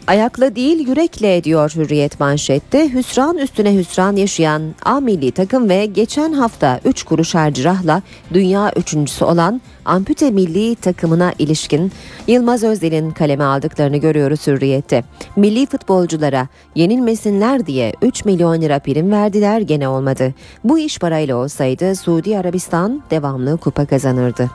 Ayakla 0.07 0.55
değil 0.55 0.87
yürekle 0.87 1.43
diyor 1.43 1.71
Hürriyet 1.75 2.19
manşette. 2.19 2.93
Hüsran 2.93 3.37
üstüne 3.37 3.75
hüsran 3.75 4.15
yaşayan 4.15 4.75
A 4.85 4.99
milli 4.99 5.31
takım 5.31 5.69
ve 5.69 5.85
geçen 5.85 6.33
hafta 6.33 6.79
3 6.85 7.03
kuruş 7.03 7.35
harcırahla 7.35 8.01
dünya 8.33 8.71
üçüncüsü 8.75 9.25
olan 9.25 9.61
ampute 9.85 10.31
milli 10.31 10.75
takımına 10.75 11.33
ilişkin 11.39 11.91
Yılmaz 12.27 12.63
Özdel'in 12.63 13.11
kaleme 13.11 13.43
aldıklarını 13.43 13.97
görüyoruz 13.97 14.47
Hürriyet'te. 14.47 15.03
Milli 15.35 15.65
futbolculara 15.65 16.47
yenilmesinler 16.75 17.65
diye 17.65 17.93
3 18.01 18.25
milyon 18.25 18.61
lira 18.61 18.79
prim 18.79 19.11
verdiler 19.11 19.61
gene 19.61 19.87
olmadı. 19.87 20.33
Bu 20.63 20.79
iş 20.79 20.99
parayla 20.99 21.35
olsaydı 21.35 21.95
Suudi 21.95 22.37
Arabistan 22.37 23.03
devamlı 23.11 23.57
kupa 23.57 23.85
kazanırdı. 23.85 24.49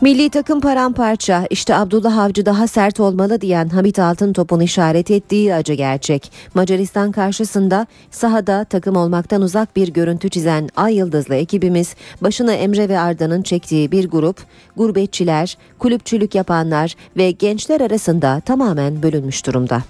Milli 0.00 0.30
takım 0.30 0.60
paramparça 0.60 1.46
işte 1.50 1.74
Abdullah 1.74 2.18
Avcı 2.18 2.46
daha 2.46 2.66
sert 2.66 3.00
olmalı 3.00 3.40
diyen 3.40 3.68
Hamit 3.68 3.98
Altıntop'un 3.98 4.60
işaret 4.60 5.10
ettiği 5.10 5.54
acı 5.54 5.72
gerçek. 5.72 6.32
Macaristan 6.54 7.12
karşısında 7.12 7.86
sahada 8.10 8.64
takım 8.64 8.96
olmaktan 8.96 9.42
uzak 9.42 9.76
bir 9.76 9.88
görüntü 9.88 10.28
çizen 10.28 10.68
Ay 10.76 10.96
Yıldızlı 10.96 11.34
ekibimiz 11.34 11.94
başına 12.20 12.52
Emre 12.52 12.88
ve 12.88 12.98
Arda'nın 12.98 13.42
çektiği 13.42 13.92
bir 13.92 14.08
grup 14.10 14.42
gurbetçiler, 14.76 15.58
kulüpçülük 15.78 16.34
yapanlar 16.34 16.94
ve 17.16 17.30
gençler 17.30 17.80
arasında 17.80 18.40
tamamen 18.40 19.02
bölünmüş 19.02 19.46
durumda. 19.46 19.82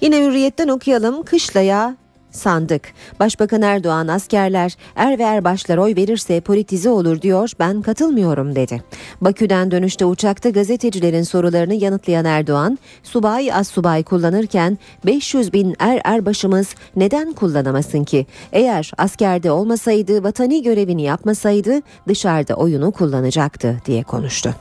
Yine 0.00 0.24
hürriyetten 0.24 0.68
okuyalım. 0.68 1.22
Kışlaya 1.22 1.96
sandık. 2.32 2.82
Başbakan 3.20 3.62
Erdoğan 3.62 4.08
askerler 4.08 4.76
er 4.96 5.18
ve 5.18 5.22
erbaşlar 5.22 5.78
oy 5.78 5.96
verirse 5.96 6.40
politize 6.40 6.90
olur 6.90 7.22
diyor 7.22 7.50
ben 7.58 7.82
katılmıyorum 7.82 8.56
dedi. 8.56 8.82
Bakü'den 9.20 9.70
dönüşte 9.70 10.04
uçakta 10.04 10.50
gazetecilerin 10.50 11.22
sorularını 11.22 11.74
yanıtlayan 11.74 12.24
Erdoğan 12.24 12.78
subay 13.02 13.52
az 13.52 13.68
subay 13.68 14.02
kullanırken 14.02 14.78
500 15.06 15.52
bin 15.52 15.76
er 15.78 16.00
erbaşımız 16.04 16.74
neden 16.96 17.32
kullanamasın 17.32 18.04
ki? 18.04 18.26
Eğer 18.52 18.90
askerde 18.98 19.50
olmasaydı 19.50 20.24
vatani 20.24 20.62
görevini 20.62 21.02
yapmasaydı 21.02 21.80
dışarıda 22.08 22.54
oyunu 22.54 22.92
kullanacaktı 22.92 23.82
diye 23.86 24.02
konuştu. 24.02 24.54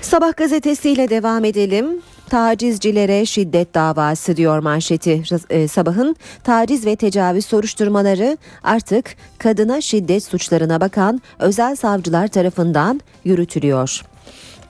Sabah 0.00 0.36
gazetesiyle 0.36 1.10
devam 1.10 1.44
edelim. 1.44 1.86
Tacizcilere 2.30 3.26
şiddet 3.26 3.74
davası 3.74 4.36
diyor 4.36 4.58
manşeti 4.58 5.22
e, 5.50 5.68
sabahın 5.68 6.16
taciz 6.44 6.86
ve 6.86 6.96
tecavüz 6.96 7.44
soruşturmaları 7.44 8.38
artık 8.62 9.16
kadına 9.38 9.80
şiddet 9.80 10.24
suçlarına 10.24 10.80
bakan 10.80 11.20
özel 11.38 11.76
savcılar 11.76 12.28
tarafından 12.28 13.00
yürütülüyor. 13.24 14.02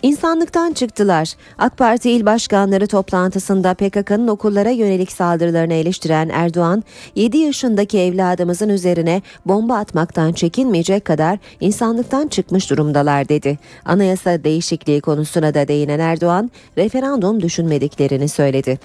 İnsanlıktan 0.03 0.73
çıktılar. 0.73 1.33
AK 1.59 1.77
Parti 1.77 2.11
il 2.11 2.27
başkanları 2.27 2.87
toplantısında 2.87 3.75
PKK'nın 3.75 4.29
okullara 4.29 4.71
yönelik 4.71 5.13
saldırılarını 5.13 5.75
eleştiren 5.75 6.29
Erdoğan, 6.29 6.85
7 7.15 7.39
yaşındaki 7.39 7.99
evladımızın 7.99 8.69
üzerine 8.69 9.23
bomba 9.47 9.77
atmaktan 9.77 10.33
çekinmeyecek 10.33 11.05
kadar 11.05 11.39
insanlıktan 11.61 12.29
çıkmış 12.29 12.71
durumdalar 12.71 13.29
dedi. 13.29 13.59
Anayasa 13.85 14.45
değişikliği 14.45 15.01
konusuna 15.01 15.55
da 15.55 15.69
değinen 15.69 15.99
Erdoğan, 15.99 16.51
referandum 16.79 17.43
düşünmediklerini 17.43 18.29
söyledi. 18.29 18.79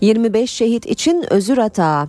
25 0.00 0.50
şehit 0.50 0.86
için 0.86 1.24
özür 1.30 1.58
atağı. 1.58 2.08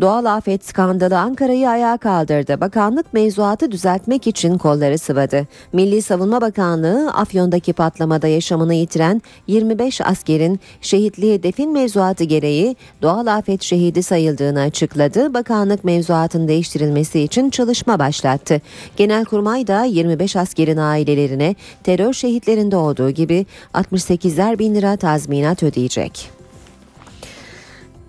Doğal 0.00 0.24
afet 0.24 0.64
skandalı 0.64 1.18
Ankara'yı 1.18 1.68
ayağa 1.68 1.96
kaldırdı. 1.96 2.60
Bakanlık 2.60 3.12
mevzuatı 3.12 3.72
düzeltmek 3.72 4.26
için 4.26 4.58
kolları 4.58 4.98
sıvadı. 4.98 5.46
Milli 5.72 6.02
Savunma 6.02 6.40
Bakanlığı 6.40 7.10
Afyon'daki 7.10 7.72
patlamada 7.72 8.28
yaşamını 8.28 8.74
yitiren 8.74 9.22
25 9.46 10.00
askerin 10.00 10.60
şehitliği 10.80 11.42
defin 11.42 11.72
mevzuatı 11.72 12.24
gereği 12.24 12.76
doğal 13.02 13.26
afet 13.26 13.62
şehidi 13.62 14.02
sayıldığını 14.02 14.60
açıkladı. 14.60 15.34
Bakanlık 15.34 15.84
mevzuatın 15.84 16.48
değiştirilmesi 16.48 17.20
için 17.20 17.50
çalışma 17.50 17.98
başlattı. 17.98 18.60
Genelkurmay 18.96 19.66
da 19.66 19.84
25 19.84 20.36
askerin 20.36 20.76
ailelerine 20.76 21.54
terör 21.84 22.12
şehitlerinde 22.12 22.76
olduğu 22.76 23.10
gibi 23.10 23.46
68'er 23.74 24.58
bin 24.58 24.74
lira 24.74 24.96
tazminat 24.96 25.62
ödeyecek. 25.62 26.35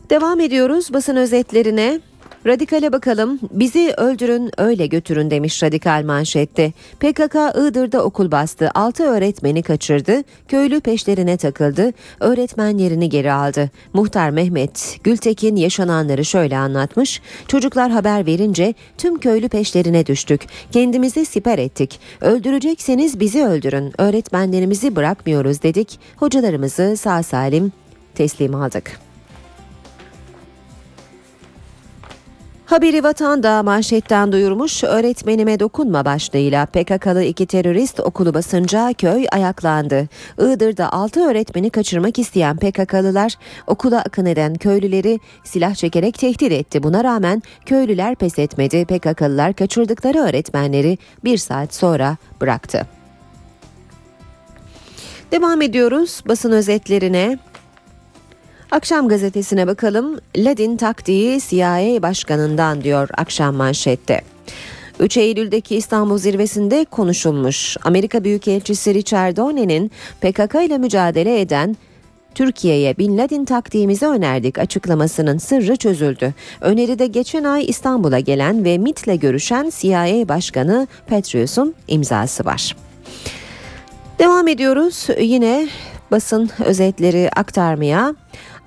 Devam 0.09 0.39
ediyoruz 0.39 0.93
basın 0.93 1.15
özetlerine. 1.15 1.99
Radikale 2.45 2.93
bakalım. 2.93 3.39
Bizi 3.51 3.93
öldürün 3.97 4.51
öyle 4.57 4.87
götürün 4.87 5.31
demiş 5.31 5.63
radikal 5.63 6.03
manşette. 6.05 6.73
PKK 6.99 7.35
Iğdır'da 7.35 8.03
okul 8.03 8.31
bastı. 8.31 8.71
6 8.75 9.03
öğretmeni 9.03 9.63
kaçırdı. 9.63 10.23
Köylü 10.47 10.79
peşlerine 10.79 11.37
takıldı. 11.37 11.93
Öğretmenlerini 12.19 13.09
geri 13.09 13.31
aldı. 13.31 13.69
Muhtar 13.93 14.29
Mehmet 14.29 14.99
Gültekin 15.03 15.55
yaşananları 15.55 16.25
şöyle 16.25 16.57
anlatmış. 16.57 17.21
Çocuklar 17.47 17.91
haber 17.91 18.25
verince 18.25 18.73
tüm 18.97 19.19
köylü 19.19 19.49
peşlerine 19.49 20.05
düştük. 20.05 20.41
Kendimizi 20.71 21.25
siper 21.25 21.57
ettik. 21.57 21.99
Öldürecekseniz 22.21 23.19
bizi 23.19 23.43
öldürün. 23.45 23.93
Öğretmenlerimizi 23.97 24.95
bırakmıyoruz 24.95 25.63
dedik. 25.63 25.99
Hocalarımızı 26.15 26.97
sağ 26.97 27.23
salim 27.23 27.71
teslim 28.15 28.55
aldık. 28.55 29.06
Haberi 32.67 33.03
vatanda 33.03 33.63
manşetten 33.63 34.31
duyurmuş 34.31 34.83
öğretmenime 34.83 35.59
dokunma 35.59 36.05
başlığıyla 36.05 36.65
PKK'lı 36.65 37.23
iki 37.23 37.45
terörist 37.45 37.99
okulu 37.99 38.33
basınca 38.33 38.93
köy 38.93 39.25
ayaklandı. 39.31 40.07
Iğdır'da 40.39 40.93
6 40.93 41.29
öğretmeni 41.29 41.69
kaçırmak 41.69 42.19
isteyen 42.19 42.57
PKK'lılar 42.57 43.33
okula 43.67 43.99
akın 43.99 44.25
eden 44.25 44.55
köylüleri 44.55 45.19
silah 45.43 45.75
çekerek 45.75 46.19
tehdit 46.19 46.51
etti. 46.51 46.83
Buna 46.83 47.03
rağmen 47.03 47.43
köylüler 47.65 48.15
pes 48.15 48.39
etmedi. 48.39 48.85
PKK'lılar 48.85 49.53
kaçırdıkları 49.53 50.17
öğretmenleri 50.17 50.97
bir 51.23 51.37
saat 51.37 51.73
sonra 51.73 52.17
bıraktı. 52.41 52.85
Devam 55.31 55.61
ediyoruz 55.61 56.23
basın 56.27 56.51
özetlerine. 56.51 57.39
Akşam 58.71 59.07
gazetesine 59.07 59.67
bakalım. 59.67 60.19
Ladin 60.37 60.77
taktiği 60.77 61.39
CIA 61.41 62.01
başkanından 62.01 62.83
diyor 62.83 63.09
akşam 63.17 63.55
manşette. 63.55 64.21
3 64.99 65.17
Eylül'deki 65.17 65.75
İstanbul 65.75 66.17
zirvesinde 66.17 66.85
konuşulmuş. 66.85 67.77
Amerika 67.83 68.23
Büyükelçisi 68.23 68.93
Richard 68.93 69.37
Donne'nin 69.37 69.91
PKK 70.21 70.55
ile 70.65 70.77
mücadele 70.77 71.41
eden 71.41 71.77
Türkiye'ye 72.35 72.97
Bin 72.97 73.17
Laden 73.17 73.45
taktiğimizi 73.45 74.05
önerdik 74.05 74.59
açıklamasının 74.59 75.37
sırrı 75.37 75.75
çözüldü. 75.75 76.33
Öneride 76.61 77.07
geçen 77.07 77.43
ay 77.43 77.65
İstanbul'a 77.65 78.19
gelen 78.19 78.63
ve 78.65 78.77
MIT'le 78.77 79.21
görüşen 79.21 79.71
CIA 79.79 80.29
Başkanı 80.29 80.87
Petrius'un 81.07 81.75
imzası 81.87 82.45
var. 82.45 82.75
Devam 84.19 84.47
ediyoruz 84.47 85.07
yine 85.19 85.67
basın 86.11 86.49
özetleri 86.65 87.29
aktarmaya. 87.35 88.15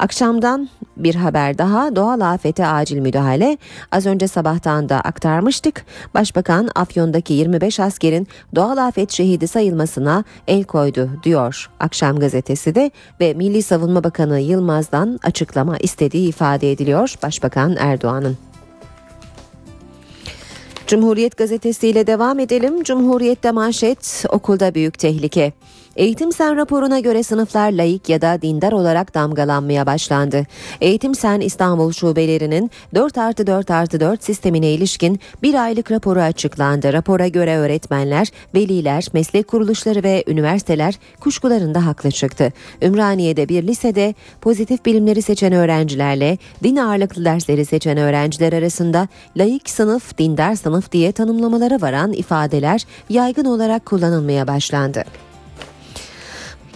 Akşamdan 0.01 0.69
bir 0.97 1.15
haber 1.15 1.59
daha 1.59 1.97
doğal 1.97 2.21
afete 2.21 2.67
acil 2.67 2.99
müdahale. 2.99 3.59
Az 3.93 4.07
önce 4.07 4.29
sabahtan 4.29 4.89
da 4.89 5.01
aktarmıştık. 5.01 5.85
Başbakan 6.15 6.69
Afyon'daki 6.75 7.33
25 7.33 7.81
askerin 7.81 8.29
doğal 8.55 8.77
afet 8.77 9.13
şehidi 9.13 9.49
sayılmasına 9.49 10.25
el 10.49 10.65
koydu 10.65 11.11
diyor 11.23 11.71
Akşam 11.81 12.19
gazetesi 12.19 12.75
de 12.75 12.91
ve 13.21 13.35
Milli 13.35 13.63
Savunma 13.63 14.05
Bakanı 14.05 14.41
Yılmaz'dan 14.41 15.19
açıklama 15.23 15.79
istediği 15.79 16.29
ifade 16.29 16.73
ediliyor 16.73 17.15
Başbakan 17.23 17.77
Erdoğan'ın. 17.79 18.39
Cumhuriyet 20.87 21.37
gazetesiyle 21.37 22.07
devam 22.07 22.39
edelim. 22.39 22.83
Cumhuriyet'te 22.83 23.51
manşet 23.51 24.25
okulda 24.29 24.75
büyük 24.75 24.99
tehlike. 24.99 25.53
Eğitim 26.01 26.33
Sen 26.33 26.57
raporuna 26.57 27.01
göre 27.01 27.23
sınıflar 27.23 27.73
laik 27.73 28.09
ya 28.09 28.21
da 28.21 28.43
dindar 28.43 28.73
olarak 28.73 29.15
damgalanmaya 29.15 29.87
başlandı. 29.87 30.47
Eğitim 30.81 31.15
Sen 31.15 31.41
İstanbul 31.41 31.93
şubelerinin 31.93 32.71
4 32.95 33.19
artı 33.19 33.47
4 33.47 33.71
artı 33.71 34.01
4 34.01 34.25
sistemine 34.25 34.71
ilişkin 34.71 35.21
bir 35.43 35.55
aylık 35.55 35.91
raporu 35.91 36.21
açıklandı. 36.21 36.93
Rapora 36.93 37.29
göre 37.29 37.57
öğretmenler, 37.57 38.29
veliler, 38.55 39.07
meslek 39.13 39.49
kuruluşları 39.49 40.03
ve 40.03 40.25
üniversiteler 40.27 40.99
kuşkularında 41.21 41.87
haklı 41.87 42.11
çıktı. 42.11 42.53
Ümraniye'de 42.83 43.49
bir 43.49 43.63
lisede 43.67 44.15
pozitif 44.41 44.85
bilimleri 44.85 45.23
seçen 45.23 45.53
öğrencilerle 45.53 46.39
din 46.63 46.77
ağırlıklı 46.77 47.25
dersleri 47.25 47.65
seçen 47.65 47.99
öğrenciler 47.99 48.53
arasında 48.53 49.09
laik 49.37 49.71
sınıf, 49.71 50.19
dindar 50.19 50.55
sınıf 50.55 50.93
diye 50.93 51.13
tanımlamalara 51.13 51.81
varan 51.81 52.13
ifadeler 52.13 52.85
yaygın 53.09 53.45
olarak 53.45 53.87
kullanılmaya 53.87 54.47
başlandı. 54.47 55.05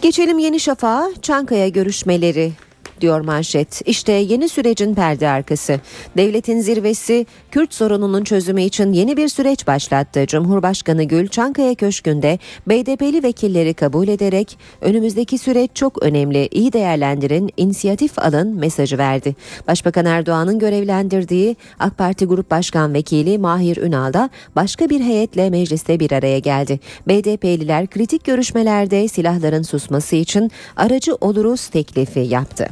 Geçelim 0.05 0.39
Yeni 0.39 0.61
Şafak'a. 0.61 1.11
Çankaya 1.23 1.69
görüşmeleri 1.69 2.53
diyor 3.01 3.21
manşet. 3.21 3.89
İşte 3.89 4.13
yeni 4.13 4.49
sürecin 4.49 4.95
perde 4.95 5.29
arkası. 5.29 5.81
Devletin 6.17 6.61
zirvesi 6.61 7.27
Kürt 7.51 7.75
sorununun 7.75 8.25
çözümü 8.25 8.63
için 8.63 8.93
yeni 8.93 9.17
bir 9.17 9.29
süreç 9.29 9.67
başlattı. 9.67 10.27
Cumhurbaşkanı 10.27 11.05
Gül 11.05 11.29
Çankaya 11.29 11.75
Köşkü'nde 11.75 12.39
BDP'li 12.67 13.23
vekilleri 13.23 13.75
kabul 13.75 14.09
ederek 14.09 14.59
önümüzdeki 14.81 15.39
süreç 15.39 15.71
çok 15.75 16.03
önemli, 16.03 16.49
iyi 16.51 16.73
değerlendirin, 16.73 17.51
inisiyatif 17.57 18.19
alın 18.19 18.57
mesajı 18.57 18.99
verdi. 18.99 19.37
Başbakan 19.69 20.07
Erdoğan'ın 20.07 20.59
görevlendirdiği 20.59 21.57
AK 21.79 21.99
Parti 21.99 22.25
Grup 22.27 22.51
Başkan 22.51 22.95
Vekili 22.95 23.39
Mahir 23.39 23.77
Ünal 23.77 24.13
da 24.13 24.31
başka 24.57 24.91
bir 24.91 25.01
heyetle 25.01 25.51
mecliste 25.51 26.01
bir 26.01 26.13
araya 26.13 26.39
geldi. 26.39 26.81
BDP'liler 27.09 27.87
kritik 27.87 28.25
görüşmelerde 28.25 29.09
silahların 29.09 29.63
susması 29.63 30.17
için 30.17 30.51
aracı 30.77 31.15
oluruz 31.15 31.69
teklifi 31.69 32.21
yaptı. 32.21 32.69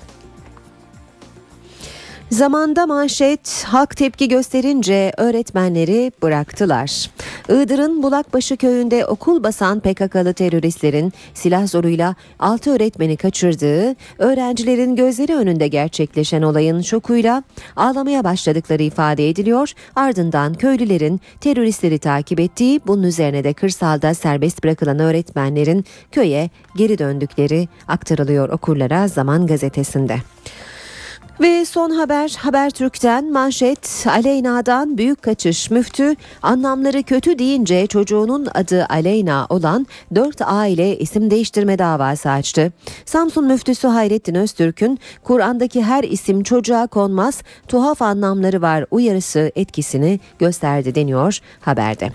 Zamanda 2.32 2.86
manşet 2.86 3.64
halk 3.64 3.96
tepki 3.96 4.28
gösterince 4.28 5.12
öğretmenleri 5.16 6.12
bıraktılar. 6.22 7.10
Iğdır'ın 7.48 8.02
Bulakbaşı 8.02 8.56
köyünde 8.56 9.06
okul 9.06 9.42
basan 9.42 9.80
PKK'lı 9.80 10.32
teröristlerin 10.32 11.12
silah 11.34 11.66
zoruyla 11.66 12.14
6 12.38 12.70
öğretmeni 12.70 13.16
kaçırdığı, 13.16 13.96
öğrencilerin 14.18 14.96
gözleri 14.96 15.34
önünde 15.36 15.68
gerçekleşen 15.68 16.42
olayın 16.42 16.80
şokuyla 16.80 17.42
ağlamaya 17.76 18.24
başladıkları 18.24 18.82
ifade 18.82 19.28
ediliyor. 19.28 19.72
Ardından 19.96 20.54
köylülerin 20.54 21.20
teröristleri 21.40 21.98
takip 21.98 22.40
ettiği, 22.40 22.80
bunun 22.86 23.02
üzerine 23.02 23.44
de 23.44 23.52
kırsalda 23.52 24.14
serbest 24.14 24.64
bırakılan 24.64 24.98
öğretmenlerin 24.98 25.84
köye 26.12 26.50
geri 26.76 26.98
döndükleri 26.98 27.68
aktarılıyor 27.88 28.48
okurlara 28.48 29.08
Zaman 29.08 29.46
gazetesinde. 29.46 30.16
Ve 31.40 31.64
son 31.64 31.90
haber 31.90 32.36
Habertürk'ten 32.38 33.32
manşet 33.32 34.06
Aleyna'dan 34.08 34.98
büyük 34.98 35.22
kaçış 35.22 35.70
müftü 35.70 36.14
anlamları 36.42 37.02
kötü 37.02 37.38
deyince 37.38 37.86
çocuğunun 37.86 38.48
adı 38.54 38.86
Aleyna 38.88 39.46
olan 39.48 39.86
4 40.14 40.36
aile 40.42 40.98
isim 40.98 41.30
değiştirme 41.30 41.78
davası 41.78 42.30
açtı. 42.30 42.72
Samsun 43.04 43.44
müftüsü 43.44 43.88
Hayrettin 43.88 44.34
Öztürk'ün 44.34 44.98
Kur'an'daki 45.22 45.82
her 45.82 46.04
isim 46.04 46.42
çocuğa 46.42 46.86
konmaz 46.86 47.42
tuhaf 47.68 48.02
anlamları 48.02 48.62
var 48.62 48.86
uyarısı 48.90 49.52
etkisini 49.54 50.20
gösterdi 50.38 50.94
deniyor 50.94 51.38
haberde. 51.60 52.12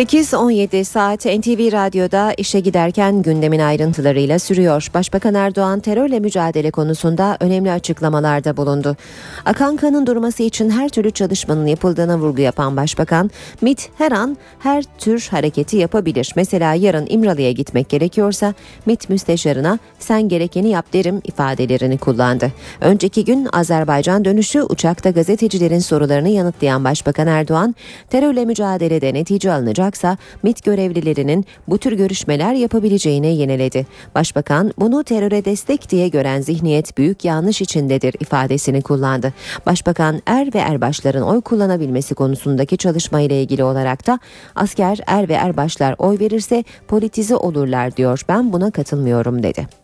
8-17 0.00 0.84
saat 0.84 1.24
NTV 1.24 1.72
Radyo'da 1.72 2.32
işe 2.36 2.60
giderken 2.60 3.22
gündemin 3.22 3.58
ayrıntılarıyla 3.58 4.38
sürüyor. 4.38 4.90
Başbakan 4.94 5.34
Erdoğan 5.34 5.80
terörle 5.80 6.20
mücadele 6.20 6.70
konusunda 6.70 7.36
önemli 7.40 7.72
açıklamalarda 7.72 8.56
bulundu. 8.56 8.96
Akan 9.44 9.76
kanın 9.76 10.06
durması 10.06 10.42
için 10.42 10.70
her 10.70 10.88
türlü 10.88 11.10
çalışmanın 11.10 11.66
yapıldığına 11.66 12.18
vurgu 12.18 12.40
yapan 12.40 12.76
Başbakan, 12.76 13.30
MIT 13.60 13.88
her 13.98 14.12
an 14.12 14.36
her 14.58 14.84
tür 14.98 15.28
hareketi 15.30 15.76
yapabilir. 15.76 16.32
Mesela 16.36 16.74
yarın 16.74 17.06
İmralı'ya 17.08 17.52
gitmek 17.52 17.88
gerekiyorsa 17.88 18.54
MIT 18.86 19.08
müsteşarına 19.08 19.78
sen 19.98 20.28
gerekeni 20.28 20.68
yap 20.68 20.92
derim 20.92 21.20
ifadelerini 21.24 21.98
kullandı. 21.98 22.52
Önceki 22.80 23.24
gün 23.24 23.48
Azerbaycan 23.52 24.24
dönüşü 24.24 24.62
uçakta 24.62 25.10
gazetecilerin 25.10 25.78
sorularını 25.78 26.28
yanıtlayan 26.28 26.84
Başbakan 26.84 27.26
Erdoğan, 27.26 27.74
terörle 28.10 28.44
mücadelede 28.44 29.14
netice 29.14 29.52
alınacak 29.52 29.89
yapılacaksa 29.90 30.16
MIT 30.42 30.64
görevlilerinin 30.64 31.44
bu 31.68 31.78
tür 31.78 31.92
görüşmeler 31.92 32.54
yapabileceğine 32.54 33.26
yeniledi. 33.26 33.86
Başbakan 34.14 34.72
bunu 34.78 35.04
teröre 35.04 35.44
destek 35.44 35.90
diye 35.90 36.08
gören 36.08 36.40
zihniyet 36.40 36.98
büyük 36.98 37.24
yanlış 37.24 37.60
içindedir 37.60 38.14
ifadesini 38.20 38.82
kullandı. 38.82 39.32
Başbakan 39.66 40.22
er 40.26 40.54
ve 40.54 40.58
erbaşların 40.58 41.22
oy 41.22 41.40
kullanabilmesi 41.40 42.14
konusundaki 42.14 42.76
çalışma 42.76 43.20
ile 43.20 43.42
ilgili 43.42 43.64
olarak 43.64 44.06
da 44.06 44.18
asker 44.54 44.98
er 45.06 45.28
ve 45.28 45.34
erbaşlar 45.34 45.94
oy 45.98 46.18
verirse 46.18 46.64
politize 46.88 47.36
olurlar 47.36 47.96
diyor. 47.96 48.24
Ben 48.28 48.52
buna 48.52 48.70
katılmıyorum 48.70 49.42
dedi. 49.42 49.79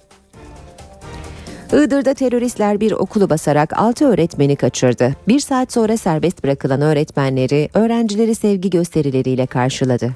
Iğdır'da 1.72 2.14
teröristler 2.14 2.80
bir 2.80 2.92
okulu 2.92 3.30
basarak 3.30 3.72
6 3.78 4.06
öğretmeni 4.06 4.56
kaçırdı. 4.56 5.12
Bir 5.28 5.40
saat 5.40 5.72
sonra 5.72 5.96
serbest 5.96 6.44
bırakılan 6.44 6.80
öğretmenleri 6.80 7.68
öğrencileri 7.74 8.34
sevgi 8.34 8.70
gösterileriyle 8.70 9.46
karşıladı. 9.46 10.10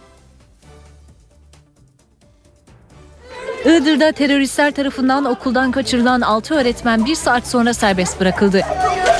Iğdır'da 3.64 4.12
teröristler 4.12 4.70
tarafından 4.74 5.24
okuldan 5.24 5.70
kaçırılan 5.70 6.20
6 6.20 6.54
öğretmen 6.54 7.06
bir 7.06 7.14
saat 7.14 7.46
sonra 7.46 7.74
serbest 7.74 8.20
bırakıldı. 8.20 8.62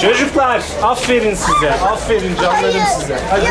Çocuklar 0.03 0.63
aferin 0.83 1.35
size. 1.35 1.71
Aferin 1.73 2.37
canlarım 2.43 2.81
size. 3.01 3.19
Hadi. 3.31 3.45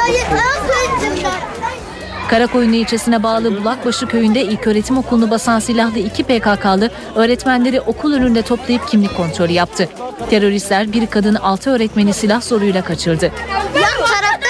Karakoyunlu 2.29 2.75
ilçesine 2.75 3.23
bağlı 3.23 3.61
Bulakbaşı 3.61 4.07
köyünde 4.07 4.41
ilköğretim 4.41 4.97
okulunu 4.97 5.31
basan 5.31 5.59
silahlı 5.59 5.99
iki 5.99 6.23
PKK'lı 6.23 6.89
öğretmenleri 7.15 7.81
okul 7.81 8.13
önünde 8.13 8.41
toplayıp 8.41 8.87
kimlik 8.87 9.17
kontrolü 9.17 9.51
yaptı. 9.51 9.89
Teröristler 10.29 10.93
bir 10.93 11.07
kadın 11.07 11.35
altı 11.35 11.69
öğretmeni 11.69 12.13
silah 12.13 12.41
zoruyla 12.41 12.83
kaçırdı. 12.83 13.25
Yan 13.25 13.91
tarafta. 14.07 14.49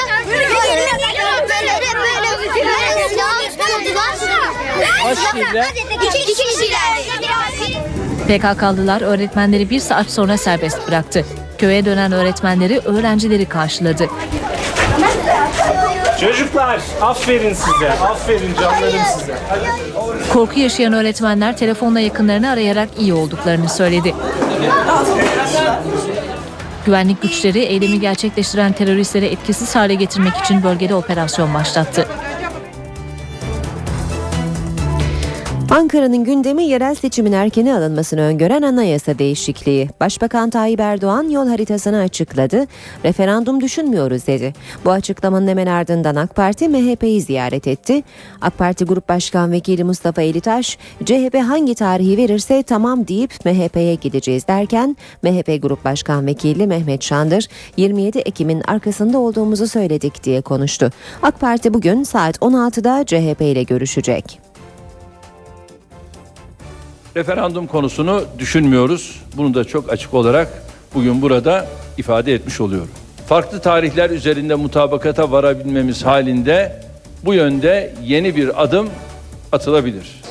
PKK'lılar 8.28 9.02
öğretmenleri 9.02 9.70
bir 9.70 9.80
saat 9.80 10.10
sonra 10.10 10.38
serbest 10.38 10.88
bıraktı. 10.88 11.26
Köye 11.58 11.86
dönen 11.86 12.12
öğretmenleri 12.12 12.80
öğrencileri 12.80 13.46
karşıladı. 13.46 14.08
Çocuklar 16.22 16.82
aferin 17.02 17.54
size. 17.54 17.92
Aferin 17.92 18.56
canlarım 18.62 19.00
size. 19.20 19.36
Hadi. 19.50 19.68
Korku 20.34 20.60
yaşayan 20.60 20.94
öğretmenler 20.94 21.58
telefonla 21.58 22.00
yakınlarını 22.00 22.50
arayarak 22.50 22.90
iyi 23.00 23.14
olduklarını 23.14 23.70
söyledi. 23.70 24.16
Güvenlik 26.86 27.22
güçleri 27.22 27.60
eylemi 27.60 28.00
gerçekleştiren 28.00 28.74
teröristleri 28.74 29.26
etkisiz 29.26 29.76
hale 29.76 29.96
getirmek 29.96 30.38
için 30.38 30.64
bölgede 30.64 30.96
operasyon 30.96 31.54
başlattı. 31.54 32.08
Ankara'nın 35.72 36.24
gündemi 36.24 36.64
yerel 36.64 36.96
seçimin 36.96 37.32
erkene 37.32 37.76
alınmasını 37.76 38.22
öngören 38.22 38.62
anayasa 38.62 39.20
değişikliği. 39.20 39.90
Başbakan 40.00 40.50
Tayyip 40.50 40.80
Erdoğan 40.80 41.30
yol 41.30 41.48
haritasını 41.48 42.00
açıkladı. 42.00 42.66
Referandum 43.06 43.62
düşünmüyoruz 43.62 44.28
dedi. 44.28 44.54
Bu 44.86 44.92
açıklamanın 44.92 45.48
hemen 45.48 45.68
ardından 45.68 46.16
AK 46.16 46.36
Parti 46.36 46.70
MHP'yi 46.70 47.22
ziyaret 47.22 47.68
etti. 47.68 48.04
AK 48.42 48.58
Parti 48.58 48.86
Grup 48.86 49.10
Başkan 49.10 49.52
Vekili 49.52 49.84
Mustafa 49.84 50.22
Elitaş, 50.22 50.78
CHP 51.06 51.38
hangi 51.48 51.76
tarihi 51.76 52.18
verirse 52.18 52.64
tamam 52.64 53.08
deyip 53.08 53.46
MHP'ye 53.46 53.96
gideceğiz 53.96 54.48
derken 54.48 54.98
MHP 55.24 55.62
Grup 55.62 55.86
Başkan 55.86 56.26
Vekili 56.26 56.68
Mehmet 56.68 57.04
Şandır 57.04 57.48
27 57.78 58.20
Ekim'in 58.20 58.62
arkasında 58.68 59.18
olduğumuzu 59.18 59.68
söyledik 59.68 60.24
diye 60.24 60.42
konuştu. 60.42 60.92
AK 61.22 61.40
Parti 61.40 61.74
bugün 61.74 62.04
saat 62.04 62.38
16'da 62.38 63.06
CHP 63.06 63.42
ile 63.42 63.64
görüşecek. 63.64 64.49
Referandum 67.20 67.68
konusunu 67.68 68.24
düşünmüyoruz. 68.40 69.22
Bunu 69.38 69.54
da 69.54 69.64
çok 69.64 69.94
açık 69.94 70.14
olarak 70.14 70.48
bugün 70.94 71.22
burada 71.22 71.68
ifade 71.98 72.34
etmiş 72.34 72.62
oluyorum. 72.62 72.90
Farklı 73.28 73.62
tarihler 73.62 74.10
üzerinde 74.10 74.56
mutabakata 74.56 75.32
varabilmemiz 75.32 76.06
halinde 76.06 76.82
bu 77.26 77.34
yönde 77.34 77.94
yeni 78.04 78.36
bir 78.36 78.64
adım 78.64 78.90
atılabilir. 79.52 80.22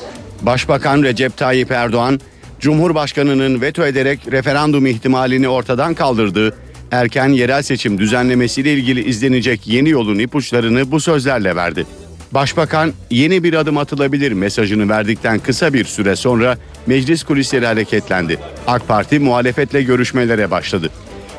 Başbakan 0.41 1.03
Recep 1.03 1.37
Tayyip 1.37 1.71
Erdoğan, 1.71 2.19
Cumhurbaşkanı'nın 2.59 3.61
veto 3.61 3.85
ederek 3.85 4.19
referandum 4.31 4.85
ihtimalini 4.85 5.49
ortadan 5.49 5.93
kaldırdığı 5.93 6.55
erken 6.91 7.29
yerel 7.29 7.61
seçim 7.61 7.99
düzenlemesiyle 7.99 8.73
ilgili 8.73 9.03
izlenecek 9.03 9.67
yeni 9.67 9.89
yolun 9.89 10.19
ipuçlarını 10.19 10.91
bu 10.91 10.99
sözlerle 10.99 11.55
verdi. 11.55 11.85
Başbakan 12.31 12.93
yeni 13.09 13.43
bir 13.43 13.53
adım 13.53 13.77
atılabilir 13.77 14.31
mesajını 14.31 14.89
verdikten 14.89 15.39
kısa 15.39 15.73
bir 15.73 15.85
süre 15.85 16.15
sonra 16.15 16.57
meclis 16.87 17.23
kulisleri 17.23 17.65
hareketlendi. 17.65 18.37
AK 18.67 18.87
Parti 18.87 19.19
muhalefetle 19.19 19.83
görüşmelere 19.83 20.51
başladı. 20.51 20.89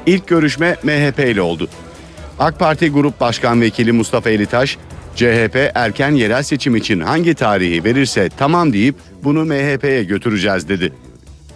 İlk 0.06 0.26
görüşme 0.26 0.76
MHP 0.82 1.18
ile 1.18 1.42
oldu. 1.42 1.68
AK 2.38 2.58
Parti 2.58 2.90
Grup 2.90 3.20
Başkan 3.20 3.60
Vekili 3.60 3.92
Mustafa 3.92 4.30
Elitaş, 4.30 4.78
CHP 5.16 5.70
erken 5.74 6.10
yerel 6.10 6.42
seçim 6.42 6.76
için 6.76 7.00
hangi 7.00 7.34
tarihi 7.34 7.84
verirse 7.84 8.28
tamam 8.38 8.72
deyip 8.72 8.94
bunu 9.24 9.44
MHP'ye 9.44 10.04
götüreceğiz 10.04 10.68
dedi. 10.68 10.92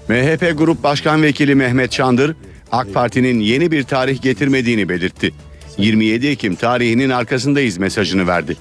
MHP 0.08 0.58
Grup 0.58 0.82
Başkan 0.82 1.22
Vekili 1.22 1.54
Mehmet 1.54 1.92
Çandır, 1.92 2.36
AK 2.72 2.94
Parti'nin 2.94 3.40
yeni 3.40 3.70
bir 3.70 3.82
tarih 3.82 4.22
getirmediğini 4.22 4.88
belirtti. 4.88 5.32
27 5.78 6.26
Ekim 6.26 6.54
tarihinin 6.54 7.10
arkasındayız 7.10 7.78
mesajını 7.78 8.26
verdi. 8.26 8.56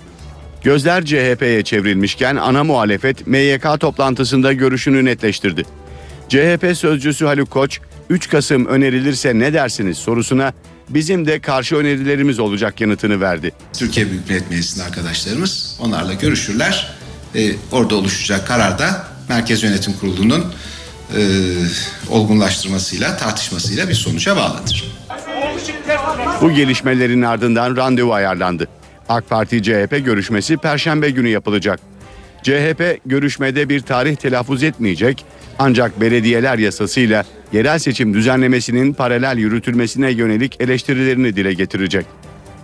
Gözler 0.63 1.05
CHP'ye 1.05 1.63
çevrilmişken 1.63 2.35
ana 2.35 2.63
muhalefet 2.63 3.27
MYK 3.27 3.79
toplantısında 3.79 4.53
görüşünü 4.53 5.05
netleştirdi. 5.05 5.63
CHP 6.29 6.77
sözcüsü 6.77 7.25
Haluk 7.25 7.51
Koç, 7.51 7.79
3 8.09 8.29
Kasım 8.29 8.65
önerilirse 8.65 9.39
ne 9.39 9.53
dersiniz 9.53 9.97
sorusuna 9.97 10.53
bizim 10.89 11.25
de 11.25 11.39
karşı 11.39 11.75
önerilerimiz 11.75 12.39
olacak 12.39 12.81
yanıtını 12.81 13.21
verdi. 13.21 13.51
Türkiye 13.73 14.09
Büyük 14.09 14.29
Millet 14.29 14.49
Meclisi'nin 14.49 14.85
arkadaşlarımız 14.85 15.77
onlarla 15.79 16.13
görüşürler. 16.13 16.93
Ee, 17.35 17.51
orada 17.71 17.95
oluşacak 17.95 18.47
karar 18.47 18.79
da 18.79 19.07
Merkez 19.29 19.63
Yönetim 19.63 19.93
Kurulu'nun 19.93 20.45
e, 21.17 21.21
olgunlaştırmasıyla, 22.09 23.17
tartışmasıyla 23.17 23.89
bir 23.89 23.93
sonuca 23.93 24.35
bağlıdır. 24.35 24.93
Bu 26.41 26.51
gelişmelerin 26.51 27.21
ardından 27.21 27.77
randevu 27.77 28.13
ayarlandı. 28.13 28.67
AK 29.09 29.29
Parti 29.29 29.63
CHP 29.63 30.05
görüşmesi 30.05 30.57
perşembe 30.57 31.09
günü 31.09 31.29
yapılacak. 31.29 31.79
CHP 32.43 32.99
görüşmede 33.05 33.69
bir 33.69 33.79
tarih 33.79 34.15
telaffuz 34.15 34.63
etmeyecek 34.63 35.25
ancak 35.59 36.01
belediyeler 36.01 36.57
yasasıyla 36.57 37.23
yerel 37.53 37.79
seçim 37.79 38.13
düzenlemesinin 38.13 38.93
paralel 38.93 39.37
yürütülmesine 39.37 40.11
yönelik 40.11 40.61
eleştirilerini 40.61 41.35
dile 41.35 41.53
getirecek. 41.53 42.05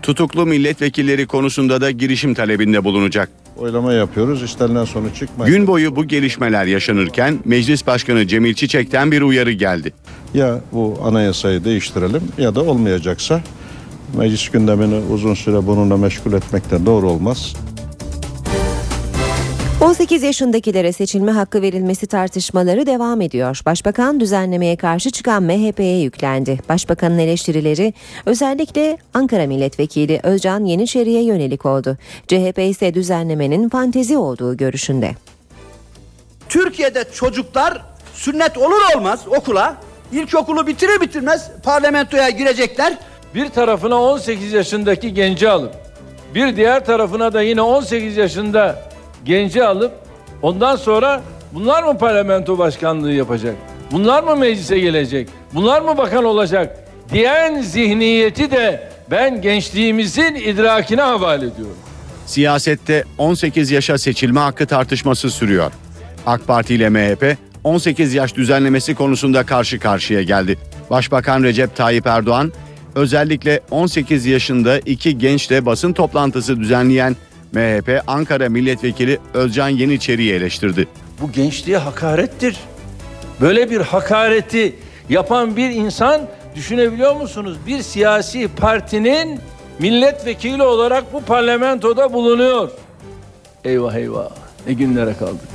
Tutuklu 0.02 0.46
milletvekilleri 0.46 1.28
konusunda 1.28 1.82
da 1.82 1.92
girişim 1.92 2.34
talebinde 2.34 2.84
bulunacak. 2.84 3.30
Oylama 3.58 3.94
yapıyoruz. 3.94 4.44
İstenilen 4.44 4.86
sonuç 4.86 5.16
çıkmaz. 5.16 5.48
Gün 5.48 5.68
boyu 5.68 5.96
bu 5.96 6.08
gelişmeler 6.08 6.66
yaşanırken 6.66 7.40
Meclis 7.46 7.88
Başkanı 7.88 8.28
Cemil 8.28 8.54
Çiçek'ten 8.54 9.12
bir 9.12 9.22
uyarı 9.22 9.52
geldi. 9.52 9.94
Ya 10.34 10.62
bu 10.72 11.00
anayasayı 11.04 11.64
değiştirelim 11.64 12.22
ya 12.38 12.56
da 12.56 12.62
olmayacaksa 12.64 13.42
meclis 14.18 14.50
gündemini 14.50 15.02
uzun 15.14 15.34
süre 15.34 15.68
bununla 15.68 15.98
meşgul 15.98 16.34
etmek 16.34 16.72
de 16.72 16.86
doğru 16.86 17.10
olmaz. 17.10 17.54
18 19.82 20.24
yaşındakilere 20.24 20.92
seçilme 20.92 21.32
hakkı 21.32 21.62
verilmesi 21.62 22.08
tartışmaları 22.08 22.86
devam 22.86 23.22
ediyor. 23.22 23.62
Başbakan 23.66 24.20
düzenlemeye 24.20 24.76
karşı 24.76 25.12
çıkan 25.12 25.44
MHP'ye 25.44 26.02
yüklendi. 26.02 26.60
Başbakanın 26.70 27.18
eleştirileri 27.18 27.94
özellikle 28.26 28.98
Ankara 29.14 29.48
Milletvekili 29.48 30.20
Özcan 30.24 30.66
Yeniçeri'ye 30.66 31.24
yönelik 31.24 31.66
oldu. 31.66 31.98
CHP 32.28 32.60
ise 32.60 32.94
düzenlemenin 32.94 33.70
fantezi 33.70 34.18
olduğu 34.18 34.58
görüşünde. 34.58 35.12
Türkiye'de 36.50 37.06
çocuklar 37.14 37.86
sünnet 38.14 38.58
olur 38.58 38.96
olmaz 38.96 39.20
okula 39.28 39.78
ilkokulu 40.12 40.68
bitirir 40.68 41.02
bitirmez 41.02 41.52
parlamentoya 41.64 42.30
girecekler. 42.30 42.98
Bir 43.36 43.50
tarafına 43.50 44.02
18 44.02 44.54
yaşındaki 44.54 45.14
genci 45.14 45.50
alıp 45.50 45.74
bir 46.36 46.56
diğer 46.56 46.86
tarafına 46.86 47.34
da 47.34 47.42
yine 47.42 47.62
18 47.62 48.18
yaşında 48.18 48.90
genci 49.26 49.64
alıp 49.64 49.92
ondan 50.42 50.76
sonra 50.76 51.22
bunlar 51.54 51.84
mı 51.84 51.98
parlamento 51.98 52.58
başkanlığı 52.58 53.12
yapacak? 53.12 53.56
Bunlar 53.92 54.24
mı 54.24 54.36
meclise 54.36 54.80
gelecek? 54.80 55.30
Bunlar 55.54 55.82
mı 55.82 55.98
bakan 55.98 56.24
olacak? 56.24 56.78
Diyen 57.12 57.62
zihniyeti 57.62 58.52
de 58.52 58.90
ben 59.12 59.42
gençliğimizin 59.42 60.36
idrakine 60.36 61.02
havale 61.02 61.46
ediyorum. 61.46 61.78
Siyasette 62.26 63.04
18 63.18 63.72
yaşa 63.72 63.98
seçilme 63.98 64.40
hakkı 64.40 64.66
tartışması 64.68 65.30
sürüyor. 65.30 65.72
AK 66.26 66.48
Parti 66.48 66.76
ile 66.76 66.90
MHP 66.90 67.38
18 67.64 68.14
yaş 68.14 68.36
düzenlemesi 68.36 68.96
konusunda 68.96 69.44
karşı 69.44 69.80
karşıya 69.80 70.22
geldi. 70.22 70.58
Başbakan 70.90 71.44
Recep 71.44 71.76
Tayyip 71.76 72.08
Erdoğan 72.08 72.52
özellikle 72.96 73.62
18 73.72 74.26
yaşında 74.26 74.80
iki 74.80 75.18
gençle 75.18 75.66
basın 75.66 75.94
toplantısı 75.94 76.60
düzenleyen 76.60 77.16
MHP 77.52 78.04
Ankara 78.08 78.50
Milletvekili 78.50 79.20
Özcan 79.34 79.70
Yeniçeri'yi 79.70 80.34
eleştirdi. 80.34 80.88
Bu 81.22 81.32
gençliğe 81.32 81.78
hakarettir. 81.78 82.58
Böyle 83.42 83.70
bir 83.70 83.82
hakareti 83.82 84.76
yapan 85.10 85.58
bir 85.58 85.70
insan 85.70 86.22
düşünebiliyor 86.56 87.16
musunuz? 87.16 87.58
Bir 87.68 87.82
siyasi 87.82 88.48
partinin 88.48 89.40
milletvekili 89.80 90.64
olarak 90.64 91.14
bu 91.14 91.22
parlamentoda 91.22 92.14
bulunuyor. 92.14 92.72
Eyvah 93.64 93.96
eyvah 93.96 94.30
ne 94.68 94.74
günlere 94.74 95.14
kaldık. 95.14 95.48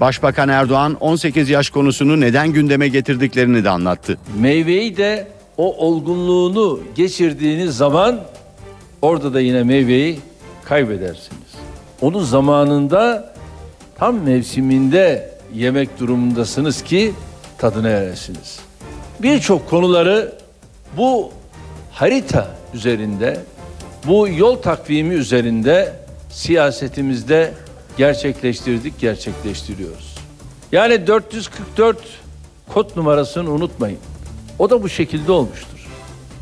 Başbakan 0.00 0.48
Erdoğan 0.48 0.96
18 1.00 1.50
yaş 1.50 1.70
konusunu 1.70 2.20
neden 2.20 2.52
gündeme 2.52 2.88
getirdiklerini 2.88 3.64
de 3.64 3.70
anlattı. 3.70 4.18
Meyveyi 4.40 4.96
de 4.96 5.28
o 5.58 5.76
olgunluğunu 5.76 6.80
geçirdiğiniz 6.94 7.76
zaman 7.76 8.20
orada 9.02 9.34
da 9.34 9.40
yine 9.40 9.62
meyveyi 9.62 10.20
kaybedersiniz. 10.64 11.48
Onu 12.00 12.20
zamanında 12.20 13.34
tam 13.98 14.20
mevsiminde 14.22 15.30
yemek 15.54 16.00
durumundasınız 16.00 16.82
ki 16.82 17.12
tadına 17.58 17.88
eresiniz. 17.88 18.60
Birçok 19.18 19.70
konuları 19.70 20.32
bu 20.96 21.30
harita 21.92 22.48
üzerinde, 22.74 23.40
bu 24.06 24.28
yol 24.28 24.56
takvimi 24.56 25.14
üzerinde 25.14 25.92
siyasetimizde 26.30 27.52
gerçekleştirdik, 27.96 29.00
gerçekleştiriyoruz. 29.00 30.14
Yani 30.72 31.06
444 31.06 31.98
kod 32.68 32.96
numarasını 32.96 33.50
unutmayın. 33.50 33.98
O 34.58 34.70
da 34.70 34.82
bu 34.82 34.88
şekilde 34.88 35.32
olmuştur. 35.32 35.78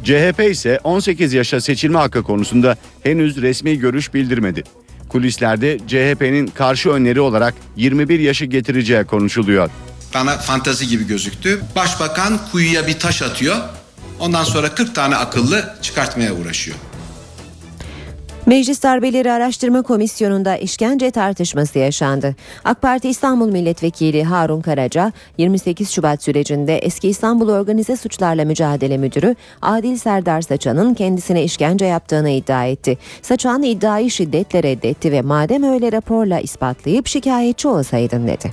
CHP 0.04 0.40
ise 0.50 0.78
18 0.84 1.32
yaşa 1.32 1.60
seçilme 1.60 1.98
hakkı 1.98 2.22
konusunda 2.22 2.76
henüz 3.02 3.36
resmi 3.36 3.78
görüş 3.78 4.14
bildirmedi. 4.14 4.64
Kulislerde 5.08 5.78
CHP'nin 5.78 6.46
karşı 6.46 6.90
öneri 6.90 7.20
olarak 7.20 7.54
21 7.76 8.20
yaşı 8.20 8.44
getireceği 8.44 9.04
konuşuluyor. 9.04 9.70
Bana 10.14 10.38
fantazi 10.38 10.88
gibi 10.88 11.06
gözüktü. 11.06 11.60
Başbakan 11.76 12.38
kuyuya 12.52 12.86
bir 12.86 12.98
taş 12.98 13.22
atıyor. 13.22 13.56
Ondan 14.20 14.44
sonra 14.44 14.74
40 14.74 14.94
tane 14.94 15.16
akıllı 15.16 15.74
çıkartmaya 15.82 16.34
uğraşıyor. 16.34 16.76
Meclis 18.47 18.82
Darbeleri 18.82 19.32
Araştırma 19.32 19.82
Komisyonu'nda 19.82 20.57
işkence 20.57 21.11
tartışması 21.11 21.78
yaşandı. 21.78 22.34
AK 22.64 22.82
Parti 22.82 23.09
İstanbul 23.09 23.51
Milletvekili 23.51 24.24
Harun 24.24 24.61
Karaca, 24.61 25.12
28 25.38 25.90
Şubat 25.90 26.22
sürecinde 26.22 26.78
eski 26.78 27.09
İstanbul 27.09 27.49
Organize 27.49 27.97
Suçlarla 27.97 28.44
Mücadele 28.44 28.99
Müdürü 28.99 29.36
Adil 29.62 29.97
Serdar 29.97 30.40
Saçan'ın 30.40 30.94
kendisine 30.94 31.44
işkence 31.44 31.84
yaptığını 31.84 32.30
iddia 32.30 32.64
etti. 32.64 32.99
Saçan 33.22 33.62
iddiayı 33.62 34.11
şiddetle 34.11 34.62
reddetti 34.62 35.12
ve 35.12 35.22
madem 35.22 35.62
öyle 35.62 35.92
raporla 35.92 36.40
ispatlayıp 36.40 37.07
şikayetçi 37.07 37.68
olsaydın 37.68 38.26
dedi. 38.26 38.53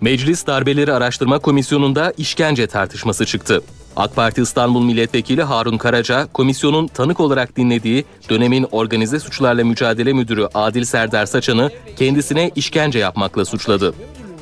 Meclis 0.00 0.46
Darbeleri 0.46 0.92
Araştırma 0.92 1.38
Komisyonu'nda 1.38 2.12
işkence 2.16 2.66
tartışması 2.66 3.26
çıktı. 3.26 3.62
AK 3.96 4.16
Parti 4.16 4.42
İstanbul 4.42 4.84
Milletvekili 4.84 5.42
Harun 5.42 5.78
Karaca, 5.78 6.26
komisyonun 6.32 6.86
tanık 6.86 7.20
olarak 7.20 7.56
dinlediği 7.56 8.04
dönemin 8.30 8.66
Organize 8.72 9.20
Suçlarla 9.20 9.64
Mücadele 9.64 10.12
Müdürü 10.12 10.48
Adil 10.54 10.84
Serdar 10.84 11.26
Saçan'ı 11.26 11.70
kendisine 11.96 12.50
işkence 12.56 12.98
yapmakla 12.98 13.44
suçladı. 13.44 13.94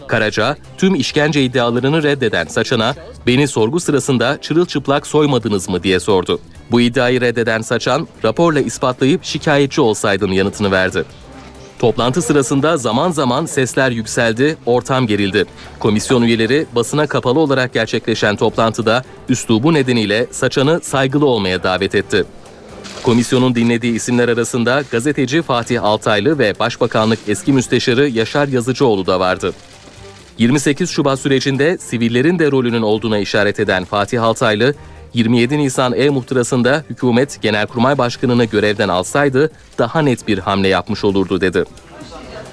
Karaca, 0.08 0.56
tüm 0.78 0.94
işkence 0.94 1.44
iddialarını 1.44 2.02
reddeden 2.02 2.44
Saçan'a, 2.44 2.94
beni 3.26 3.48
sorgu 3.48 3.80
sırasında 3.80 4.40
çırılçıplak 4.40 5.06
soymadınız 5.06 5.68
mı 5.68 5.82
diye 5.82 6.00
sordu. 6.00 6.40
Bu 6.70 6.80
iddiayı 6.80 7.20
reddeden 7.20 7.60
Saçan, 7.60 8.08
raporla 8.24 8.60
ispatlayıp 8.60 9.24
şikayetçi 9.24 9.80
olsaydın 9.80 10.32
yanıtını 10.32 10.70
verdi. 10.70 11.04
Toplantı 11.82 12.22
sırasında 12.22 12.76
zaman 12.76 13.10
zaman 13.10 13.46
sesler 13.46 13.90
yükseldi, 13.90 14.56
ortam 14.66 15.06
gerildi. 15.06 15.44
Komisyon 15.78 16.22
üyeleri 16.22 16.66
basına 16.74 17.06
kapalı 17.06 17.40
olarak 17.40 17.72
gerçekleşen 17.72 18.36
toplantıda 18.36 19.02
üslubu 19.28 19.74
nedeniyle 19.74 20.26
Saçan'ı 20.30 20.80
saygılı 20.82 21.26
olmaya 21.26 21.62
davet 21.62 21.94
etti. 21.94 22.24
Komisyonun 23.02 23.54
dinlediği 23.54 23.94
isimler 23.94 24.28
arasında 24.28 24.82
gazeteci 24.90 25.42
Fatih 25.42 25.84
Altaylı 25.84 26.38
ve 26.38 26.58
Başbakanlık 26.58 27.18
eski 27.28 27.52
müsteşarı 27.52 28.08
Yaşar 28.08 28.48
Yazıcıoğlu 28.48 29.06
da 29.06 29.20
vardı. 29.20 29.52
28 30.38 30.90
Şubat 30.90 31.20
sürecinde 31.20 31.78
sivillerin 31.78 32.38
de 32.38 32.50
rolünün 32.50 32.82
olduğuna 32.82 33.18
işaret 33.18 33.60
eden 33.60 33.84
Fatih 33.84 34.22
Altaylı, 34.22 34.74
27 35.14 35.58
Nisan 35.58 35.92
e-muhtırasında 35.96 36.84
hükümet 36.90 37.42
Genelkurmay 37.42 37.98
Başkanı'nı 37.98 38.44
görevden 38.44 38.88
alsaydı 38.88 39.52
daha 39.78 40.02
net 40.02 40.28
bir 40.28 40.38
hamle 40.38 40.68
yapmış 40.68 41.04
olurdu 41.04 41.40
dedi. 41.40 41.64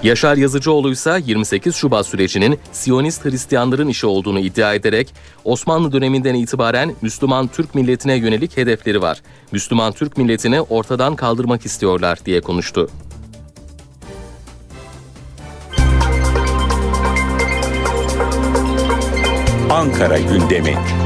Yaşar 0.03 0.37
Yazıcıoğlu 0.37 0.91
ise 0.91 1.21
28 1.25 1.75
Şubat 1.75 2.05
sürecinin 2.05 2.59
Siyonist 2.71 3.25
Hristiyanların 3.25 3.87
işi 3.87 4.07
olduğunu 4.07 4.39
iddia 4.39 4.73
ederek 4.73 5.13
Osmanlı 5.43 5.91
döneminden 5.91 6.35
itibaren 6.35 6.95
Müslüman 7.01 7.47
Türk 7.47 7.75
milletine 7.75 8.15
yönelik 8.15 8.57
hedefleri 8.57 9.01
var. 9.01 9.21
Müslüman 9.51 9.93
Türk 9.93 10.17
milletini 10.17 10.61
ortadan 10.61 11.15
kaldırmak 11.15 11.65
istiyorlar 11.65 12.19
diye 12.25 12.41
konuştu. 12.41 12.89
Ankara 19.69 20.17
gündemi. 20.17 20.98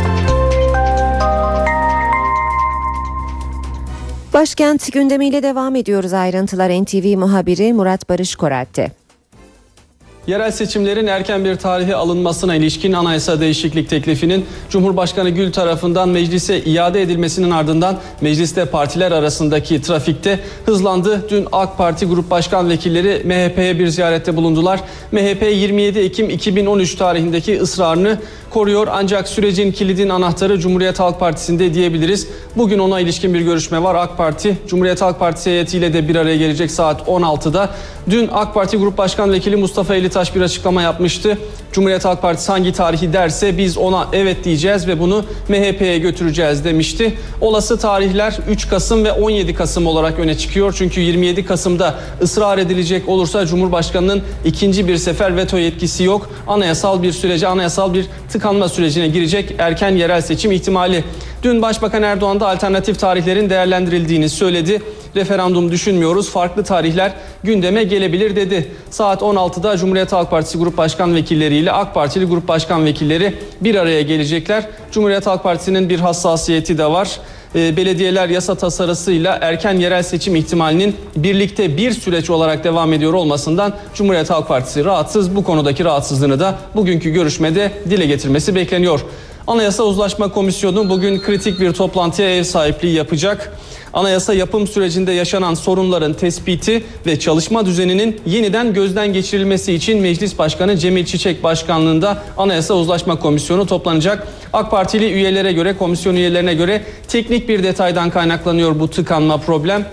Başkent 4.34 4.94
gündemiyle 4.94 5.44
devam 5.44 5.76
ediyoruz. 5.76 6.14
Ayrıntılar 6.14 6.70
NTV 6.70 7.18
muhabiri 7.18 7.74
Murat 7.74 8.10
Barış 8.10 8.36
Koralp'te. 8.36 9.03
Yerel 10.28 10.52
seçimlerin 10.52 11.08
erken 11.08 11.46
bir 11.46 11.56
tarihe 11.56 11.96
alınmasına 11.96 12.56
ilişkin 12.56 12.94
anayasa 12.94 13.40
değişiklik 13.40 13.90
teklifinin 13.90 14.46
Cumhurbaşkanı 14.70 15.30
Gül 15.30 15.52
tarafından 15.52 16.10
meclise 16.10 16.64
iade 16.64 17.02
edilmesinin 17.02 17.52
ardından 17.52 17.98
mecliste 18.22 18.66
partiler 18.66 19.12
arasındaki 19.12 19.82
trafikte 19.82 20.40
hızlandı. 20.66 21.26
Dün 21.30 21.48
AK 21.52 21.78
Parti 21.78 22.06
Grup 22.06 22.30
Başkan 22.32 22.70
Vekilleri 22.70 23.22
MHP'ye 23.26 23.80
bir 23.80 23.88
ziyarette 23.88 24.36
bulundular. 24.36 24.80
MHP 25.12 25.44
27 25.52 26.00
Ekim 26.00 26.30
2013 26.30 26.96
tarihindeki 26.96 27.62
ısrarını 27.62 28.18
koruyor 28.50 28.88
ancak 28.92 29.28
sürecin 29.28 29.72
kilidin 29.72 30.10
anahtarı 30.10 30.60
Cumhuriyet 30.60 31.00
Halk 31.00 31.20
Partisi'nde 31.20 31.74
diyebiliriz. 31.74 32.28
Bugün 32.58 32.80
ona 32.80 33.00
ilişkin 33.00 33.34
bir 33.34 33.42
görüşme 33.42 33.84
var. 33.84 33.96
AK 33.96 34.18
Parti 34.18 34.58
Cumhuriyet 34.68 35.02
Halk 35.02 35.20
Partisi 35.20 35.50
heyetiyle 35.50 35.94
de 35.94 36.08
bir 36.08 36.16
araya 36.16 36.38
gelecek 36.38 36.72
saat 36.72 37.02
16'da. 37.02 37.70
Dün 38.10 38.30
AK 38.34 38.54
Parti 38.54 38.78
Grup 38.78 38.98
Başkan 38.98 39.32
Vekili 39.32 39.56
Mustafa 39.56 39.96
Elitaş 40.14 40.36
bir 40.36 40.42
açıklama 40.42 40.82
yapmıştı. 40.82 41.38
Cumhuriyet 41.72 42.06
Halk 42.06 42.22
Partisi 42.22 42.52
hangi 42.52 42.72
tarihi 42.72 43.14
derse 43.14 43.58
biz 43.58 43.78
ona 43.78 44.08
evet 44.14 44.44
diyeceğiz 44.44 44.88
ve 44.88 45.00
bunu 45.00 45.26
MHP'ye 45.50 45.98
götüreceğiz 45.98 46.66
demişti. 46.66 47.18
Olası 47.42 47.78
tarihler 47.78 48.38
3 48.50 48.68
Kasım 48.70 49.04
ve 49.04 49.12
17 49.12 49.54
Kasım 49.54 49.88
olarak 49.88 50.20
öne 50.20 50.38
çıkıyor. 50.38 50.76
Çünkü 50.78 51.02
27 51.02 51.46
Kasım'da 51.46 51.96
ısrar 52.22 52.58
edilecek 52.58 53.10
olursa 53.10 53.46
Cumhurbaşkanı'nın 53.46 54.22
ikinci 54.46 54.88
bir 54.88 54.98
sefer 54.98 55.38
veto 55.38 55.58
yetkisi 55.58 56.04
yok. 56.04 56.30
Anayasal 56.48 57.04
bir 57.04 57.12
sürece, 57.12 57.48
anayasal 57.48 57.94
bir 57.94 58.06
tıkanma 58.32 58.70
sürecine 58.70 59.08
girecek 59.08 59.56
erken 59.58 59.96
yerel 59.96 60.22
seçim 60.22 60.52
ihtimali. 60.52 61.04
Dün 61.44 61.62
Başbakan 61.62 62.04
Erdoğan 62.04 62.40
da 62.40 62.50
alternatif 62.50 63.00
tarihlerin 63.00 63.50
değerlendirildiğini 63.50 64.30
söyledi. 64.30 64.82
Referandum 65.16 65.72
düşünmüyoruz, 65.72 66.30
farklı 66.30 66.64
tarihler 66.64 67.14
gündeme 67.44 67.84
gelebilir 67.84 68.36
dedi. 68.36 68.72
Saat 68.90 69.22
16'da 69.22 69.78
Cumhuriyet 69.78 70.14
Halk 70.14 70.32
Partisi 70.32 70.58
Grup 70.58 70.78
Başkan 70.78 71.16
Vekilleri 71.16 71.56
ile 71.56 71.72
AK 71.72 71.94
Partili 71.94 72.26
Grup 72.26 72.48
Başkan 72.48 72.86
Vekilleri 72.86 73.34
bir 73.62 73.76
araya 73.76 74.02
gelecekler. 74.02 74.64
Cumhuriyet 74.92 75.28
Halk 75.28 75.44
Partisi'nin 75.44 75.90
bir 75.90 76.00
hassasiyeti 76.00 76.78
de 76.78 76.86
var. 76.86 77.20
Ee, 77.56 77.78
belediyeler 77.78 78.30
yasa 78.30 78.56
tasarısıyla 78.56 79.38
erken 79.42 79.74
yerel 79.74 80.04
seçim 80.04 80.36
ihtimalinin 80.36 80.96
birlikte 81.16 81.78
bir 81.78 81.92
süreç 81.92 82.30
olarak 82.30 82.64
devam 82.64 82.94
ediyor 82.94 83.14
olmasından 83.14 83.74
Cumhuriyet 83.94 84.30
Halk 84.30 84.48
Partisi 84.48 84.86
rahatsız. 84.86 85.36
Bu 85.36 85.44
konudaki 85.44 85.84
rahatsızlığını 85.86 86.40
da 86.40 86.56
bugünkü 86.76 87.10
görüşmede 87.10 87.72
dile 87.90 88.06
getirmesi 88.06 88.56
bekleniyor. 88.56 89.06
Anayasa 89.48 89.84
Uzlaşma 89.84 90.32
Komisyonu 90.32 90.90
bugün 90.90 91.22
kritik 91.22 91.60
bir 91.60 91.74
toplantıya 91.74 92.38
ev 92.38 92.44
sahipliği 92.44 92.94
yapacak. 92.96 93.54
Anayasa 93.94 94.34
yapım 94.34 94.68
sürecinde 94.68 95.12
yaşanan 95.12 95.54
sorunların 95.54 96.14
tespiti 96.14 96.84
ve 97.06 97.20
çalışma 97.20 97.66
düzeninin 97.66 98.22
yeniden 98.26 98.74
gözden 98.74 99.14
geçirilmesi 99.14 99.74
için 99.74 100.02
Meclis 100.02 100.38
Başkanı 100.38 100.78
Cemil 100.78 101.06
Çiçek 101.06 101.44
Başkanlığında 101.44 102.24
Anayasa 102.38 102.74
Uzlaşma 102.74 103.20
Komisyonu 103.20 103.68
toplanacak. 103.68 104.28
AK 104.54 104.72
Partili 104.72 105.12
üyelere 105.12 105.54
göre, 105.54 105.78
komisyon 105.78 106.16
üyelerine 106.16 106.54
göre 106.54 106.84
teknik 107.08 107.50
bir 107.50 107.64
detaydan 107.64 108.10
kaynaklanıyor 108.10 108.80
bu 108.80 108.90
tıkanma 108.90 109.38
problem. 109.38 109.86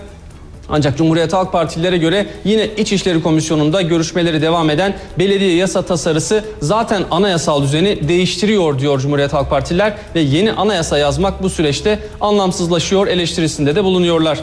Ancak 0.71 0.97
Cumhuriyet 0.97 1.33
Halk 1.33 1.51
Partililere 1.51 1.97
göre 1.97 2.25
yine 2.45 2.65
İçişleri 2.77 3.23
Komisyonu'nda 3.23 3.81
görüşmeleri 3.81 4.41
devam 4.41 4.69
eden 4.69 4.95
belediye 5.19 5.55
yasa 5.55 5.81
tasarısı 5.81 6.43
zaten 6.59 7.03
anayasal 7.11 7.63
düzeni 7.63 8.07
değiştiriyor 8.07 8.79
diyor 8.79 8.99
Cumhuriyet 8.99 9.33
Halk 9.33 9.49
Partililer 9.49 9.93
ve 10.15 10.19
yeni 10.19 10.51
anayasa 10.51 10.97
yazmak 10.97 11.43
bu 11.43 11.49
süreçte 11.49 11.99
anlamsızlaşıyor 12.21 13.07
eleştirisinde 13.07 13.75
de 13.75 13.83
bulunuyorlar. 13.83 14.39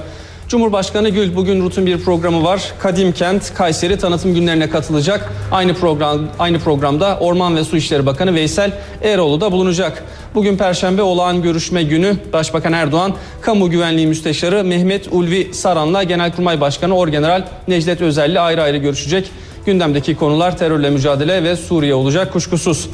Cumhurbaşkanı 0.49 1.09
Gül 1.09 1.37
bugün 1.37 1.63
rutin 1.63 1.87
bir 1.87 2.01
programı 2.01 2.45
var. 2.45 2.73
Kadim 2.79 3.13
Kent 3.13 3.55
Kayseri 3.55 3.99
tanıtım 3.99 4.35
günlerine 4.35 4.71
katılacak. 4.71 5.33
Aynı 5.53 5.75
program 5.75 6.21
aynı 6.39 6.59
programda 6.59 7.19
Orman 7.21 7.57
ve 7.57 7.65
Su 7.65 7.77
İşleri 7.77 8.07
Bakanı 8.07 8.35
Veysel 8.35 8.73
Eroğlu 9.03 9.41
da 9.41 9.53
bulunacak. 9.53 10.05
Bugün 10.35 10.57
Perşembe 10.57 11.03
olağan 11.03 11.43
görüşme 11.43 11.83
günü 11.83 12.17
Başbakan 12.33 12.73
Erdoğan, 12.73 13.15
Kamu 13.41 13.71
Güvenliği 13.71 14.07
Müsteşarı 14.07 14.65
Mehmet 14.65 15.09
Ulvi 15.11 15.55
Saran'la 15.55 16.03
Genelkurmay 16.03 16.61
Başkanı 16.61 16.97
Orgeneral 16.97 17.45
Necdet 17.69 18.01
Özel'le 18.01 18.37
ayrı 18.37 18.63
ayrı 18.63 18.77
görüşecek. 18.77 19.31
Gündemdeki 19.67 20.17
konular 20.17 20.59
terörle 20.59 20.91
mücadele 20.91 21.45
ve 21.45 21.57
Suriye 21.57 21.95
olacak 21.95 22.33
kuşkusuz. 22.33 22.89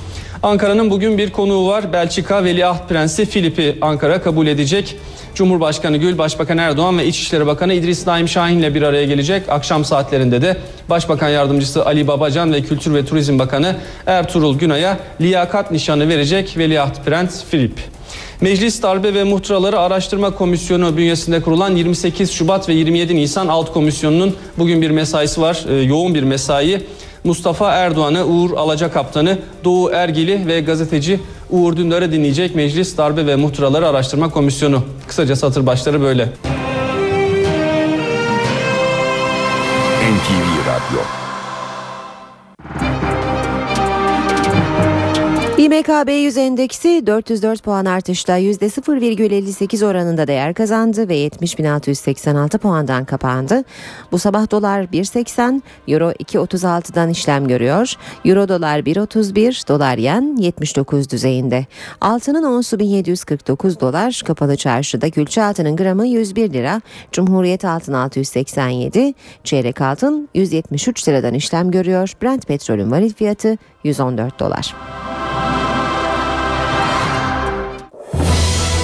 Ankara'nın 0.45 0.91
bugün 0.91 1.19
bir 1.19 1.31
konuğu 1.31 1.69
var. 1.69 1.93
Belçika 1.93 2.45
Veliaht 2.45 2.89
Prensi 2.89 3.27
Filip'i 3.27 3.79
Ankara 3.81 4.23
kabul 4.23 4.47
edecek. 4.47 4.97
Cumhurbaşkanı 5.35 5.97
Gül, 5.97 6.19
Başbakan 6.19 6.59
Erdoğan 6.59 6.99
ve 6.99 7.07
İçişleri 7.07 7.47
Bakanı 7.47 7.75
İdris 7.75 8.07
Naim 8.07 8.29
Şahin 8.29 8.59
ile 8.59 8.75
bir 8.75 8.83
araya 8.83 9.05
gelecek. 9.05 9.49
Akşam 9.49 9.85
saatlerinde 9.85 10.43
de 10.43 10.57
Başbakan 10.91 11.29
Yardımcısı 11.29 11.87
Ali 11.87 12.07
Babacan 12.07 12.53
ve 12.53 12.63
Kültür 12.63 12.95
ve 12.95 13.05
Turizm 13.05 13.39
Bakanı 13.39 13.77
Ertuğrul 14.07 14.59
Günay'a 14.59 14.99
liyakat 15.21 15.71
nişanı 15.71 16.09
verecek 16.09 16.59
Veliaht 16.59 17.05
Prens 17.05 17.45
Filip. 17.45 17.81
Meclis 18.41 18.83
Darbe 18.83 19.15
ve 19.15 19.25
Muhtıraları 19.25 19.79
Araştırma 19.79 20.31
Komisyonu 20.31 20.97
bünyesinde 20.97 21.43
kurulan 21.43 21.77
28 21.77 22.31
Şubat 22.33 22.69
ve 22.69 22.73
27 22.73 23.17
Nisan 23.17 23.49
Alt 23.49 23.73
Komisyonu'nun 23.73 24.37
bugün 24.59 24.83
bir 24.83 24.91
mesaisi 24.91 25.41
var. 25.41 25.65
Ee, 25.69 25.75
yoğun 25.75 26.15
bir 26.15 26.23
mesai. 26.23 26.83
Mustafa 27.25 27.73
Erdoğan'ı, 27.73 28.25
Uğur 28.25 28.57
Alacakaptan'ı, 28.57 29.39
Doğu 29.65 29.91
Ergili 29.91 30.47
ve 30.47 30.61
gazeteci 30.61 31.21
Uğur 31.51 31.77
Dündar'ı 31.77 32.13
dinleyecek 32.13 32.55
Meclis 32.55 32.97
Darbe 32.99 33.27
ve 33.27 33.37
Muhtıraları 33.37 33.89
Araştırma 33.89 34.31
Komisyonu. 34.31 34.83
Kısaca 35.09 35.37
satır 35.37 35.67
başları 35.67 36.03
böyle. 36.03 36.25
NTV 40.15 40.69
Radyo 40.69 41.24
MKB 45.75 46.09
100 46.09 46.37
endeksi 46.37 47.07
404 47.07 47.63
puan 47.63 47.85
artışla 47.85 48.39
%0,58 48.39 49.87
oranında 49.87 50.27
değer 50.27 50.55
kazandı 50.55 51.09
ve 51.09 51.27
70.686 51.27 52.59
puandan 52.59 53.05
kapandı. 53.05 53.65
Bu 54.13 54.19
sabah 54.19 54.51
dolar 54.51 54.83
1.80, 54.83 55.63
euro 55.89 56.11
2.36'dan 56.11 57.11
işlem 57.11 57.49
görüyor. 57.49 57.95
Euro 58.25 58.49
dolar 58.49 58.79
1.31, 58.79 59.69
dolar 59.69 59.99
yen 59.99 60.37
79 60.39 61.11
düzeyinde. 61.11 61.67
Altının 62.01 62.45
onsu 62.45 62.79
1749 62.79 63.81
dolar, 63.81 64.23
kapalı 64.27 64.57
çarşıda 64.57 65.11
külçe 65.11 65.43
altının 65.43 65.77
gramı 65.77 66.07
101 66.07 66.53
lira, 66.53 66.81
Cumhuriyet 67.13 67.65
altın 67.65 67.93
687, 67.93 69.15
çeyrek 69.45 69.81
altın 69.81 70.29
173 70.35 71.09
liradan 71.09 71.35
işlem 71.35 71.71
görüyor. 71.71 72.13
Brent 72.23 72.47
petrolün 72.47 72.91
varil 72.91 73.15
fiyatı 73.15 73.59
114 73.85 74.41
dolar. 74.41 74.75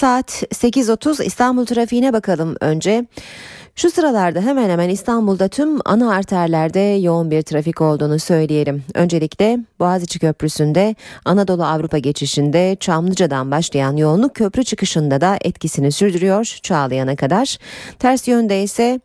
Saat 0.00 0.42
8.30 0.42 1.24
İstanbul 1.24 1.66
trafiğine 1.66 2.12
bakalım 2.12 2.56
önce. 2.60 3.06
Şu 3.74 3.90
sıralarda 3.90 4.40
hemen 4.40 4.70
hemen 4.70 4.88
İstanbul'da 4.88 5.48
tüm 5.48 5.78
ana 5.84 6.14
arterlerde 6.14 6.80
yoğun 6.80 7.30
bir 7.30 7.42
trafik 7.42 7.80
olduğunu 7.80 8.18
söyleyelim. 8.18 8.84
Öncelikle 8.94 9.58
Boğaziçi 9.78 10.18
Köprüsü'nde 10.18 10.94
Anadolu 11.24 11.64
Avrupa 11.64 11.98
geçişinde 11.98 12.76
Çamlıca'dan 12.80 13.50
başlayan 13.50 13.96
yoğunluk 13.96 14.34
köprü 14.34 14.64
çıkışında 14.64 15.20
da 15.20 15.38
etkisini 15.40 15.92
sürdürüyor 15.92 16.58
Çağlayan'a 16.62 17.16
kadar. 17.16 17.58
Ters 17.98 18.28
yönde 18.28 18.62
ise 18.62 19.00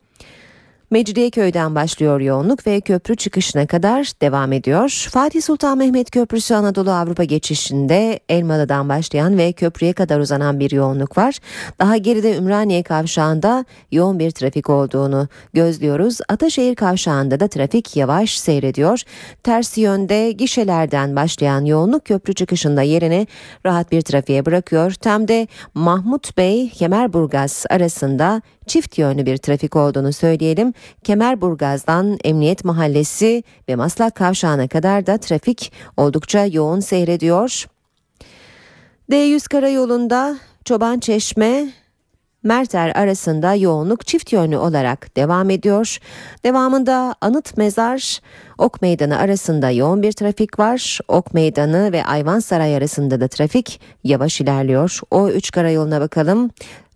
Mecidiyeköy'den 0.91 1.75
başlıyor 1.75 2.19
yoğunluk 2.19 2.67
ve 2.67 2.81
köprü 2.81 3.15
çıkışına 3.15 3.67
kadar 3.67 4.11
devam 4.21 4.53
ediyor. 4.53 5.07
Fatih 5.11 5.41
Sultan 5.41 5.77
Mehmet 5.77 6.11
Köprüsü 6.11 6.53
Anadolu 6.53 6.91
Avrupa 6.91 7.23
geçişinde 7.23 8.19
Elmalı'dan 8.29 8.89
başlayan 8.89 9.38
ve 9.38 9.51
köprüye 9.51 9.93
kadar 9.93 10.19
uzanan 10.19 10.59
bir 10.59 10.71
yoğunluk 10.71 11.17
var. 11.17 11.39
Daha 11.79 11.97
geride 11.97 12.38
Ümraniye 12.38 12.83
kavşağında 12.83 13.65
yoğun 13.91 14.19
bir 14.19 14.31
trafik 14.31 14.69
olduğunu 14.69 15.27
gözlüyoruz. 15.53 16.17
Ataşehir 16.29 16.75
kavşağında 16.75 17.39
da 17.39 17.47
trafik 17.47 17.95
yavaş 17.95 18.39
seyrediyor. 18.39 19.01
Ters 19.43 19.77
yönde 19.77 20.31
gişelerden 20.31 21.15
başlayan 21.15 21.65
yoğunluk 21.65 22.05
köprü 22.05 22.33
çıkışında 22.33 22.81
yerini 22.81 23.27
rahat 23.65 23.91
bir 23.91 24.01
trafiğe 24.01 24.45
bırakıyor. 24.45 24.91
Tam 24.91 25.27
de 25.27 25.47
Mahmut 25.73 26.38
Bey 26.38 26.69
Kemerburgaz 26.69 27.65
arasında 27.69 28.41
çift 28.68 28.97
yönlü 28.97 29.26
bir 29.26 29.38
trafik 29.38 29.76
olduğunu 29.76 30.13
söyleyelim. 30.13 30.74
Kemerburgaz'dan 31.03 32.18
Emniyet 32.24 32.66
Mahallesi 32.66 33.43
ve 33.70 33.76
Maslak 33.76 34.16
Kavşağı'na 34.16 34.68
kadar 34.68 35.07
da 35.07 35.18
trafik 35.18 35.72
oldukça 35.97 36.45
yoğun 36.45 36.80
seyrediyor. 36.80 37.66
D100 39.11 39.49
karayolunda 39.49 40.38
Çoban 40.66 40.99
Çeşme 40.99 41.70
Merter 42.45 42.91
arasında 42.95 43.53
yoğunluk 43.53 44.07
çift 44.07 44.34
yönlü 44.34 44.57
olarak 44.57 45.18
devam 45.18 45.49
ediyor. 45.49 45.97
Devamında 46.43 47.16
Anıt 47.22 47.57
Mezar 47.57 48.20
Ok 48.57 48.82
Meydanı 48.82 49.18
arasında 49.18 49.70
yoğun 49.70 50.01
bir 50.01 50.11
trafik 50.11 50.59
var. 50.59 50.99
Ok 51.07 51.34
Meydanı 51.34 51.91
ve 51.91 52.05
Ayvansaray 52.05 52.76
arasında 52.76 53.22
da 53.22 53.28
trafik 53.28 53.82
yavaş 54.03 54.41
ilerliyor. 54.41 54.99
O 55.11 55.30
3 55.30 55.51
karayoluna 55.51 56.01
bakalım. 56.01 56.51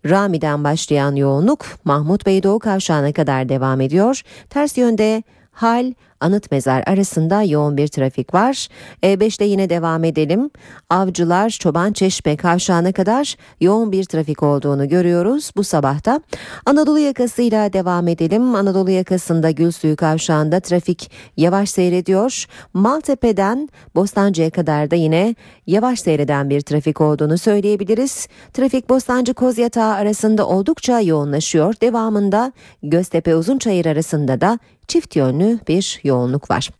Rami'den 0.06 0.64
başlayan 0.64 1.16
yoğunluk 1.16 1.66
Mahmut 1.84 2.26
Bey 2.26 2.42
Doğu 2.42 2.58
Kavşağı'na 2.58 3.12
kadar 3.12 3.48
devam 3.48 3.80
ediyor. 3.80 4.22
Ters 4.50 4.78
yönde 4.78 5.22
Hal 5.52 5.92
Anıt 6.20 6.50
Mezar 6.50 6.82
arasında 6.86 7.42
yoğun 7.42 7.76
bir 7.76 7.88
trafik 7.88 8.34
var. 8.34 8.68
E5'te 9.02 9.44
yine 9.44 9.70
devam 9.70 10.04
edelim. 10.04 10.50
Avcılar 10.90 11.50
Çoban 11.50 11.92
Çeşme 11.92 12.36
kavşağına 12.36 12.92
kadar 12.92 13.36
yoğun 13.60 13.92
bir 13.92 14.04
trafik 14.04 14.42
olduğunu 14.42 14.88
görüyoruz 14.88 15.50
bu 15.56 15.64
sabahta. 15.64 16.20
Anadolu 16.66 16.98
yakasıyla 16.98 17.72
devam 17.72 18.08
edelim. 18.08 18.54
Anadolu 18.54 18.90
yakasında 18.90 19.50
Gülsuyu 19.50 19.96
kavşağında 19.96 20.60
trafik 20.60 21.10
yavaş 21.36 21.70
seyrediyor. 21.70 22.46
Maltepe'den 22.74 23.68
Bostancı'ya 23.94 24.50
kadar 24.50 24.90
da 24.90 24.96
yine 24.96 25.34
yavaş 25.66 26.00
seyreden 26.00 26.50
bir 26.50 26.60
trafik 26.60 27.00
olduğunu 27.00 27.38
söyleyebiliriz. 27.38 28.28
Trafik 28.52 28.88
Bostancı 28.88 29.34
Kozyatağı 29.34 29.94
arasında 29.94 30.46
oldukça 30.46 31.00
yoğunlaşıyor. 31.00 31.74
Devamında 31.82 32.52
Göztepe 32.82 33.36
Uzunçayır 33.36 33.86
arasında 33.86 34.40
da 34.40 34.58
çift 34.90 35.16
yönlü 35.16 35.58
bir 35.68 36.00
yoğunluk 36.04 36.50
var. 36.50 36.70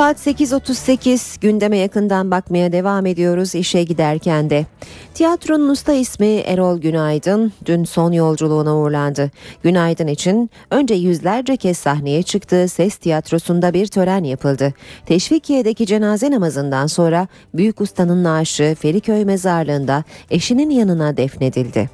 Saat 0.00 0.26
8.38 0.26 1.40
gündeme 1.40 1.78
yakından 1.78 2.30
bakmaya 2.30 2.72
devam 2.72 3.06
ediyoruz 3.06 3.54
işe 3.54 3.82
giderken 3.82 4.50
de. 4.50 4.66
Tiyatronun 5.14 5.68
usta 5.68 5.92
ismi 5.92 6.26
Erol 6.26 6.80
Günaydın 6.80 7.52
dün 7.66 7.84
son 7.84 8.12
yolculuğuna 8.12 8.76
uğurlandı. 8.76 9.30
Günaydın 9.62 10.06
için 10.06 10.50
önce 10.70 10.94
yüzlerce 10.94 11.56
kez 11.56 11.78
sahneye 11.78 12.22
çıktığı 12.22 12.68
ses 12.68 12.96
tiyatrosunda 12.96 13.74
bir 13.74 13.86
tören 13.86 14.24
yapıldı. 14.24 14.74
Teşvikiye'deki 15.06 15.86
cenaze 15.86 16.30
namazından 16.30 16.86
sonra 16.86 17.28
büyük 17.54 17.80
ustanın 17.80 18.24
naaşı 18.24 18.76
Feriköy 18.80 19.24
mezarlığında 19.24 20.04
eşinin 20.30 20.70
yanına 20.70 21.16
defnedildi. 21.16 21.90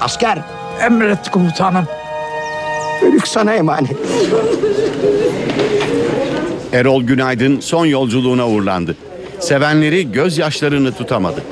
Asker 0.00 0.38
emret 0.80 1.30
komutanım. 1.30 1.84
Ölük 3.02 3.28
sana 3.28 3.54
emanet. 3.54 3.96
Erol 6.72 7.02
Günaydın 7.02 7.60
son 7.60 7.86
yolculuğuna 7.86 8.48
uğurlandı. 8.48 8.96
Sevenleri 9.40 10.12
gözyaşlarını 10.12 10.92
tutamadı. 10.92 11.42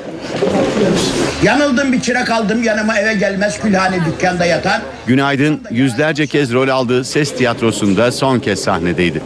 Yanıldım 1.43 1.93
bir 1.93 2.01
çırak 2.01 2.31
aldım 2.31 2.63
yanıma 2.63 2.99
eve 2.99 3.13
gelmez 3.13 3.59
külhane 3.61 3.99
dükkanda 4.05 4.45
yatan. 4.45 4.81
Günaydın 5.07 5.61
yüzlerce 5.71 6.27
kez 6.27 6.53
rol 6.53 6.67
aldığı 6.67 7.03
ses 7.03 7.35
tiyatrosunda 7.35 8.11
son 8.11 8.39
kez 8.39 8.59
sahnedeydi. 8.59 9.21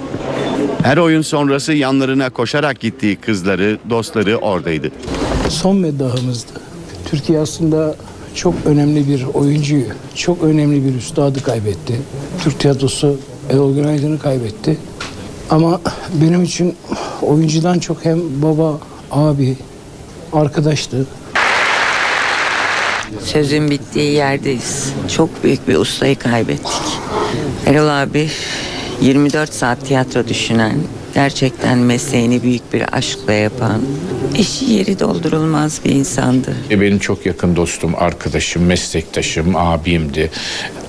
Her 0.83 0.97
oyun 0.97 1.21
sonrası 1.21 1.73
yanlarına 1.73 2.29
koşarak 2.29 2.79
gittiği 2.79 3.15
kızları, 3.15 3.77
dostları 3.89 4.37
oradaydı. 4.37 4.91
Son 5.49 5.77
meddahımızdı. 5.77 6.51
Türkiye 7.11 7.39
aslında 7.39 7.95
çok 8.35 8.53
önemli 8.65 9.07
bir 9.07 9.25
oyuncuyu, 9.33 9.85
çok 10.15 10.43
önemli 10.43 10.85
bir 10.85 10.95
üstadı 10.95 11.43
kaybetti. 11.43 12.01
Türk 12.43 12.59
tiyatrosu 12.59 13.17
Erol 13.49 13.75
Günaydın'ı 13.75 14.19
kaybetti. 14.19 14.77
Ama 15.49 15.81
benim 16.13 16.43
için 16.43 16.75
oyuncudan 17.21 17.79
çok 17.79 18.05
hem 18.05 18.19
baba, 18.41 18.79
abi, 19.11 19.57
arkadaştı. 20.33 21.07
Sözün 23.23 23.71
bittiği 23.71 24.13
yerdeyiz. 24.13 24.93
Çok 25.15 25.43
büyük 25.43 25.67
bir 25.67 25.75
ustayı 25.75 26.15
kaybettik. 26.19 26.99
Erol 27.65 27.87
abi 27.87 28.29
24 29.01 29.53
saat 29.53 29.85
tiyatro 29.85 30.27
düşünen, 30.27 30.75
gerçekten 31.13 31.77
mesleğini 31.77 32.43
büyük 32.43 32.73
bir 32.73 32.83
aşkla 32.97 33.33
yapan, 33.33 33.81
eşi 34.37 34.65
yeri 34.65 34.99
doldurulmaz 34.99 35.79
bir 35.85 35.89
insandı. 35.89 36.55
E, 36.71 36.81
Benim 36.81 36.99
çok 36.99 37.25
yakın 37.25 37.55
dostum, 37.55 37.91
arkadaşım, 37.97 38.65
meslektaşım, 38.65 39.55
abimdi. 39.55 40.31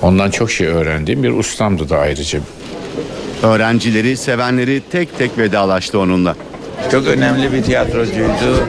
Ondan 0.02 0.30
çok 0.30 0.50
şey 0.50 0.66
öğrendiğim 0.66 1.22
bir 1.22 1.30
ustamdı 1.30 1.88
da 1.88 1.98
ayrıca. 1.98 2.38
Öğrencileri, 3.42 4.16
sevenleri 4.16 4.82
tek 4.92 5.18
tek 5.18 5.38
vedalaştı 5.38 5.98
onunla. 5.98 6.36
Çok 6.90 7.06
önemli 7.06 7.52
bir 7.52 7.62
tiyatrocuydu. 7.62 8.68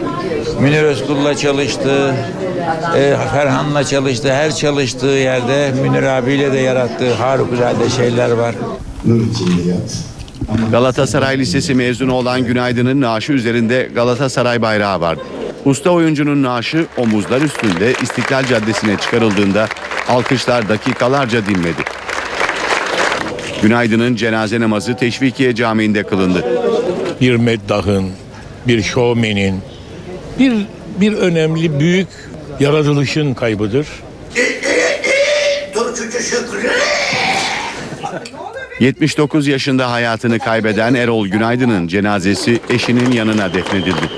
Münir 0.59 0.83
Özkul'la 0.83 1.37
çalıştı. 1.37 2.15
e, 2.97 3.15
Ferhan'la 3.33 3.83
çalıştı. 3.83 4.33
Her 4.33 4.55
çalıştığı 4.55 5.05
yerde 5.07 5.71
Münir 5.81 6.03
abiyle 6.03 6.51
de 6.53 6.57
yarattığı 6.57 7.13
harikulade 7.13 7.89
şeyler 7.97 8.31
var. 8.31 8.55
Galatasaray 10.71 11.39
Lisesi 11.39 11.75
mezunu 11.75 12.13
olan 12.13 12.45
Günaydın'ın 12.45 13.01
naaşı 13.01 13.33
üzerinde 13.33 13.89
Galatasaray 13.95 14.61
bayrağı 14.61 15.01
vardı. 15.01 15.21
Usta 15.65 15.89
oyuncunun 15.89 16.43
naaşı 16.43 16.85
omuzlar 16.97 17.41
üstünde 17.41 17.93
İstiklal 18.01 18.45
Caddesi'ne 18.45 18.97
çıkarıldığında 18.97 19.67
alkışlar 20.09 20.69
dakikalarca 20.69 21.45
dinmedi. 21.45 21.83
Günaydın'ın 23.61 24.15
cenaze 24.15 24.59
namazı 24.59 24.97
Teşvikiye 24.97 25.55
Camii'nde 25.55 26.03
kılındı. 26.03 26.45
Bir 27.21 27.35
meddahın, 27.35 28.09
bir 28.67 28.83
şovmenin, 28.83 29.61
bir 30.39 30.53
bir 31.01 31.13
önemli 31.13 31.79
büyük 31.79 32.07
yaratılışın 32.59 33.33
kaybıdır. 33.33 33.87
79 38.83 39.47
yaşında 39.47 39.91
hayatını 39.91 40.39
kaybeden 40.39 40.93
Erol 40.93 41.27
Günaydın'ın 41.27 41.87
cenazesi 41.87 42.59
eşinin 42.69 43.11
yanına 43.11 43.53
defnedildi. 43.53 44.09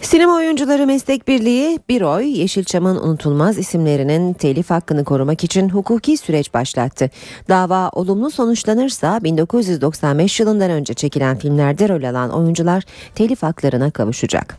Sinema 0.00 0.34
Oyuncuları 0.34 0.86
Meslek 0.86 1.28
Birliği 1.28 1.78
bir 1.88 2.02
oy 2.02 2.38
Yeşilçam'ın 2.38 2.96
unutulmaz 2.96 3.58
isimlerinin 3.58 4.32
telif 4.32 4.70
hakkını 4.70 5.04
korumak 5.04 5.44
için 5.44 5.68
hukuki 5.68 6.16
süreç 6.16 6.54
başlattı. 6.54 7.10
Dava 7.48 7.88
olumlu 7.88 8.30
sonuçlanırsa 8.30 9.24
1995 9.24 10.40
yılından 10.40 10.70
önce 10.70 10.94
çekilen 10.94 11.38
filmlerde 11.38 11.88
rol 11.88 12.02
alan 12.02 12.30
oyuncular 12.30 12.84
telif 13.14 13.42
haklarına 13.42 13.90
kavuşacak. 13.90 14.58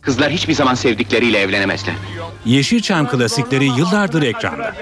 Kızlar 0.00 0.30
hiçbir 0.30 0.54
zaman 0.54 0.74
sevdikleriyle 0.74 1.38
evlenemezler. 1.38 1.94
Yeşilçam 2.44 3.08
klasikleri 3.08 3.64
yıllardır 3.64 4.22
ekranda. 4.22 4.72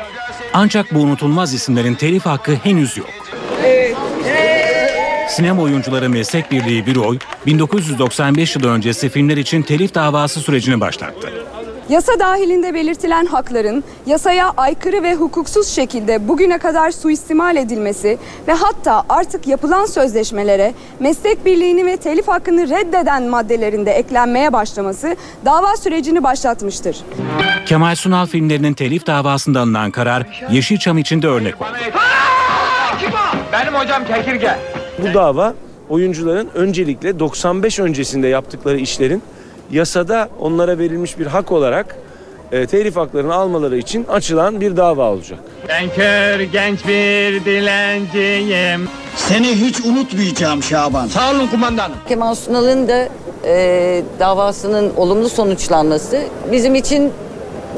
Ancak 0.56 0.94
bu 0.94 0.98
unutulmaz 0.98 1.54
isimlerin 1.54 1.94
telif 1.94 2.26
hakkı 2.26 2.54
henüz 2.54 2.96
yok. 2.96 3.10
Sinema 5.28 5.62
Oyuncuları 5.62 6.10
Meslek 6.10 6.50
Birliği 6.52 6.86
bir 6.86 6.96
oy 6.96 7.18
1995 7.46 8.56
yılı 8.56 8.70
öncesi 8.70 9.08
filmler 9.08 9.36
için 9.36 9.62
telif 9.62 9.94
davası 9.94 10.40
sürecini 10.40 10.80
başlattı. 10.80 11.32
Yasa 11.88 12.18
dahilinde 12.18 12.74
belirtilen 12.74 13.26
hakların 13.26 13.84
yasaya 14.06 14.52
aykırı 14.56 15.02
ve 15.02 15.14
hukuksuz 15.14 15.68
şekilde 15.68 16.28
bugüne 16.28 16.58
kadar 16.58 16.90
suistimal 16.90 17.56
edilmesi 17.56 18.18
ve 18.48 18.52
hatta 18.52 19.04
artık 19.08 19.46
yapılan 19.46 19.86
sözleşmelere 19.86 20.74
meslek 21.00 21.46
birliğini 21.46 21.86
ve 21.86 21.96
telif 21.96 22.28
hakkını 22.28 22.68
reddeden 22.68 23.22
maddelerinde 23.22 23.92
eklenmeye 23.92 24.52
başlaması 24.52 25.16
dava 25.44 25.76
sürecini 25.76 26.24
başlatmıştır. 26.24 26.96
Kemal 27.66 27.94
Sunal 27.94 28.26
filmlerinin 28.26 28.74
telif 28.74 29.06
davasında 29.06 29.60
alınan 29.60 29.90
karar 29.90 30.44
Yeşilçam 30.50 30.98
için 30.98 31.22
de 31.22 31.26
örnek 31.28 31.60
oldu. 31.60 31.68
Benim 33.52 33.74
hocam 33.74 34.04
Kekirge. 34.04 34.56
Bu 34.98 35.14
dava 35.14 35.54
oyuncuların 35.88 36.50
öncelikle 36.54 37.18
95 37.18 37.78
öncesinde 37.78 38.28
yaptıkları 38.28 38.78
işlerin 38.78 39.22
yasada 39.74 40.28
onlara 40.40 40.78
verilmiş 40.78 41.18
bir 41.18 41.26
hak 41.26 41.52
olarak 41.52 41.96
e, 42.52 42.66
telif 42.66 42.96
haklarını 42.96 43.34
almaları 43.34 43.76
için 43.76 44.04
açılan 44.04 44.60
bir 44.60 44.76
dava 44.76 45.10
olacak. 45.10 45.38
Ben 45.68 45.88
kör 45.88 46.40
genç 46.40 46.86
bir 46.86 47.44
dilenciyim. 47.44 48.88
Seni 49.16 49.48
hiç 49.48 49.80
unutmayacağım 49.80 50.62
Şaban. 50.62 51.06
Sağ 51.06 51.30
olun 51.30 51.46
kumandanım. 51.46 51.96
Kemal 52.08 52.34
Sunal'ın 52.34 52.88
da 52.88 53.08
e, 53.44 54.02
davasının 54.20 54.92
olumlu 54.96 55.28
sonuçlanması 55.28 56.22
bizim 56.52 56.74
için 56.74 57.12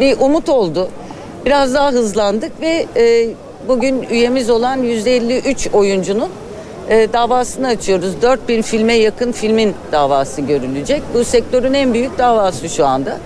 bir 0.00 0.16
umut 0.20 0.48
oldu. 0.48 0.88
Biraz 1.46 1.74
daha 1.74 1.92
hızlandık 1.92 2.60
ve 2.60 2.86
e, 2.96 3.28
bugün 3.68 4.02
üyemiz 4.02 4.50
olan 4.50 4.82
153 4.82 5.68
oyuncunun 5.72 6.28
e, 6.88 7.08
davasını 7.12 7.66
açıyoruz. 7.66 8.22
4000 8.22 8.62
filme 8.62 8.94
yakın 8.94 9.32
filmin 9.32 9.74
davası 9.92 10.40
görülecek. 10.40 11.02
Bu 11.14 11.24
sektörün 11.24 11.74
en 11.74 11.94
büyük 11.94 12.18
davası 12.18 12.68
şu 12.68 12.86
anda. 12.86 13.18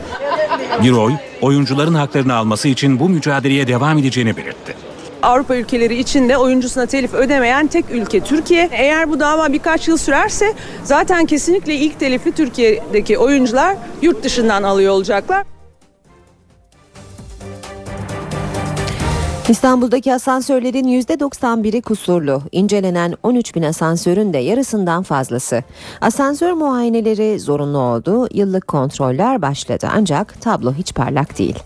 Bir 0.83 0.93
oy 0.93 1.13
oyuncuların 1.41 1.95
haklarını 1.95 2.35
alması 2.35 2.69
için 2.69 3.01
bu 3.01 3.09
mücadeleye 3.09 3.67
devam 3.67 3.99
edeceğini 3.99 4.37
belirtti. 4.37 4.75
Avrupa 5.23 5.57
ülkeleri 5.57 5.99
içinde 5.99 6.37
oyuncusuna 6.37 6.87
telif 6.87 7.15
ödemeyen 7.15 7.67
tek 7.67 7.85
ülke 7.91 8.21
Türkiye. 8.21 8.69
Eğer 8.73 9.11
bu 9.11 9.21
dava 9.21 9.53
birkaç 9.53 9.89
yıl 9.89 9.97
sürerse 9.97 10.55
zaten 10.85 11.27
kesinlikle 11.27 11.75
ilk 11.75 12.01
telifi 12.01 12.33
Türkiye'deki 12.33 13.19
oyuncular 13.19 13.77
yurt 14.03 14.25
dışından 14.25 14.63
alıyor 14.63 14.93
olacaklar. 14.93 15.45
İstanbul'daki 19.51 20.15
asansörlerin 20.15 21.03
%91'i 21.03 21.83
kusurlu. 21.83 22.43
İncelenen 22.53 23.15
13 23.23 23.55
bin 23.55 23.63
asansörün 23.63 24.33
de 24.33 24.39
yarısından 24.39 25.03
fazlası. 25.03 25.63
Asansör 26.01 26.53
muayeneleri 26.53 27.41
zorunlu 27.41 27.79
oldu, 27.79 28.29
yıllık 28.35 28.69
kontroller 28.69 29.43
başladı 29.43 29.89
ancak 29.93 30.41
tablo 30.41 30.75
hiç 30.75 30.95
parlak 30.95 31.39
değil. 31.39 31.59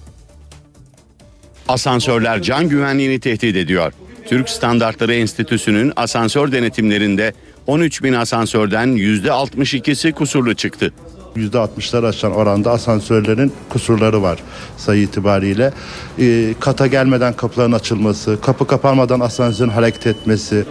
Asansörler 1.69 2.43
can 2.43 2.69
güvenliğini 2.69 3.21
tehdit 3.21 3.57
ediyor. 3.57 3.93
Türk 4.27 4.49
Standartları 4.49 5.15
Enstitüsü'nün 5.15 5.93
asansör 5.97 6.53
denetimlerinde 6.53 7.33
13 7.67 8.03
bin 8.03 8.13
asansörden 8.13 8.89
%62'si 8.89 10.13
kusurlu 10.13 10.55
çıktı. 10.55 10.93
%60'lar 11.37 12.09
aşan 12.09 12.33
oranda 12.33 12.71
asansörlerin 12.71 13.53
kusurları 13.69 14.23
var 14.23 14.39
sayı 14.77 15.03
itibariyle. 15.03 15.73
Ee, 16.19 16.55
kata 16.61 16.87
gelmeden 16.87 17.33
kapıların 17.33 17.73
açılması, 17.73 18.39
kapı 18.41 18.67
kapanmadan 18.67 19.21
asansörün 19.21 19.71
hareket 19.71 20.07
etmesi. 20.07 20.65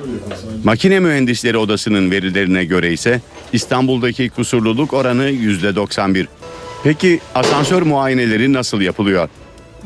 Makine 0.63 0.99
Mühendisleri 0.99 1.57
Odası'nın 1.57 2.11
verilerine 2.11 2.65
göre 2.65 2.93
ise 2.93 3.21
İstanbul'daki 3.53 4.29
kusurluluk 4.29 4.93
oranı 4.93 5.29
%91. 5.29 6.27
Peki 6.83 7.19
asansör 7.35 7.81
muayeneleri 7.81 8.53
nasıl 8.53 8.81
yapılıyor? 8.81 9.29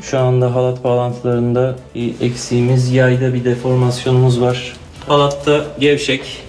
Şu 0.02 0.18
anda 0.18 0.54
halat 0.54 0.84
bağlantılarında 0.84 1.76
eksiğimiz, 2.20 2.92
yayda 2.92 3.34
bir 3.34 3.44
deformasyonumuz 3.44 4.40
var. 4.40 4.76
Halatta 5.08 5.64
gevşek. 5.80 6.47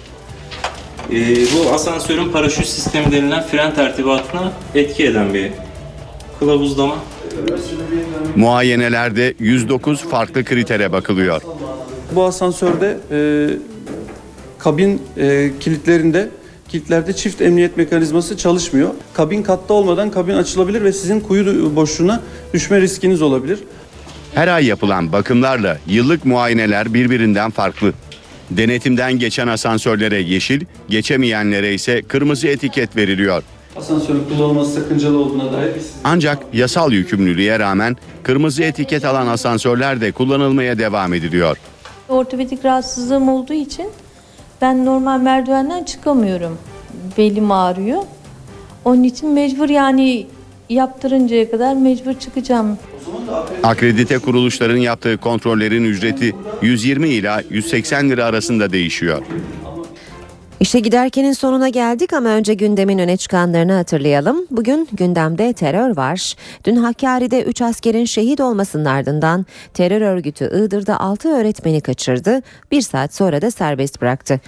Ee, 1.12 1.36
bu 1.56 1.72
asansörün 1.74 2.32
paraşüt 2.32 2.66
sistemi 2.66 3.12
denilen 3.12 3.42
fren 3.42 3.74
tertibatına 3.74 4.52
etki 4.74 5.04
eden 5.06 5.34
bir 5.34 5.50
kılavuzlama. 6.38 6.96
Muayenelerde 8.36 9.34
109 9.38 10.02
farklı 10.02 10.44
kritere 10.44 10.92
bakılıyor. 10.92 11.42
Bu 12.12 12.24
asansörde 12.24 12.98
e, 13.10 13.18
kabin 14.58 15.02
e, 15.16 15.50
kilitlerinde 15.60 16.28
kilitlerde 16.68 17.12
çift 17.12 17.40
emniyet 17.42 17.76
mekanizması 17.76 18.36
çalışmıyor. 18.36 18.90
Kabin 19.14 19.42
katta 19.42 19.74
olmadan 19.74 20.10
kabin 20.10 20.34
açılabilir 20.34 20.84
ve 20.84 20.92
sizin 20.92 21.20
kuyu 21.20 21.76
boşluğuna 21.76 22.20
düşme 22.54 22.80
riskiniz 22.80 23.22
olabilir. 23.22 23.58
Her 24.34 24.48
ay 24.48 24.66
yapılan 24.66 25.12
bakımlarla 25.12 25.78
yıllık 25.86 26.24
muayeneler 26.24 26.94
birbirinden 26.94 27.50
farklı. 27.50 27.92
Denetimden 28.50 29.12
geçen 29.12 29.48
asansörlere 29.48 30.20
yeşil, 30.22 30.60
geçemeyenlere 30.88 31.74
ise 31.74 32.02
kırmızı 32.02 32.48
etiket 32.48 32.96
veriliyor. 32.96 33.42
Asansörün 33.76 34.24
kullanılması 34.24 34.72
sakıncalı 34.72 35.18
olduğuna 35.18 35.52
dair 35.52 35.74
bir 35.74 35.82
Ancak 36.04 36.38
yasal 36.52 36.92
yükümlülüğe 36.92 37.58
rağmen 37.58 37.96
kırmızı 38.22 38.62
etiket 38.62 39.04
alan 39.04 39.26
asansörler 39.26 40.00
de 40.00 40.12
kullanılmaya 40.12 40.78
devam 40.78 41.14
ediliyor. 41.14 41.56
Ortopedik 42.08 42.64
rahatsızlığım 42.64 43.28
olduğu 43.28 43.52
için 43.52 43.86
ben 44.60 44.84
normal 44.84 45.20
merdivenden 45.20 45.84
çıkamıyorum. 45.84 46.58
Belim 47.18 47.50
ağrıyor. 47.50 48.02
Onun 48.84 49.02
için 49.02 49.30
mecbur 49.30 49.68
yani 49.68 50.26
yaptırıncaya 50.68 51.50
kadar 51.50 51.74
mecbur 51.74 52.14
çıkacağım. 52.14 52.78
Akredite 53.62 54.18
kuruluşların 54.18 54.76
yaptığı 54.76 55.16
kontrollerin 55.16 55.84
ücreti 55.84 56.34
120 56.62 57.08
ila 57.08 57.42
180 57.50 58.10
lira 58.10 58.24
arasında 58.24 58.72
değişiyor. 58.72 59.22
İşe 60.60 60.80
giderkenin 60.80 61.32
sonuna 61.32 61.68
geldik 61.68 62.12
ama 62.12 62.28
önce 62.28 62.54
gündemin 62.54 62.98
öne 62.98 63.16
çıkanlarını 63.16 63.72
hatırlayalım. 63.72 64.46
Bugün 64.50 64.88
gündemde 64.92 65.52
terör 65.52 65.96
var. 65.96 66.34
Dün 66.64 66.76
Hakkari'de 66.76 67.42
3 67.42 67.62
askerin 67.62 68.04
şehit 68.04 68.40
olmasının 68.40 68.84
ardından 68.84 69.46
terör 69.74 70.00
örgütü 70.00 70.44
Iğdır'da 70.44 71.00
6 71.00 71.28
öğretmeni 71.28 71.80
kaçırdı. 71.80 72.42
Bir 72.70 72.80
saat 72.80 73.14
sonra 73.14 73.42
da 73.42 73.50
serbest 73.50 74.00
bıraktı. 74.00 74.40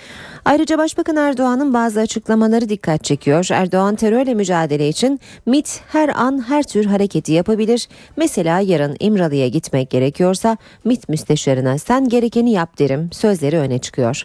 Ayrıca 0.44 0.78
Başbakan 0.78 1.16
Erdoğan'ın 1.16 1.74
bazı 1.74 2.00
açıklamaları 2.00 2.68
dikkat 2.68 3.04
çekiyor. 3.04 3.48
Erdoğan 3.52 3.94
terörle 3.94 4.34
mücadele 4.34 4.88
için 4.88 5.20
MIT 5.46 5.80
her 5.88 6.08
an 6.08 6.48
her 6.48 6.62
tür 6.62 6.84
hareketi 6.84 7.32
yapabilir. 7.32 7.88
Mesela 8.16 8.60
yarın 8.60 8.96
İmralı'ya 9.00 9.48
gitmek 9.48 9.90
gerekiyorsa 9.90 10.56
MIT 10.84 11.08
müsteşarına 11.08 11.78
sen 11.78 12.08
gerekeni 12.08 12.52
yap 12.52 12.78
derim 12.78 13.12
sözleri 13.12 13.58
öne 13.58 13.78
çıkıyor. 13.78 14.22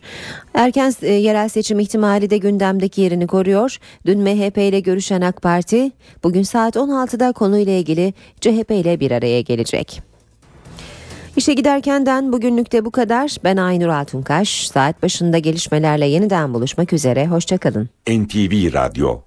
Erken 0.53 0.93
e, 1.01 1.13
yerel 1.13 1.49
seçim 1.49 1.79
ihtimali 1.79 2.29
de 2.29 2.37
gündemdeki 2.37 3.01
yerini 3.01 3.27
koruyor. 3.27 3.77
Dün 4.05 4.21
MHP 4.21 4.57
ile 4.57 4.79
görüşen 4.79 5.21
AK 5.21 5.41
Parti 5.41 5.91
bugün 6.23 6.43
saat 6.43 6.75
16'da 6.75 7.31
konuyla 7.31 7.73
ilgili 7.73 8.13
CHP 8.41 8.71
ile 8.71 8.99
bir 8.99 9.11
araya 9.11 9.41
gelecek. 9.41 10.16
İşe 11.37 11.53
giderkenden 11.53 12.33
bugünlük 12.33 12.71
de 12.71 12.85
bu 12.85 12.91
kadar. 12.91 13.35
Ben 13.43 13.57
Aynur 13.57 13.87
Altunkaş. 13.87 14.67
Saat 14.67 15.03
başında 15.03 15.37
gelişmelerle 15.37 16.05
yeniden 16.05 16.53
buluşmak 16.53 16.93
üzere. 16.93 17.27
Hoşçakalın. 17.27 17.89
NTV 18.09 18.73
Radyo 18.73 19.21